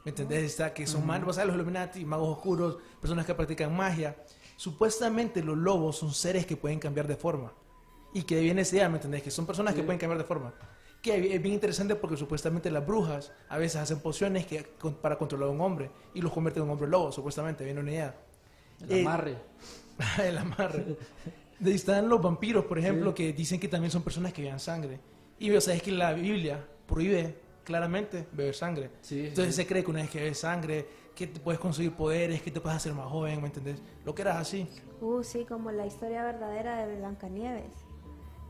¿Me 0.04 0.10
entendés? 0.10 0.42
Está 0.42 0.74
que 0.74 0.86
son 0.86 1.06
magos, 1.06 1.36
¿sabes? 1.36 1.48
los 1.48 1.56
Illuminati, 1.56 2.04
magos 2.04 2.28
oscuros, 2.28 2.76
personas 3.00 3.24
que 3.24 3.34
practican 3.34 3.74
magia. 3.74 4.16
Supuestamente 4.56 5.42
los 5.42 5.56
lobos 5.56 5.96
son 5.96 6.12
seres 6.12 6.44
que 6.44 6.58
pueden 6.58 6.78
cambiar 6.78 7.06
de 7.06 7.16
forma. 7.16 7.52
Y 8.12 8.22
que 8.22 8.40
viene 8.40 8.62
esa 8.62 8.76
idea, 8.76 8.88
¿me 8.88 8.96
entendés? 8.96 9.22
Que 9.22 9.30
son 9.30 9.46
personas 9.46 9.74
que 9.74 9.80
Sí. 9.80 9.86
pueden 9.86 9.98
cambiar 9.98 10.18
de 10.18 10.24
forma. 10.24 10.52
Que 11.02 11.34
es 11.34 11.40
bien 11.42 11.54
interesante 11.54 11.94
porque 11.96 12.16
supuestamente 12.16 12.70
las 12.70 12.86
brujas 12.86 13.32
a 13.48 13.56
veces 13.56 13.80
hacen 13.80 14.00
pociones 14.00 14.46
que, 14.46 14.64
con- 14.78 14.94
para 14.94 15.16
controlar 15.16 15.48
a 15.48 15.52
un 15.52 15.60
hombre 15.60 15.90
y 16.14 16.20
los 16.20 16.32
convierten 16.32 16.62
en 16.62 16.68
un 16.68 16.72
hombre 16.74 16.88
lobo, 16.88 17.10
supuestamente, 17.12 17.64
viene 17.64 17.80
una 17.80 17.90
idea. 17.90 18.14
El 18.82 18.92
Eh, 18.92 19.00
amarre. 19.02 19.36
el 20.24 20.38
amarre. 20.38 20.96
De 21.58 21.70
ahí 21.70 21.76
están 21.76 22.08
los 22.08 22.20
vampiros, 22.20 22.64
por 22.64 22.78
ejemplo, 22.78 23.10
Sí. 23.10 23.14
que 23.16 23.32
dicen 23.32 23.60
que 23.60 23.68
también 23.68 23.90
son 23.90 24.02
personas 24.02 24.32
que 24.32 24.42
vean 24.42 24.58
sangre. 24.60 24.98
Y 25.38 25.50
o 25.52 25.60
sea, 25.60 25.74
es 25.74 25.82
que 25.82 25.92
la 25.92 26.12
Biblia 26.12 26.66
prohíbe 26.86 27.38
claramente 27.64 28.26
beber 28.32 28.54
sangre. 28.54 28.90
Sí, 29.00 29.26
Entonces 29.28 29.54
sí. 29.54 29.62
se 29.62 29.66
cree 29.68 29.84
que 29.84 29.90
una 29.90 30.00
vez 30.00 30.10
que 30.10 30.18
bebes 30.20 30.38
sangre, 30.38 30.86
que 31.14 31.26
te 31.26 31.38
puedes 31.40 31.60
conseguir 31.60 31.92
poderes, 31.92 32.42
que 32.42 32.50
te 32.50 32.60
puedes 32.60 32.76
hacer 32.76 32.92
más 32.94 33.06
joven, 33.08 33.40
¿me 33.40 33.46
entendés? 33.48 33.80
Lo 34.04 34.14
que 34.14 34.22
eras 34.22 34.36
así. 34.38 34.68
Uh, 35.00 35.22
sí, 35.22 35.44
como 35.46 35.70
la 35.70 35.86
historia 35.86 36.24
verdadera 36.24 36.86
de 36.86 36.96
Blancanieves. 36.96 37.72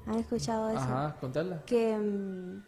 ¿Han 0.07 0.17
escuchado 0.17 0.71
eso? 0.71 0.79
Ajá, 0.79 1.17
contarla. 1.21 1.63
Que 1.65 1.97
mm, 1.97 2.63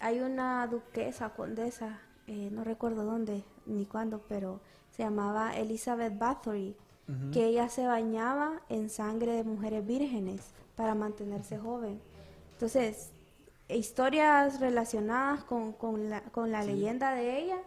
hay 0.00 0.20
una 0.20 0.66
duquesa, 0.66 1.30
condesa, 1.30 2.00
eh, 2.26 2.50
no 2.50 2.64
recuerdo 2.64 3.04
dónde 3.04 3.44
ni 3.66 3.86
cuándo, 3.86 4.22
pero 4.28 4.60
se 4.90 5.02
llamaba 5.02 5.56
Elizabeth 5.56 6.18
Bathory, 6.18 6.76
que 7.30 7.44
ella 7.44 7.68
se 7.68 7.86
bañaba 7.86 8.62
en 8.70 8.88
sangre 8.88 9.32
de 9.32 9.44
mujeres 9.44 9.86
vírgenes 9.86 10.40
para 10.76 10.94
mantenerse 10.94 11.58
joven. 11.58 12.00
Entonces, 12.52 13.10
historias 13.68 14.60
relacionadas 14.60 15.44
con, 15.44 15.72
con 15.72 16.08
la, 16.08 16.22
con 16.22 16.50
la 16.50 16.62
leyenda 16.62 17.12
de 17.12 17.38
ella 17.38 17.58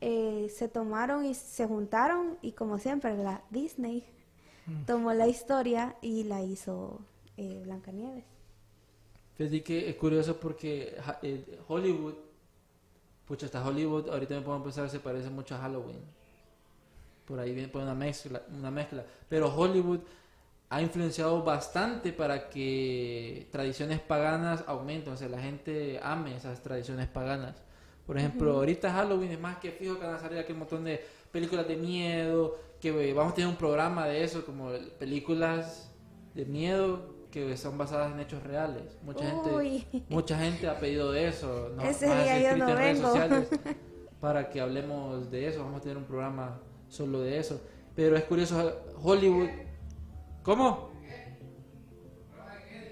eh, 0.00 0.52
se 0.54 0.68
tomaron 0.68 1.24
y 1.24 1.34
se 1.34 1.66
juntaron 1.66 2.36
y 2.42 2.52
como 2.52 2.78
siempre 2.78 3.16
la 3.16 3.40
Disney 3.50 4.04
tomó 4.84 5.14
la 5.14 5.26
historia 5.26 5.96
y 6.02 6.24
la 6.24 6.42
hizo 6.42 7.00
eh, 7.36 7.60
Blancanieves. 7.62 8.24
Fíjate 9.36 9.62
que 9.62 9.90
es 9.90 9.96
curioso 9.96 10.38
porque 10.40 10.96
eh, 11.22 11.58
Hollywood, 11.68 12.14
pucha, 13.26 13.46
hasta 13.46 13.66
Hollywood, 13.66 14.08
ahorita 14.08 14.34
me 14.36 14.40
puedo 14.40 14.62
pensar, 14.62 14.88
se 14.88 14.98
parece 14.98 15.28
mucho 15.28 15.54
a 15.54 15.58
Halloween. 15.58 16.00
Por 17.26 17.38
ahí 17.38 17.52
viene 17.52 17.68
por 17.68 17.82
una 17.82 17.94
mezcla, 17.94 18.42
una 18.56 18.70
mezcla. 18.70 19.04
Pero 19.28 19.54
Hollywood 19.54 20.00
ha 20.70 20.80
influenciado 20.80 21.42
bastante 21.42 22.12
para 22.12 22.48
que 22.48 23.48
tradiciones 23.52 24.00
paganas 24.00 24.64
aumenten, 24.66 25.12
o 25.12 25.16
sea, 25.16 25.28
la 25.28 25.40
gente 25.40 26.00
ame 26.02 26.34
esas 26.34 26.62
tradiciones 26.62 27.06
paganas. 27.08 27.56
Por 28.06 28.16
ejemplo, 28.16 28.52
ahorita 28.52 28.90
Halloween 28.92 29.32
es 29.32 29.40
más 29.40 29.58
que 29.58 29.70
fijo 29.70 29.98
que 29.98 30.06
van 30.06 30.14
a 30.14 30.18
salir 30.18 30.38
aquí 30.38 30.52
un 30.52 30.60
montón 30.60 30.84
de 30.84 31.04
películas 31.30 31.68
de 31.68 31.76
miedo, 31.76 32.56
que 32.80 32.88
eh, 32.88 33.12
vamos 33.12 33.32
a 33.32 33.34
tener 33.34 33.50
un 33.50 33.56
programa 33.56 34.06
de 34.06 34.24
eso, 34.24 34.46
como 34.46 34.70
películas 34.98 35.92
de 36.34 36.44
miedo 36.46 37.15
que 37.30 37.56
son 37.56 37.76
basadas 37.78 38.12
en 38.12 38.20
hechos 38.20 38.42
reales. 38.42 38.96
Mucha 39.02 39.24
Uy. 39.54 39.80
gente 39.90 40.04
mucha 40.08 40.38
gente 40.38 40.68
ha 40.68 40.78
pedido 40.78 41.12
de 41.12 41.28
eso, 41.28 41.70
¿no? 41.76 41.82
Ese 41.82 42.06
día 42.06 42.38
yo 42.52 42.56
no 42.56 42.68
en 42.68 42.76
redes 42.76 42.96
vengo. 42.96 43.08
sociales 43.08 43.48
para 44.20 44.48
que 44.50 44.60
hablemos 44.60 45.30
de 45.30 45.48
eso, 45.48 45.60
vamos 45.62 45.78
a 45.78 45.82
tener 45.82 45.96
un 45.96 46.04
programa 46.04 46.60
solo 46.88 47.20
de 47.20 47.38
eso. 47.38 47.60
Pero 47.94 48.16
es 48.16 48.24
curioso 48.24 48.72
Hollywood 49.02 49.48
¿Cómo? 50.42 50.90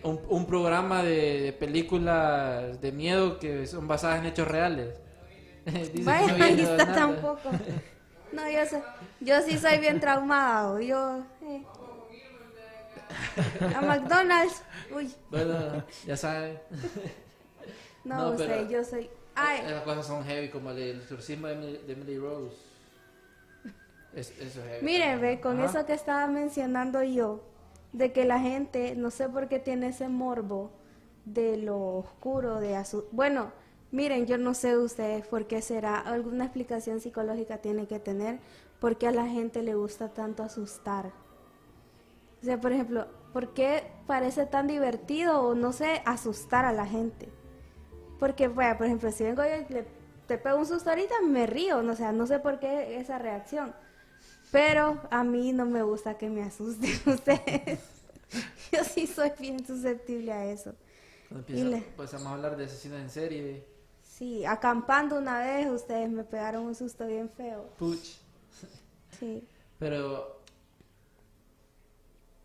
Un, 0.02 0.20
un 0.28 0.44
programa 0.46 1.02
de, 1.02 1.40
de 1.40 1.52
películas 1.52 2.80
de 2.80 2.92
miedo 2.92 3.38
que 3.38 3.66
son 3.66 3.88
basadas 3.88 4.18
en 4.20 4.26
hechos 4.26 4.46
reales. 4.46 5.00
Vaya, 6.04 6.36
no 6.36 6.44
está 6.44 6.92
tampoco. 6.92 7.50
No, 8.32 8.50
yo, 8.50 8.66
sé- 8.66 8.82
yo 9.20 9.40
sí 9.40 9.56
soy 9.56 9.78
bien 9.78 10.00
traumado. 10.00 10.78
Yo. 10.80 11.20
eh. 11.42 11.62
A 13.76 13.80
McDonald's. 13.80 14.62
Uy, 14.94 15.12
Bueno, 15.30 15.84
ya 16.06 16.16
saben. 16.16 16.58
no, 18.04 18.32
No, 18.32 18.38
sé, 18.38 18.46
pero- 18.46 18.68
yo 18.70 18.84
soy. 18.84 19.10
Ay, 19.36 19.60
Esas 19.66 19.82
cosas 19.82 20.06
son 20.06 20.24
heavy, 20.24 20.48
como 20.48 20.70
el, 20.70 20.78
el 20.78 21.00
exorcismo 21.00 21.48
de 21.48 21.54
Emily, 21.54 21.78
de 21.86 21.92
Emily 21.92 22.18
Rose. 22.18 22.54
Es- 24.14 24.30
eso 24.38 24.60
es 24.60 24.66
heavy. 24.66 24.84
Miren, 24.84 25.20
ve, 25.20 25.40
con 25.40 25.58
Ajá. 25.60 25.66
eso 25.78 25.86
que 25.86 25.92
estaba 25.94 26.26
mencionando 26.28 27.02
yo, 27.02 27.42
de 27.92 28.12
que 28.12 28.24
la 28.24 28.38
gente, 28.38 28.94
no 28.96 29.10
sé 29.10 29.28
por 29.28 29.48
qué 29.48 29.58
tiene 29.58 29.88
ese 29.88 30.08
morbo 30.08 30.70
de 31.24 31.56
lo 31.56 31.78
oscuro, 31.96 32.60
de 32.60 32.76
azul. 32.76 33.04
Bueno, 33.10 33.50
miren, 33.90 34.26
yo 34.26 34.38
no 34.38 34.54
sé 34.54 34.68
de 34.68 34.78
ustedes 34.78 35.26
por 35.26 35.46
qué 35.46 35.62
será, 35.62 35.98
alguna 35.98 36.44
explicación 36.44 37.00
psicológica 37.00 37.58
tiene 37.58 37.86
que 37.86 37.98
tener, 37.98 38.38
por 38.78 38.98
qué 38.98 39.08
a 39.08 39.12
la 39.12 39.26
gente 39.26 39.62
le 39.62 39.74
gusta 39.74 40.10
tanto 40.10 40.42
asustar. 40.44 41.10
O 42.44 42.46
sea, 42.46 42.60
por 42.60 42.72
ejemplo, 42.72 43.06
¿por 43.32 43.54
qué 43.54 43.82
parece 44.06 44.44
tan 44.44 44.66
divertido 44.66 45.40
o 45.40 45.54
no 45.54 45.72
sé, 45.72 46.02
asustar 46.04 46.66
a 46.66 46.72
la 46.74 46.84
gente? 46.84 47.30
Porque, 48.20 48.48
bueno, 48.48 48.76
por 48.76 48.84
ejemplo, 48.86 49.10
si 49.10 49.24
vengo 49.24 49.42
yo 49.42 49.64
y 49.66 49.72
le- 49.72 49.86
te 50.26 50.36
pego 50.36 50.58
un 50.58 50.66
susto 50.66 50.90
ahorita, 50.90 51.14
me 51.26 51.46
río, 51.46 51.82
no, 51.82 51.92
o 51.92 51.96
sea, 51.96 52.12
no 52.12 52.26
sé 52.26 52.38
por 52.40 52.58
qué 52.58 52.98
esa 52.98 53.18
reacción. 53.18 53.74
Pero 54.52 55.00
a 55.10 55.24
mí 55.24 55.54
no 55.54 55.64
me 55.64 55.82
gusta 55.82 56.18
que 56.18 56.28
me 56.28 56.42
asusten 56.42 56.90
ustedes. 57.14 57.80
Yo 58.70 58.84
sí 58.84 59.06
soy 59.06 59.32
bien 59.40 59.64
susceptible 59.66 60.30
a 60.30 60.44
eso. 60.44 60.74
Empieza- 61.30 61.64
le- 61.64 61.76
empezamos 61.78 62.26
a 62.26 62.32
hablar 62.34 62.58
de 62.58 62.66
asesinos 62.66 63.00
en 63.00 63.08
serie. 63.08 63.66
Sí, 64.02 64.44
acampando 64.44 65.16
una 65.16 65.38
vez 65.38 65.66
ustedes 65.70 66.10
me 66.10 66.24
pegaron 66.24 66.66
un 66.66 66.74
susto 66.74 67.06
bien 67.06 67.30
feo. 67.30 67.70
Puch. 67.78 68.16
Sí. 69.18 69.48
Pero, 69.78 70.40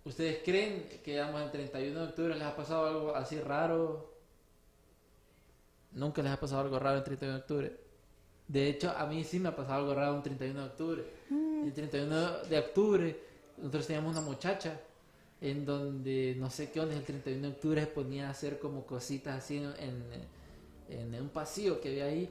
¿ustedes 0.03 0.39
creen 0.43 0.87
que 1.03 1.11
digamos, 1.11 1.41
el 1.41 1.51
31 1.51 1.99
de 1.99 2.05
octubre 2.07 2.35
les 2.35 2.43
ha 2.43 2.55
pasado 2.55 2.87
algo 2.87 3.15
así 3.15 3.39
raro? 3.39 4.13
Nunca 5.91 6.21
les 6.21 6.31
ha 6.31 6.39
pasado 6.39 6.61
algo 6.61 6.79
raro 6.79 6.97
el 6.97 7.03
31 7.03 7.35
de 7.35 7.41
octubre. 7.41 7.77
De 8.47 8.67
hecho, 8.67 8.91
a 8.91 9.05
mí 9.05 9.23
sí 9.23 9.39
me 9.39 9.49
ha 9.49 9.55
pasado 9.55 9.79
algo 9.79 9.93
raro 9.93 10.15
un 10.15 10.23
31 10.23 10.59
de 10.59 10.65
octubre. 10.65 11.03
El 11.63 11.73
31 11.73 12.43
de 12.49 12.59
octubre, 12.59 13.19
nosotros 13.57 13.87
teníamos 13.87 14.15
una 14.15 14.25
muchacha 14.25 14.79
en 15.41 15.65
donde 15.65 16.35
no 16.37 16.49
sé 16.49 16.71
qué 16.71 16.79
onda, 16.79 16.95
el 16.95 17.03
31 17.03 17.41
de 17.41 17.53
octubre 17.53 17.81
se 17.81 17.87
ponía 17.87 18.27
a 18.27 18.31
hacer 18.31 18.59
como 18.59 18.85
cositas 18.85 19.37
así 19.37 19.57
en, 19.57 19.73
en, 20.89 21.13
en 21.13 21.21
un 21.21 21.29
pasillo 21.29 21.79
que 21.79 21.89
había 21.89 22.05
ahí. 22.05 22.29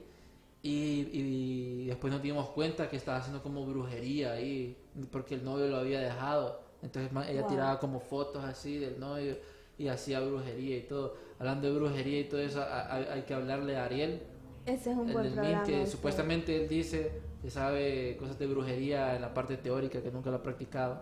Y, 0.61 1.07
y 1.13 1.85
después 1.85 2.11
nos 2.11 2.21
dimos 2.21 2.49
cuenta 2.49 2.89
que 2.89 2.97
estaba 2.97 3.19
haciendo 3.19 3.41
como 3.41 3.65
brujería 3.65 4.33
ahí, 4.33 4.75
porque 5.11 5.35
el 5.35 5.43
novio 5.43 5.67
lo 5.67 5.77
había 5.77 6.01
dejado. 6.01 6.61
Entonces 6.81 7.11
ella 7.29 7.41
Wow. 7.41 7.49
tiraba 7.49 7.79
como 7.79 7.99
fotos 7.99 8.43
así 8.43 8.77
del 8.77 8.99
novio 8.99 9.35
y 9.77 9.87
hacía 9.87 10.19
brujería 10.19 10.77
y 10.77 10.81
todo. 10.81 11.15
Hablando 11.39 11.67
de 11.71 11.77
brujería 11.79 12.19
y 12.21 12.23
todo 12.25 12.41
eso, 12.41 12.61
a- 12.61 12.81
a- 12.81 13.13
hay 13.13 13.21
que 13.23 13.33
hablarle 13.33 13.77
a 13.77 13.85
Ariel, 13.85 14.21
Ese 14.65 14.91
es 14.91 14.97
un 14.97 15.07
el 15.07 15.13
buen 15.13 15.33
programa. 15.33 15.63
que 15.63 15.83
ese. 15.83 15.91
supuestamente 15.91 16.55
él 16.63 16.67
dice 16.69 17.11
que 17.41 17.49
sabe 17.49 18.17
cosas 18.17 18.37
de 18.37 18.47
brujería 18.47 19.15
en 19.15 19.21
la 19.21 19.33
parte 19.33 19.55
teórica, 19.57 20.01
que 20.01 20.11
nunca 20.11 20.29
lo 20.29 20.37
ha 20.37 20.43
practicado. 20.43 21.01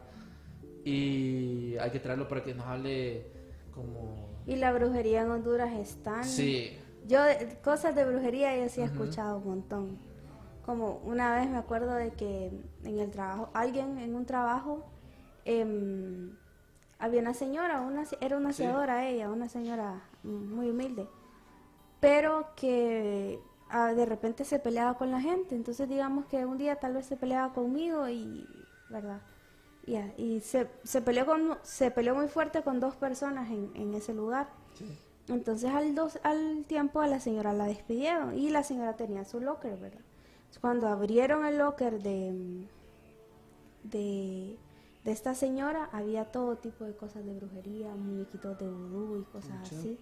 y 0.90 1.76
hay 1.80 1.92
que 1.92 2.00
traerlo 2.00 2.30
para 2.30 2.42
que 2.44 2.54
nos 2.54 2.66
hable 2.66 3.26
como... 3.76 4.30
Y 4.46 4.56
la 4.56 4.72
brujería 4.72 5.24
en 5.24 5.32
Honduras 5.32 5.74
es 5.74 6.02
tan... 6.02 6.24
Sí, 6.24 6.78
Yo, 7.08 7.22
de- 7.24 7.58
cosas 7.62 7.94
de 7.94 8.06
brujería 8.06 8.58
yo 8.58 8.70
sí 8.70 8.80
he 8.80 8.86
escuchado 8.86 9.38
un 9.40 9.46
montón. 9.48 9.98
Como 10.66 11.02
una 11.04 11.36
vez 11.40 11.50
me 11.50 11.58
acuerdo 11.58 11.94
de 11.94 12.12
que 12.12 12.52
en 12.86 13.00
el 13.00 13.12
trabajo, 13.12 13.50
alguien 13.54 13.98
en 13.98 14.16
un 14.16 14.26
trabajo, 14.26 14.86
em, 15.48 16.38
había 17.00 17.22
una 17.22 17.34
señora, 17.34 17.82
una, 17.82 18.04
era 18.22 18.38
una 18.38 18.54
Sí. 18.54 18.64
seadora 18.64 19.08
ella, 19.08 19.30
una 19.32 19.50
señora 19.50 20.02
muy 20.24 20.70
humilde, 20.70 21.08
pero 22.00 22.50
que 22.56 23.40
ah, 23.70 23.94
de 23.94 24.06
repente 24.06 24.46
se 24.46 24.60
peleaba 24.60 24.98
con 24.98 25.12
la 25.12 25.22
gente. 25.22 25.56
Entonces 25.56 25.90
digamos 25.90 26.26
que 26.28 26.46
un 26.46 26.58
día 26.58 26.78
tal 26.78 26.94
vez 26.96 27.06
se 27.08 27.18
peleaba 27.18 27.54
conmigo 27.54 28.08
y, 28.10 28.48
¿verdad? 28.90 29.22
Y 30.18 30.42
se, 30.42 30.70
se, 30.84 31.02
peleó 31.02 31.26
con, 31.26 31.58
se 31.64 31.92
peleó 31.92 32.14
muy 32.16 32.28
fuerte 32.28 32.62
con 32.64 32.80
dos 32.82 32.96
personas 32.98 33.50
en, 33.50 33.72
en 33.76 33.94
ese 33.96 34.14
lugar. 34.14 34.50
Entonces 35.30 35.72
al, 35.74 35.96
dos, 35.96 36.20
al 36.24 36.66
tiempo 36.68 37.02
a 37.02 37.08
la 37.08 37.20
señora 37.20 37.54
la 37.54 37.66
despidieron 37.66 38.38
y 38.38 38.50
la 38.50 38.64
señora 38.64 38.96
tenía 38.98 39.26
su 39.26 39.40
locker, 39.42 39.78
¿verdad? 39.80 40.02
Cuando 40.62 40.88
abrieron 40.88 41.46
el 41.46 41.58
locker 41.60 42.02
de, 42.02 42.68
de, 43.84 44.60
de 45.08 45.14
esta 45.14 45.36
señora, 45.36 45.88
había 45.94 46.26
todo 46.26 46.58
tipo 46.58 46.84
de 46.84 46.94
cosas 46.94 47.26
de 47.26 47.34
brujería, 47.34 47.96
muñequitos 47.96 48.60
de 48.60 48.68
vudú 48.68 49.22
y 49.22 49.24
cosas 49.32 49.62
así. 49.62 49.98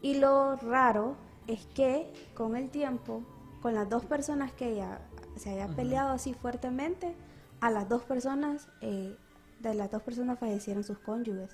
Y 0.00 0.14
lo 0.20 0.54
raro 0.54 1.16
es 1.48 1.66
que 1.74 2.12
con 2.34 2.54
el 2.54 2.70
tiempo, 2.70 3.24
con 3.60 3.74
las 3.74 3.90
dos 3.90 4.04
personas 4.04 4.52
que 4.52 4.74
ella 4.74 5.00
se 5.34 5.50
había 5.50 5.66
peleado 5.66 6.10
así 6.10 6.34
fuertemente, 6.34 7.16
a 7.58 7.72
las 7.72 7.88
dos 7.88 8.04
personas, 8.04 8.68
eh, 8.80 9.16
de 9.58 9.74
las 9.74 9.90
dos 9.90 10.02
personas 10.02 10.38
fallecieron 10.38 10.84
sus 10.84 11.00
cónyuges 11.00 11.50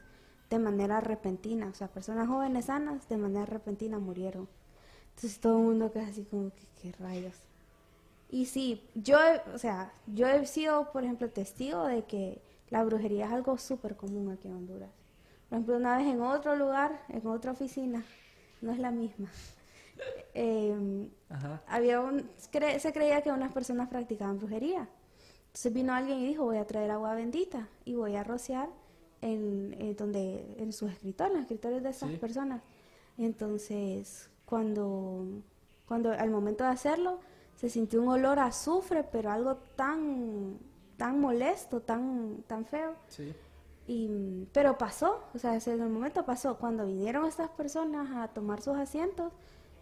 de 0.50 0.58
manera 0.58 1.00
repentina, 1.00 1.68
o 1.68 1.74
sea, 1.74 1.88
personas 1.88 2.28
jóvenes 2.28 2.66
sanas 2.66 3.08
de 3.08 3.16
manera 3.16 3.46
repentina 3.46 3.98
murieron. 3.98 4.46
Entonces 5.14 5.40
todo 5.40 5.56
el 5.56 5.64
mundo 5.64 5.90
queda 5.90 6.08
así 6.08 6.24
como 6.24 6.50
que, 6.50 6.66
¿qué 6.82 6.92
rayos? 6.92 7.36
Y 8.28 8.44
sí, 8.44 8.86
yo, 8.94 9.16
o 9.54 9.58
sea, 9.58 9.94
yo 10.06 10.28
he 10.28 10.44
sido, 10.44 10.92
por 10.92 11.04
ejemplo, 11.04 11.30
testigo 11.30 11.86
de 11.86 12.04
que 12.04 12.42
la 12.74 12.82
brujería 12.82 13.26
es 13.26 13.32
algo 13.32 13.56
súper 13.56 13.94
común 13.96 14.32
aquí 14.32 14.48
en 14.48 14.54
Honduras. 14.54 14.90
Por 15.48 15.56
ejemplo, 15.58 15.76
una 15.76 15.96
vez 15.96 16.08
en 16.08 16.20
otro 16.20 16.56
lugar, 16.56 16.90
en 17.08 17.24
otra 17.28 17.52
oficina, 17.52 18.04
no 18.60 18.72
es 18.72 18.80
la 18.80 18.90
misma. 18.90 19.30
eh, 20.34 21.08
ajá. 21.28 21.62
había 21.68 22.00
un, 22.00 22.28
cre- 22.52 22.80
se 22.80 22.92
creía 22.92 23.22
que 23.22 23.30
unas 23.30 23.52
personas 23.52 23.88
practicaban 23.88 24.38
brujería. 24.38 24.88
Entonces 25.46 25.72
vino 25.72 25.92
alguien 25.94 26.18
y 26.18 26.26
dijo, 26.26 26.42
voy 26.44 26.56
a 26.56 26.66
traer 26.66 26.90
agua 26.90 27.14
bendita 27.14 27.68
y 27.84 27.94
voy 27.94 28.16
a 28.16 28.24
rociar 28.24 28.68
en, 29.20 29.76
en 29.78 29.94
donde, 29.94 30.56
en 30.58 30.72
sus 30.72 30.90
escritorios, 30.90 31.30
en 31.30 31.36
los 31.36 31.44
escritorios 31.44 31.82
de 31.84 31.90
esas 31.90 32.10
Sí. 32.10 32.16
personas. 32.16 32.60
Entonces, 33.18 34.30
cuando, 34.46 35.24
cuando 35.86 36.10
al 36.10 36.30
momento 36.30 36.64
de 36.64 36.70
hacerlo, 36.70 37.20
se 37.54 37.68
sintió 37.68 38.02
un 38.02 38.08
olor 38.08 38.40
a 38.40 38.46
azufre, 38.46 39.04
pero 39.04 39.30
algo 39.30 39.58
tan, 39.76 40.58
tan 40.96 41.20
molesto, 41.20 41.80
tan, 41.80 42.44
tan 42.46 42.64
feo. 42.64 42.94
Sí. 43.08 43.34
Y, 43.86 44.46
pero 44.52 44.78
pasó, 44.78 45.22
o 45.34 45.38
sea, 45.38 45.54
en 45.56 45.80
el 45.82 45.90
momento 45.90 46.24
pasó. 46.24 46.56
Cuando 46.56 46.86
vinieron 46.86 47.26
estas 47.26 47.50
personas 47.50 48.10
a 48.16 48.28
tomar 48.28 48.60
sus 48.62 48.76
asientos, 48.76 49.32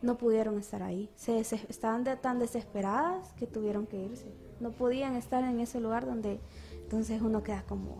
no 0.00 0.18
pudieron 0.18 0.58
estar 0.58 0.82
ahí. 0.82 1.08
Se, 1.14 1.38
estaban 1.40 2.02
de- 2.02 2.16
tan 2.16 2.38
desesperadas 2.38 3.32
que 3.34 3.46
tuvieron 3.46 3.86
que 3.86 3.98
irse. 4.02 4.32
No 4.60 4.70
podían 4.72 5.14
estar 5.14 5.44
en 5.44 5.60
ese 5.60 5.80
lugar 5.80 6.04
donde 6.06 6.40
entonces 6.82 7.22
uno 7.22 7.42
queda 7.42 7.62
como... 7.68 7.98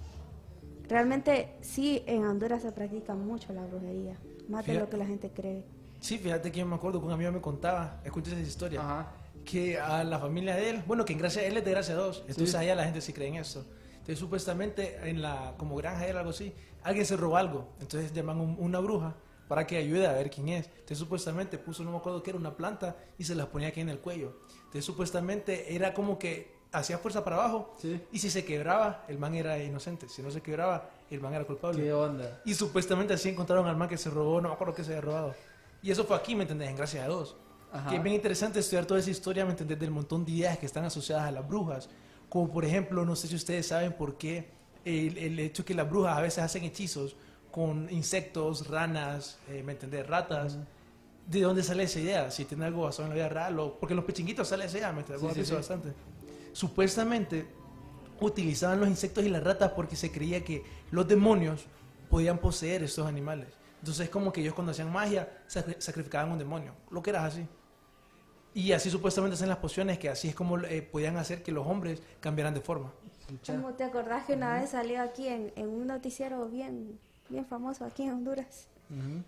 Realmente 0.88 1.56
sí, 1.60 2.02
en 2.06 2.26
Honduras 2.26 2.62
se 2.62 2.72
practica 2.72 3.14
mucho 3.14 3.52
la 3.52 3.64
brujería, 3.64 4.16
más 4.48 4.66
de 4.66 4.74
lo 4.74 4.90
que 4.90 4.96
la 4.96 5.06
gente 5.06 5.30
cree. 5.30 5.64
Sí, 6.00 6.18
fíjate 6.18 6.50
que 6.50 6.58
yo 6.58 6.66
me 6.66 6.74
acuerdo 6.74 7.00
que 7.00 7.06
un 7.06 7.12
amigo 7.12 7.30
me 7.30 7.40
contaba, 7.40 8.00
escuché 8.04 8.32
esa 8.32 8.40
historia, 8.40 8.80
Ajá. 8.80 9.12
Que 9.44 9.78
a 9.78 10.04
la 10.04 10.18
familia 10.18 10.54
de 10.56 10.70
él, 10.70 10.82
bueno, 10.86 11.04
que 11.04 11.12
en 11.12 11.18
gracia, 11.18 11.44
él 11.46 11.56
es 11.56 11.64
de 11.64 11.70
gracia 11.70 11.94
2, 11.94 12.24
entonces 12.28 12.54
allá 12.54 12.74
la 12.74 12.84
gente 12.84 13.00
sí 13.00 13.12
cree 13.12 13.28
en 13.28 13.36
eso. 13.36 13.64
Entonces 13.92 14.18
supuestamente 14.18 14.98
en 15.08 15.22
la, 15.22 15.54
como 15.58 15.76
granja 15.76 16.06
era 16.06 16.20
algo 16.20 16.30
así, 16.30 16.52
alguien 16.82 17.06
se 17.06 17.16
robó 17.16 17.36
algo, 17.36 17.68
entonces 17.80 18.12
llaman 18.12 18.40
un- 18.40 18.56
una 18.58 18.80
bruja 18.80 19.14
para 19.48 19.66
que 19.66 19.76
ayude 19.76 20.06
a 20.06 20.12
ver 20.12 20.30
quién 20.30 20.48
es. 20.48 20.66
Entonces 20.66 20.98
supuestamente 20.98 21.58
puso, 21.58 21.84
no 21.84 21.90
me 21.92 21.98
acuerdo 21.98 22.22
que 22.22 22.30
era 22.30 22.38
una 22.38 22.56
planta 22.56 22.96
y 23.18 23.24
se 23.24 23.34
las 23.34 23.46
ponía 23.46 23.68
aquí 23.68 23.80
en 23.80 23.90
el 23.90 23.98
cuello. 23.98 24.32
Entonces 24.58 24.84
supuestamente 24.84 25.74
era 25.74 25.92
como 25.94 26.18
que 26.18 26.50
hacía 26.72 26.96
fuerza 26.98 27.22
para 27.22 27.36
abajo 27.36 27.74
Sí. 27.78 28.00
y 28.10 28.18
si 28.18 28.30
se 28.30 28.44
quebraba, 28.46 29.04
el 29.08 29.18
man 29.18 29.34
era 29.34 29.58
inocente, 29.62 30.08
si 30.08 30.22
no 30.22 30.30
se 30.30 30.40
quebraba, 30.40 30.88
el 31.10 31.20
man 31.20 31.34
era 31.34 31.44
culpable. 31.44 31.82
¿Qué 31.82 31.92
onda? 31.92 32.40
Y 32.46 32.54
supuestamente 32.54 33.12
así 33.14 33.28
encontraron 33.28 33.66
al 33.66 33.76
man 33.76 33.88
que 33.88 33.98
se 33.98 34.08
robó, 34.08 34.40
no 34.40 34.48
me 34.48 34.54
acuerdo 34.54 34.74
que 34.74 34.82
se 34.82 34.90
había 34.92 35.02
robado. 35.02 35.34
Y 35.82 35.90
eso 35.90 36.04
fue 36.04 36.16
aquí, 36.16 36.34
¿me 36.34 36.42
entendés? 36.42 36.70
En 36.70 36.76
Gracia 36.76 37.04
a 37.04 37.08
Dos. 37.08 37.36
Ajá. 37.72 37.90
Que 37.90 37.96
es 37.96 38.02
bien 38.02 38.14
interesante 38.14 38.60
estudiar 38.60 38.84
toda 38.84 39.00
esa 39.00 39.10
historia, 39.10 39.44
¿me 39.44 39.52
entendés? 39.52 39.78
Del 39.78 39.90
montón 39.90 40.24
de 40.24 40.32
ideas 40.32 40.58
que 40.58 40.66
están 40.66 40.84
asociadas 40.84 41.24
a 41.26 41.30
las 41.32 41.48
brujas. 41.48 41.88
Como 42.28 42.50
por 42.52 42.64
ejemplo, 42.64 43.04
no 43.04 43.16
sé 43.16 43.28
si 43.28 43.34
ustedes 43.34 43.66
saben 43.66 43.92
por 43.94 44.16
qué 44.18 44.50
el, 44.84 45.16
el 45.18 45.38
hecho 45.38 45.64
que 45.64 45.74
las 45.74 45.88
brujas 45.88 46.16
a 46.16 46.20
veces 46.20 46.38
hacen 46.44 46.64
hechizos 46.64 47.16
con 47.50 47.88
insectos, 47.90 48.68
ranas, 48.68 49.38
eh, 49.48 49.62
¿me 49.62 49.72
entendés? 49.72 50.06
Ratas. 50.06 50.58
¿De 51.26 51.40
dónde 51.40 51.62
sale 51.62 51.84
esa 51.84 52.00
idea? 52.00 52.30
Si 52.30 52.44
tiene 52.44 52.64
algo 52.64 52.82
basado 52.82 53.04
en 53.04 53.10
la 53.10 53.14
vida 53.14 53.28
real 53.28 53.58
o... 53.60 53.78
Porque 53.78 53.92
en 53.92 53.96
los 53.96 54.04
pechinguitos 54.04 54.48
sale 54.48 54.64
esa 54.64 54.78
idea, 54.78 54.92
¿me 54.92 55.00
entendés? 55.00 55.22
Sí, 55.34 55.40
sí, 55.40 55.46
sí. 55.46 55.54
bastante. 55.54 55.92
Supuestamente 56.52 57.46
utilizaban 58.20 58.80
los 58.80 58.88
insectos 58.88 59.24
y 59.24 59.28
las 59.28 59.42
ratas 59.42 59.72
porque 59.72 59.96
se 59.96 60.10
creía 60.10 60.44
que 60.44 60.62
los 60.90 61.06
demonios 61.08 61.64
podían 62.10 62.38
poseer 62.38 62.82
estos 62.82 63.06
animales. 63.06 63.48
Entonces 63.80 64.04
es 64.04 64.10
como 64.10 64.32
que 64.32 64.40
ellos 64.42 64.54
cuando 64.54 64.72
hacían 64.72 64.92
magia 64.92 65.28
sacri- 65.48 65.80
sacrificaban 65.80 66.30
un 66.30 66.38
demonio, 66.38 66.72
lo 66.90 67.02
que 67.02 67.10
era 67.10 67.24
así. 67.24 67.46
Y 68.54 68.72
así 68.72 68.90
supuestamente 68.90 69.34
hacen 69.34 69.48
las 69.48 69.58
pociones 69.58 69.98
que 69.98 70.08
así 70.10 70.28
es 70.28 70.34
como 70.34 70.58
eh, 70.58 70.82
podían 70.82 71.16
hacer 71.16 71.42
que 71.42 71.52
los 71.52 71.66
hombres 71.66 72.02
cambiaran 72.20 72.52
de 72.54 72.60
forma. 72.60 72.92
¿Cómo 73.46 73.72
te 73.74 73.84
acordás 73.84 74.24
que 74.26 74.34
una 74.34 74.54
vez 74.60 74.70
salió 74.70 75.00
aquí 75.02 75.26
en, 75.28 75.52
en 75.56 75.68
un 75.68 75.86
noticiero 75.86 76.46
bien, 76.48 76.98
bien 77.30 77.46
famoso 77.46 77.84
aquí 77.84 78.02
en 78.02 78.12
Honduras? 78.12 78.68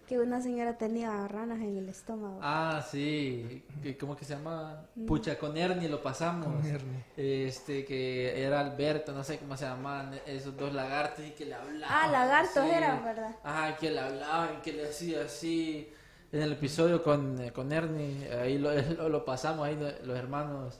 Que 0.07 0.19
una 0.19 0.43
señora 0.43 0.77
tenía 0.77 1.27
ranas 1.27 1.59
en 1.61 1.79
el 1.79 1.89
estómago. 1.89 2.39
Ah, 2.43 2.85
sí. 2.91 3.65
que- 3.83 3.97
¿Cómo 3.97 4.15
que 4.15 4.27
se 4.27 4.35
llama? 4.35 4.85
Pucha, 5.07 5.39
con 5.39 5.57
Ernie 5.57 5.89
lo 5.89 6.03
pasamos. 6.03 6.45
Con 6.45 6.67
Ernie. 6.67 7.03
Este, 7.17 7.83
que 7.87 8.45
era 8.45 8.61
Alberto, 8.61 9.13
no 9.13 9.25
sé 9.25 9.39
cómo 9.39 9.57
se 9.57 9.65
llamaban 9.65 10.21
esos 10.27 10.55
dos 10.55 10.75
lagartos 10.75 11.25
y 11.25 11.31
que 11.31 11.47
le 11.47 11.55
hablaban. 11.55 11.89
Ah, 11.99 12.09
lagartos 12.13 12.63
eran, 12.67 13.03
¿verdad? 13.05 13.37
Ajá, 13.43 13.75
que 13.79 13.91
le 13.91 14.01
hablaban, 14.01 14.61
que 14.61 14.75
le 14.75 14.87
hacía 14.87 15.23
así. 15.25 15.91
En 16.35 16.43
el 16.43 16.53
episodio 16.53 17.01
con, 17.01 17.41
eh, 17.41 17.53
con 17.53 17.71
Ernie, 17.73 18.29
ahí 18.33 18.59
lo, 18.59 18.73
lo, 18.99 19.09
lo 19.09 19.25
pasamos, 19.25 19.65
ahí 19.67 19.77
lo- 19.77 20.05
los 20.07 20.19
hermanos 20.19 20.75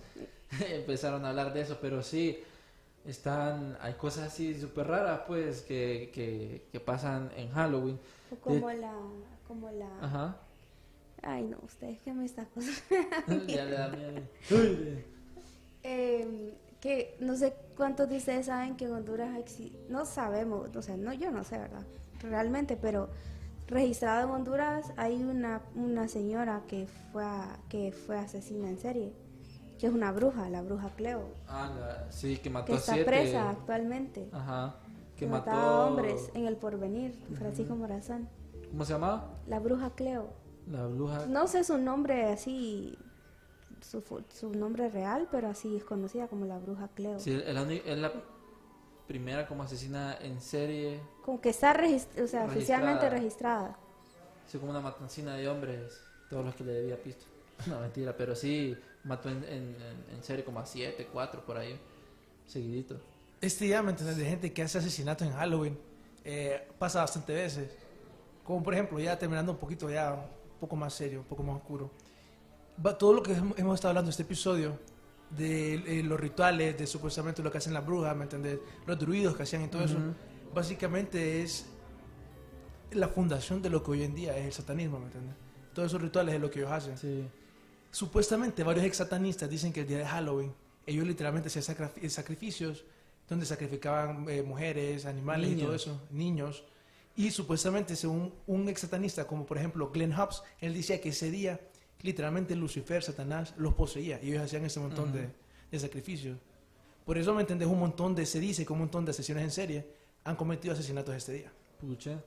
empezaron 0.69 1.25
a 1.25 1.29
hablar 1.31 1.53
de 1.55 1.61
eso, 1.61 1.79
pero 1.81 2.03
sí, 2.03 2.43
están, 3.07 3.79
hay 3.81 3.93
cosas 3.95 4.25
así 4.33 4.61
súper 4.61 4.89
raras, 4.89 5.21
pues, 5.29 5.63
que, 5.63 6.11
que, 6.13 6.65
que 6.73 6.81
pasan 6.81 7.31
en 7.37 7.51
Halloween. 7.53 8.01
Como 8.43 8.69
la, 8.73 8.93
como 9.47 9.71
la, 9.71 9.89
Ajá. 10.03 10.37
ay 11.23 11.45
no, 11.45 11.59
ustedes 11.63 12.01
que 12.01 12.13
me 12.13 12.25
está 12.25 12.47
cosa. 12.47 12.73
ya 13.47 13.65
le 13.65 13.71
da 13.77 13.89
miedo. 13.91 14.23
Eh, 15.85 16.55
que 16.81 17.17
no 17.21 17.37
sé 17.37 17.55
cuántos 17.77 18.09
de 18.09 18.17
ustedes 18.17 18.47
saben 18.47 18.77
que 18.77 18.87
en 18.87 18.93
Honduras 18.93 19.31
exi- 19.39 19.73
no 19.89 20.05
sabemos, 20.05 20.75
o 20.75 20.83
sea, 20.83 20.97
no, 20.97 21.13
yo 21.13 21.31
no 21.31 21.45
sé, 21.45 21.59
¿verdad? 21.59 21.83
Realmente, 22.23 22.77
pero 22.77 23.09
registrado 23.67 24.29
en 24.29 24.35
Honduras 24.35 24.93
hay 24.97 25.23
una, 25.23 25.63
una 25.75 26.09
señora 26.09 26.63
que 26.69 26.87
fue, 27.13 27.25
a- 27.25 27.59
que 27.69 27.93
fue 27.93 28.19
asesina 28.19 28.69
en 28.69 28.79
serie, 28.79 29.13
que 29.79 29.87
es 29.87 29.93
una 29.93 30.13
bruja, 30.13 30.49
la 30.51 30.63
bruja 30.63 30.91
Cleo, 30.97 31.23
Ah, 31.49 31.71
la- 31.79 32.13
sí, 32.13 32.37
que 32.39 32.51
mató 32.51 32.67
que 32.67 32.73
a 32.75 32.77
está 32.77 32.93
siete. 32.95 33.11
presa 33.11 33.51
actualmente, 33.51 34.29
Ajá. 34.33 34.77
Que 35.17 35.27
mató 35.29 35.51
a 35.53 35.87
hombres 35.87 36.31
en 36.35 36.47
el 36.47 36.57
porvenir, 36.57 37.15
Francisco 37.39 37.77
Morazán. 37.77 38.29
¿Cómo 38.71 38.85
se 38.85 38.95
llamaba? 38.95 39.39
La 39.47 39.61
bruja 39.61 39.91
Cleo. 39.91 40.29
La 40.69 40.87
bruja. 40.89 41.27
No 41.27 41.47
sé 41.47 41.63
su 41.63 41.79
nombre 41.79 42.25
así, 42.33 42.99
su, 43.81 44.03
su 44.31 44.51
nombre 44.55 44.89
real, 44.89 45.29
pero 45.31 45.49
así 45.49 45.77
es 45.77 45.85
conocida 45.85 46.27
como 46.27 46.47
la 46.47 46.59
bruja 46.59 46.89
Cleo. 46.89 47.21
Sí, 47.21 47.41
es 47.47 47.55
la, 47.55 47.63
uni- 47.63 47.83
es 47.87 47.97
la 47.97 48.11
primera 49.07 49.47
como 49.47 49.63
asesina 49.63 50.17
en 50.21 50.41
serie. 50.41 51.01
Como 51.25 51.41
que 51.41 51.51
está 51.51 51.75
regist- 51.75 52.21
o 52.23 52.27
sea, 52.27 52.45
oficialmente 52.45 53.09
Registrada. 53.11 53.69
registrada. 53.69 53.79
Sí, 54.47 54.59
como 54.59 54.71
una 54.71 54.81
matancina 54.81 55.35
de 55.37 55.49
hombres. 55.49 56.01
Todos 56.31 56.45
los 56.45 56.55
que 56.55 56.65
le 56.65 56.73
debía 56.73 57.03
pisto. 57.03 57.25
No, 57.67 57.79
mentira, 57.81 58.17
pero 58.17 58.35
sí 58.35 58.77
mató 59.05 59.29
en, 59.29 59.45
en, 59.45 59.77
en- 60.13 60.23
serie 60.25 60.45
como 60.45 60.59
a 60.61 60.67
siete, 60.67 61.09
cuatro 61.13 61.45
por 61.45 61.57
ahí. 61.57 61.79
Seguidito. 62.47 62.97
Este 63.41 63.67
día, 63.67 63.83
¿me 63.83 63.91
entendés? 63.91 64.17
De 64.17 64.25
gente 64.25 64.53
que 64.53 64.63
hace 64.63 64.79
asesinatos 64.79 65.27
en 65.27 65.35
Halloween 65.35 65.79
eh, 66.25 66.67
pasa 66.79 67.01
bastante 67.01 67.33
veces. 67.35 67.71
Como 68.43 68.63
por 68.63 68.75
ejemplo, 68.75 68.99
ya 68.99 69.19
terminando 69.19 69.53
un 69.53 69.59
poquito 69.59 69.89
ya, 69.91 70.13
un 70.15 70.59
poco 70.61 70.77
más 70.77 70.93
serio, 70.95 71.21
un 71.21 71.27
poco 71.27 71.43
más 71.43 71.57
oscuro. 71.57 71.91
Va- 72.85 72.97
todo 72.99 73.13
lo 73.13 73.23
que 73.23 73.33
hemos 73.33 73.59
hemos 73.59 73.75
estado 73.77 73.91
hablando 73.91 74.09
en 74.09 74.11
este 74.11 74.23
episodio, 74.25 74.79
de 75.37 75.75
eh, 75.75 76.03
los 76.03 76.19
rituales, 76.21 76.77
de 76.79 76.87
supuestamente 76.87 77.43
lo 77.43 77.51
que 77.51 77.59
hacen 77.59 77.73
las 77.75 77.85
brujas, 77.85 78.17
¿me 78.17 78.25
entendés? 78.25 78.59
Los 78.87 78.99
druidos 78.99 79.37
que 79.37 79.43
hacían 79.43 79.65
y 79.65 79.69
todo 79.69 79.85
eso, 79.85 79.99
básicamente 80.55 81.43
es 81.43 81.67
la 82.93 83.09
fundación 83.09 83.61
de 83.63 83.71
lo 83.71 83.83
que 83.83 83.91
hoy 83.93 84.03
en 84.05 84.15
día 84.15 84.37
es 84.37 84.47
el 84.47 84.53
satanismo, 84.53 84.99
¿me 85.01 85.07
entiendes? 85.07 85.35
Todos 85.73 85.89
esos 85.89 86.01
rituales 86.01 86.35
es 86.37 86.41
lo 86.41 86.51
que 86.51 86.61
ellos 86.61 86.71
hacen. 86.71 86.97
Sí. 86.97 87.25
Supuestamente 87.91 88.63
varios 88.63 88.85
ex 88.85 88.97
satanistas 88.97 89.49
dicen 89.51 89.73
que 89.73 89.81
el 89.81 89.87
día 89.87 89.99
de 89.99 90.07
Halloween 90.07 90.53
ellos 90.87 91.07
literalmente 91.07 91.49
hacían 91.49 91.63
sacra- 91.65 91.93
sacrificios 92.09 92.85
donde 93.29 93.47
sacrificaban 93.47 94.29
eh, 94.29 94.43
mujeres, 94.43 95.07
animales 95.07 95.51
y 95.51 95.55
todo 95.55 95.69
Niños. 95.69 95.83
eso, 95.83 96.01
niños. 96.11 96.65
Y 97.17 97.31
supuestamente 97.31 97.97
según 97.97 98.35
un 98.47 98.69
ex 98.69 98.81
satanista 98.83 99.27
como 99.27 99.47
por 99.47 99.57
ejemplo 99.59 99.91
Glenn 99.91 100.13
Hobbs, 100.13 100.43
él 100.61 100.75
decía 100.75 101.01
que 101.01 101.09
ese 101.11 101.31
día 101.31 101.61
literalmente 102.05 102.55
Lucifer, 102.55 103.03
Satanás, 103.03 103.55
los 103.57 103.75
poseía 103.75 104.21
y 104.23 104.31
ellos 104.31 104.43
hacían 104.43 104.65
ese 104.65 104.79
montón 104.79 105.11
de, 105.11 105.31
de 105.71 105.79
sacrificios. 105.79 106.39
Por 107.05 107.19
eso 107.19 107.35
me 107.35 107.41
entendés 107.41 107.67
un 107.67 107.81
montón 107.81 108.15
de, 108.15 108.27
se 108.27 108.39
dice 108.41 108.65
que 108.65 108.73
un 108.73 108.81
montón 108.81 109.05
de 109.05 109.11
asesinos 109.11 109.43
en 109.43 109.51
serie 109.51 109.87
han 110.23 110.37
cometido 110.37 110.75
asesinatos 110.75 111.15
este 111.15 111.33
día. 111.33 111.53
Pucha. 111.81 112.23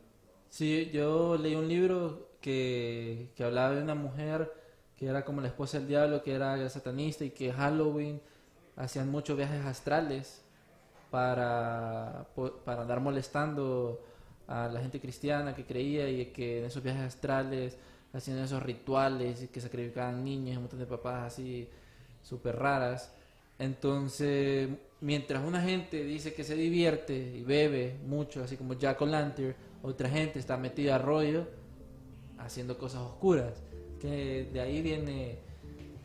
Sí, 0.50 0.90
yo 0.92 1.38
leí 1.38 1.56
un 1.56 1.68
libro 1.68 2.32
que, 2.42 3.30
que 3.36 3.44
hablaba 3.44 3.76
de 3.76 3.84
una 3.84 3.96
mujer 3.96 4.52
que 4.98 5.06
era 5.06 5.24
como 5.24 5.42
la 5.42 5.48
esposa 5.48 5.78
del 5.78 5.88
diablo, 5.88 6.24
que 6.24 6.34
era 6.34 6.68
satanista 6.70 7.24
y 7.24 7.30
que 7.30 7.54
Halloween 7.54 8.20
hacían 8.76 9.10
muchos 9.10 9.38
viajes 9.38 9.64
astrales 9.64 10.42
para, 11.12 12.28
para 12.66 12.82
andar 12.82 13.00
molestando 13.00 14.04
a 14.48 14.68
la 14.68 14.80
gente 14.80 15.00
cristiana 15.00 15.54
que 15.54 15.66
creía 15.66 16.10
y 16.10 16.28
que 16.28 16.60
en 16.60 16.66
esos 16.66 16.82
viajes 16.82 17.04
astrales 17.04 17.78
hacían 18.14 18.40
esos 18.40 18.64
rituales 18.64 19.48
que 19.50 19.62
sacrificaban 19.62 20.24
niños, 20.24 20.58
un 20.58 20.64
montón 20.64 20.80
de 20.80 20.86
papás 20.86 21.34
así 21.34 21.70
súper 22.22 22.58
raras. 22.58 23.14
Entonces, 23.60 24.70
mientras 25.02 25.44
una 25.44 25.62
gente 25.62 26.04
dice 26.04 26.34
que 26.34 26.44
se 26.44 26.56
divierte 26.56 27.16
y 27.16 27.44
bebe 27.44 27.98
mucho, 28.06 28.44
así 28.44 28.58
como 28.58 28.74
Jack 28.74 29.02
O'Lantern, 29.02 29.56
otra 29.82 30.10
gente 30.10 30.40
está 30.40 30.58
metida 30.58 30.96
a 30.96 30.98
rollo 30.98 31.48
haciendo 32.38 32.78
cosas 32.78 33.02
oscuras. 33.02 33.54
Que 34.00 34.50
de 34.54 34.62
ahí 34.62 34.82
viene, 34.82 35.40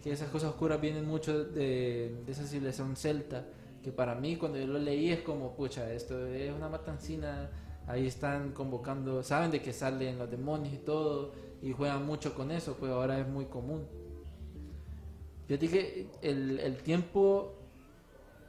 que 0.02 0.12
esas 0.12 0.30
cosas 0.30 0.50
oscuras 0.50 0.80
vienen 0.80 1.06
mucho 1.06 1.44
de, 1.44 2.14
de 2.24 2.32
esa 2.32 2.46
civilización 2.46 2.96
celta. 2.96 3.44
Que 3.82 3.92
para 3.92 4.14
mí, 4.14 4.36
cuando 4.36 4.58
yo 4.58 4.66
lo 4.66 4.78
leí, 4.78 5.10
es 5.10 5.20
como, 5.20 5.54
pucha, 5.54 5.92
esto 5.92 6.26
es 6.26 6.52
una 6.54 6.68
matancina. 6.68 7.50
Ahí 7.86 8.06
están 8.06 8.52
convocando, 8.52 9.22
saben 9.22 9.50
de 9.50 9.60
que 9.60 9.72
salen 9.72 10.16
los 10.16 10.30
demonios 10.30 10.72
y 10.72 10.78
todo, 10.78 11.32
y 11.62 11.72
juegan 11.72 12.04
mucho 12.04 12.34
con 12.34 12.50
eso, 12.50 12.76
pues 12.76 12.92
ahora 12.92 13.18
es 13.18 13.26
muy 13.28 13.46
común. 13.46 13.86
Yo 15.48 15.56
dije, 15.56 16.08
el, 16.22 16.58
el 16.60 16.76
tiempo, 16.82 17.52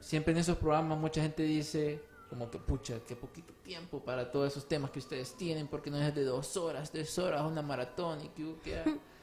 siempre 0.00 0.32
en 0.32 0.38
esos 0.38 0.56
programas 0.58 0.98
mucha 0.98 1.22
gente 1.22 1.42
dice, 1.44 2.00
como 2.28 2.50
que 2.50 2.58
pucha, 2.58 2.98
qué 3.06 3.14
poquito 3.16 3.52
tiempo 3.62 4.00
para 4.00 4.30
todos 4.30 4.48
esos 4.52 4.66
temas 4.68 4.90
que 4.90 4.98
ustedes 4.98 5.34
tienen, 5.36 5.66
porque 5.68 5.90
no 5.90 5.98
es 6.00 6.14
de 6.14 6.24
dos 6.24 6.56
horas, 6.56 6.90
tres 6.90 7.18
horas, 7.18 7.42
una 7.42 7.62
maratón 7.62 8.20
y 8.24 8.28
que... 8.28 8.54
que- 8.62 9.14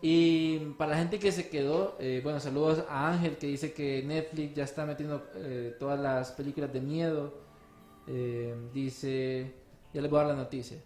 Y 0.00 0.58
para 0.78 0.92
la 0.92 0.98
gente 0.98 1.18
que 1.18 1.32
se 1.32 1.48
quedó, 1.48 1.96
eh, 1.98 2.20
bueno, 2.22 2.38
saludos 2.38 2.84
a 2.88 3.08
Ángel 3.12 3.36
que 3.36 3.48
dice 3.48 3.72
que 3.72 4.02
Netflix 4.04 4.54
ya 4.54 4.62
está 4.62 4.86
metiendo 4.86 5.26
eh, 5.34 5.74
todas 5.80 5.98
las 5.98 6.30
películas 6.32 6.72
de 6.72 6.80
miedo. 6.80 7.34
Eh, 8.06 8.54
dice, 8.72 9.52
ya 9.92 10.00
les 10.00 10.08
voy 10.08 10.20
a 10.20 10.22
dar 10.24 10.36
la 10.36 10.42
noticia. 10.42 10.78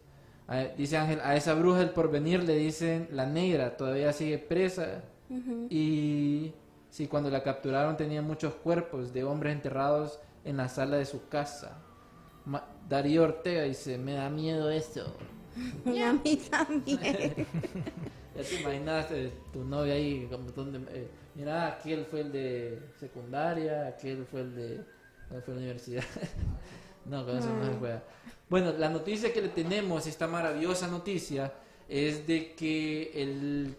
A- 0.53 0.74
dice 0.76 0.96
Ángel, 0.98 1.20
a 1.22 1.34
esa 1.36 1.55
bruja 1.55 1.78
del 1.78 1.90
porvenir 1.90 2.42
le 2.44 2.57
dicen 2.57 3.09
la 3.12 3.26
negra, 3.26 3.76
todavía 3.76 4.12
sigue 4.12 4.38
presa. 4.38 5.03
Y 5.70 6.53
sí, 6.90 7.07
cuando 7.07 7.30
la 7.30 7.42
capturaron 7.42 7.96
tenía 7.96 8.20
muchos 8.20 8.55
cuerpos 8.55 9.12
de 9.14 9.24
hombres 9.24 9.55
enterrados 9.55 10.20
en 10.44 10.59
la 10.59 10.68
sala 10.68 10.96
de 10.98 11.07
su 11.07 11.26
casa. 11.28 11.78
Ma- 12.44 12.66
Darío 12.88 13.22
Ortega 13.22 13.62
dice, 13.62 13.96
me 13.96 14.12
da 14.14 14.28
miedo 14.28 14.70
esto. 14.70 15.16
Y 15.86 16.00
a 16.03 16.12
mí 16.12 16.36
también. 16.50 17.46
Ya 18.34 18.42
te 18.42 18.61
imaginas 18.62 19.07
eh, 19.11 19.30
tu 19.53 19.62
novia 19.62 19.92
ahí, 19.92 20.26
como 20.30 20.50
donde, 20.53 20.78
eh, 20.98 21.07
mira, 21.34 21.66
aquel 21.68 22.07
fue 22.07 22.20
el 22.22 22.32
de 22.32 22.80
secundaria, 22.98 23.86
aquel 23.88 24.24
fue 24.24 24.40
el 24.40 24.55
de, 24.57 24.76
¿dónde 25.28 25.42
fue 25.44 25.53
la 25.55 25.61
universidad? 25.61 26.03
no, 27.05 27.26
con 27.26 27.36
eso 27.36 27.55
no 27.55 27.66
se 27.66 27.74
juega. 27.78 28.03
Bueno, 28.53 28.74
la 28.78 28.90
noticia 28.90 29.32
que 29.32 29.40
le 29.40 29.48
tenemos, 29.48 30.07
esta 30.07 30.26
maravillosa 30.26 30.86
noticia, 30.86 31.55
es 31.88 32.26
de 32.26 32.53
que 32.53 33.11
el 33.14 33.74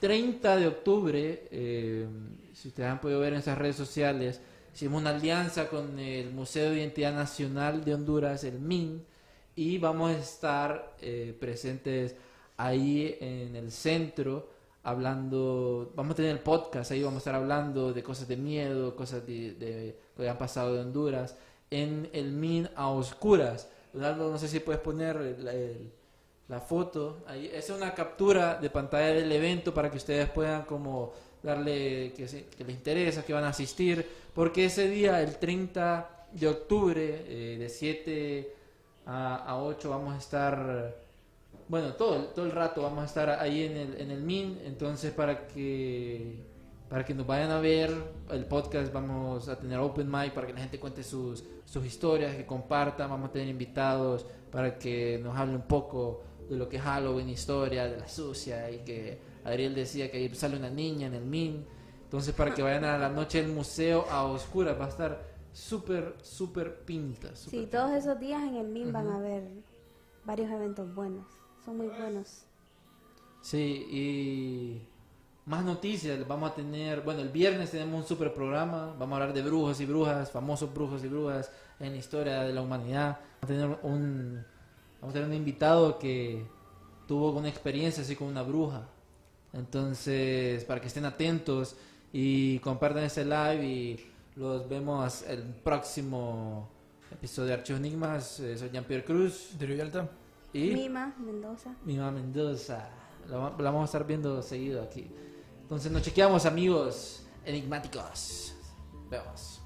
30 0.00 0.56
de 0.56 0.66
octubre, 0.66 1.46
eh, 1.48 2.08
si 2.52 2.66
ustedes 2.66 2.88
han 2.88 3.00
podido 3.00 3.20
ver 3.20 3.34
en 3.34 3.38
esas 3.38 3.56
redes 3.56 3.76
sociales, 3.76 4.40
hicimos 4.74 5.00
una 5.00 5.10
alianza 5.10 5.68
con 5.68 6.00
el 6.00 6.32
Museo 6.32 6.70
de 6.70 6.78
Identidad 6.78 7.14
Nacional 7.14 7.84
de 7.84 7.94
Honduras, 7.94 8.42
el 8.42 8.58
MIN, 8.58 9.04
y 9.54 9.78
vamos 9.78 10.10
a 10.10 10.18
estar 10.18 10.96
eh, 11.00 11.32
presentes 11.38 12.16
ahí 12.56 13.16
en 13.20 13.54
el 13.54 13.70
centro 13.70 14.48
hablando, 14.82 15.92
vamos 15.94 16.14
a 16.14 16.16
tener 16.16 16.32
el 16.32 16.40
podcast, 16.40 16.90
ahí 16.90 17.00
vamos 17.00 17.18
a 17.18 17.30
estar 17.30 17.36
hablando 17.36 17.92
de 17.92 18.02
cosas 18.02 18.26
de 18.26 18.36
miedo, 18.36 18.96
cosas 18.96 19.24
de, 19.24 19.52
de 19.54 19.96
que 20.16 20.28
han 20.28 20.36
pasado 20.36 20.74
de 20.74 20.80
Honduras, 20.80 21.36
en 21.70 22.10
el 22.12 22.32
MIN 22.32 22.68
a 22.74 22.88
oscuras. 22.88 23.70
No 23.96 24.38
sé 24.38 24.48
si 24.48 24.60
puedes 24.60 24.80
poner 24.80 25.16
el- 25.16 25.48
el- 25.48 25.92
la 26.48 26.60
foto, 26.60 27.24
ahí 27.26 27.50
es 27.52 27.70
una 27.70 27.92
captura 27.94 28.56
de 28.60 28.70
pantalla 28.70 29.08
del 29.14 29.32
evento 29.32 29.74
para 29.74 29.90
que 29.90 29.96
ustedes 29.96 30.28
puedan 30.30 30.62
como 30.64 31.12
darle 31.42 32.12
que, 32.16 32.24
que 32.56 32.64
les 32.64 32.74
interesa, 32.76 33.24
que 33.24 33.32
van 33.32 33.44
a 33.44 33.48
asistir, 33.48 34.06
porque 34.34 34.66
ese 34.66 34.88
día, 34.88 35.20
el 35.22 35.38
30 35.38 36.26
de 36.32 36.46
octubre, 36.48 37.24
eh, 37.26 37.56
de 37.58 37.68
7 37.68 38.54
a, 39.06 39.36
a 39.36 39.62
8 39.62 39.90
vamos 39.90 40.14
a 40.14 40.18
estar, 40.18 40.94
bueno, 41.68 41.94
todo, 41.94 42.26
todo 42.26 42.44
el 42.44 42.52
rato 42.52 42.82
vamos 42.82 43.02
a 43.02 43.06
estar 43.06 43.28
ahí 43.30 43.64
en 43.64 43.76
el, 43.76 44.00
en 44.00 44.10
el 44.12 44.22
MIN, 44.22 44.60
entonces 44.64 45.12
para 45.12 45.48
que, 45.48 46.44
para 46.88 47.04
que 47.04 47.14
nos 47.14 47.26
vayan 47.26 47.50
a 47.50 47.60
ver 47.60 47.90
el 48.30 48.44
podcast 48.44 48.92
vamos 48.92 49.48
a 49.48 49.58
tener 49.58 49.78
open 49.78 50.10
mic 50.10 50.32
para 50.32 50.46
que 50.46 50.52
la 50.52 50.60
gente 50.60 50.78
cuente 50.78 51.02
sus, 51.02 51.44
sus 51.64 51.84
historias, 51.84 52.36
que 52.36 52.46
compartan, 52.46 53.10
vamos 53.10 53.30
a 53.30 53.32
tener 53.32 53.48
invitados 53.48 54.24
para 54.50 54.78
que 54.78 55.20
nos 55.22 55.36
hable 55.36 55.56
un 55.56 55.62
poco 55.62 56.22
de 56.48 56.56
lo 56.56 56.68
que 56.68 56.76
es 56.76 56.82
Halloween, 56.82 57.28
historia, 57.28 57.86
de 57.88 57.98
la 57.98 58.08
sucia, 58.08 58.70
y 58.70 58.78
que 58.78 59.18
Ariel 59.44 59.74
decía 59.74 60.10
que 60.10 60.18
ahí 60.18 60.34
sale 60.34 60.56
una 60.56 60.70
niña 60.70 61.08
en 61.08 61.14
el 61.14 61.24
MIN, 61.24 61.66
entonces 62.04 62.34
para 62.34 62.54
que 62.54 62.62
vayan 62.62 62.84
a 62.84 62.96
la 62.98 63.08
noche 63.08 63.42
del 63.42 63.52
museo 63.52 64.06
a 64.08 64.24
oscuras, 64.24 64.78
va 64.80 64.86
a 64.86 64.88
estar 64.88 65.36
súper, 65.52 66.14
súper 66.22 66.84
pinta. 66.84 67.34
súper 67.34 67.60
Sí, 67.60 67.66
todos 67.66 67.90
esos 67.92 68.20
días 68.20 68.42
en 68.42 68.56
el 68.56 68.68
MIM 68.68 68.92
van 68.92 69.08
a 69.08 69.16
haber 69.16 69.42
varios 70.24 70.50
eventos 70.50 70.94
buenos. 70.94 71.26
Son 71.64 71.76
muy 71.76 71.88
buenos. 71.88 72.44
Sí, 73.40 73.86
y 73.90 74.88
más 75.46 75.64
noticias 75.64 76.26
vamos 76.26 76.50
a 76.50 76.54
tener, 76.54 77.02
bueno, 77.02 77.20
el 77.22 77.28
viernes 77.28 77.70
tenemos 77.70 78.02
un 78.02 78.06
super 78.06 78.34
programa, 78.34 78.94
vamos 78.98 79.12
a 79.12 79.22
hablar 79.22 79.32
de 79.34 79.42
brujos 79.42 79.80
y 79.80 79.86
brujas, 79.86 80.30
famosos 80.30 80.74
brujos 80.74 81.04
y 81.04 81.08
brujas 81.08 81.50
en 81.78 81.92
la 81.92 81.98
historia 81.98 82.42
de 82.42 82.52
la 82.52 82.62
humanidad. 82.62 83.20
Vamos 83.40 83.44
a 83.44 83.46
tener 83.46 83.78
un, 83.82 84.44
vamos 85.00 85.10
a 85.10 85.12
tener 85.12 85.28
un 85.28 85.34
invitado 85.34 85.98
que 85.98 86.44
tuvo 87.06 87.30
una 87.30 87.48
experiencia 87.48 88.02
así 88.02 88.16
con 88.16 88.26
una 88.26 88.42
bruja. 88.42 88.88
Entonces, 89.52 90.64
para 90.64 90.80
que 90.80 90.88
estén 90.88 91.04
atentos 91.04 91.76
y 92.12 92.58
compartan 92.58 93.04
ese 93.04 93.24
live 93.24 93.64
y 93.64 94.06
los 94.34 94.68
vemos 94.68 95.22
el 95.22 95.42
próximo 95.44 96.68
episodio 97.12 97.48
de 97.48 97.54
Archivos 97.54 97.80
Enigmas. 97.80 98.40
Eh, 98.40 98.58
Soy 98.58 98.70
Jean-Pierre 98.70 99.04
Cruz 99.04 99.50
De 99.56 99.66
Río 99.66 99.82
Alta. 99.82 100.10
y... 100.52 100.72
Mima, 100.72 101.14
Mendoza. 101.24 101.72
Mi 101.84 101.96
mamá 101.96 102.10
Mendoza. 102.10 102.88
La, 103.30 103.36
la 103.36 103.70
vamos 103.70 103.82
a 103.82 103.84
estar 103.84 104.06
viendo 104.06 104.42
seguido 104.42 104.82
aquí. 104.82 105.08
Entonces 105.66 105.90
nos 105.90 106.02
chequeamos, 106.02 106.46
amigos 106.46 107.22
enigmáticos. 107.44 108.54
Vemos. 109.10 109.65